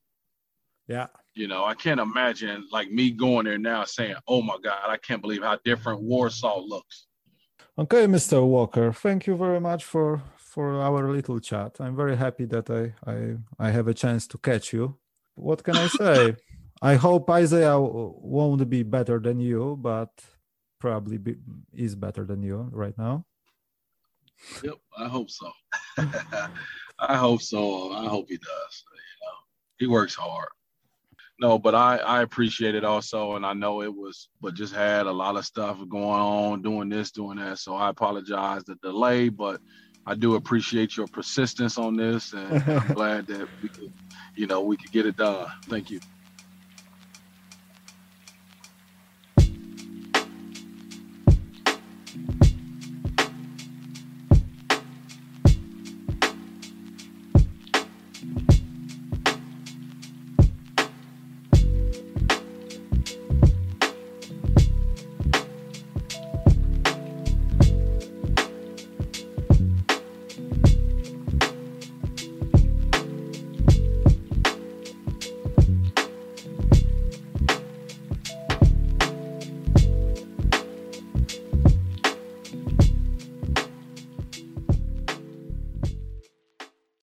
Yeah. 0.87 1.07
You 1.35 1.47
know, 1.47 1.65
I 1.65 1.73
can't 1.73 1.99
imagine 1.99 2.67
like 2.71 2.91
me 2.91 3.09
going 3.09 3.45
there 3.45 3.57
now 3.57 3.85
saying, 3.85 4.15
"Oh 4.27 4.41
my 4.41 4.57
God, 4.63 4.87
I 4.87 4.97
can't 4.97 5.21
believe 5.21 5.43
how 5.43 5.57
different 5.65 6.01
Warsaw 6.01 6.59
looks." 6.59 7.07
Okay, 7.77 8.05
Mr. 8.05 8.45
Walker, 8.45 8.93
thank 8.93 9.25
you 9.25 9.35
very 9.35 9.59
much 9.59 9.83
for 9.83 10.21
for 10.37 10.79
our 10.81 11.11
little 11.11 11.39
chat. 11.39 11.77
I'm 11.79 11.95
very 11.95 12.15
happy 12.15 12.45
that 12.45 12.69
I 12.69 12.93
I 13.11 13.37
I 13.57 13.71
have 13.71 13.87
a 13.87 13.95
chance 13.95 14.27
to 14.27 14.37
catch 14.37 14.73
you. 14.73 14.97
What 15.35 15.63
can 15.63 15.75
I 15.75 15.87
say? 15.87 16.35
I 16.83 16.95
hope 16.95 17.29
Isaiah 17.29 17.79
won't 17.79 18.69
be 18.69 18.83
better 18.83 19.17
than 19.17 19.39
you, 19.39 19.77
but 19.79 20.11
probably 20.79 21.17
be, 21.17 21.37
is 21.73 21.95
better 21.95 22.25
than 22.25 22.43
you 22.43 22.67
right 22.71 22.97
now. 22.97 23.25
Yep, 24.61 24.79
I 24.97 25.07
hope 25.07 25.29
so. 25.29 25.49
I 26.99 27.15
hope 27.15 27.41
so. 27.41 27.93
I 27.93 28.05
hope 28.07 28.25
he 28.27 28.37
does. 28.37 28.73
You 28.93 29.25
know, 29.25 29.37
he 29.77 29.87
works 29.87 30.13
hard. 30.13 30.49
No, 31.43 31.59
but 31.59 31.75
I 31.75 31.97
I 31.97 32.23
appreciate 32.23 32.75
it 32.75 32.85
also, 32.85 33.35
and 33.35 33.45
I 33.45 33.53
know 33.53 33.83
it 33.83 33.93
was, 33.93 34.29
but 34.41 34.55
just 34.55 34.73
had 34.75 35.07
a 35.07 35.13
lot 35.13 35.37
of 35.37 35.45
stuff 35.45 35.77
going 35.89 36.21
on, 36.21 36.63
doing 36.63 36.89
this, 36.89 37.11
doing 37.11 37.37
that. 37.39 37.59
So 37.59 37.75
I 37.75 37.89
apologize 37.89 38.63
the 38.65 38.77
delay, 38.77 39.29
but 39.29 39.61
I 40.07 40.15
do 40.15 40.35
appreciate 40.35 40.97
your 40.97 41.09
persistence 41.09 41.77
on 41.77 41.97
this, 41.97 42.33
and 42.33 42.61
I'm 42.77 42.89
glad 42.93 43.27
that 43.27 43.49
we 43.61 43.69
could, 43.69 43.93
you 44.37 44.47
know, 44.47 44.63
we 44.63 44.77
could 44.77 44.91
get 44.93 45.07
it 45.07 45.17
done. 45.17 45.47
Thank 45.69 45.91
you. 45.91 46.01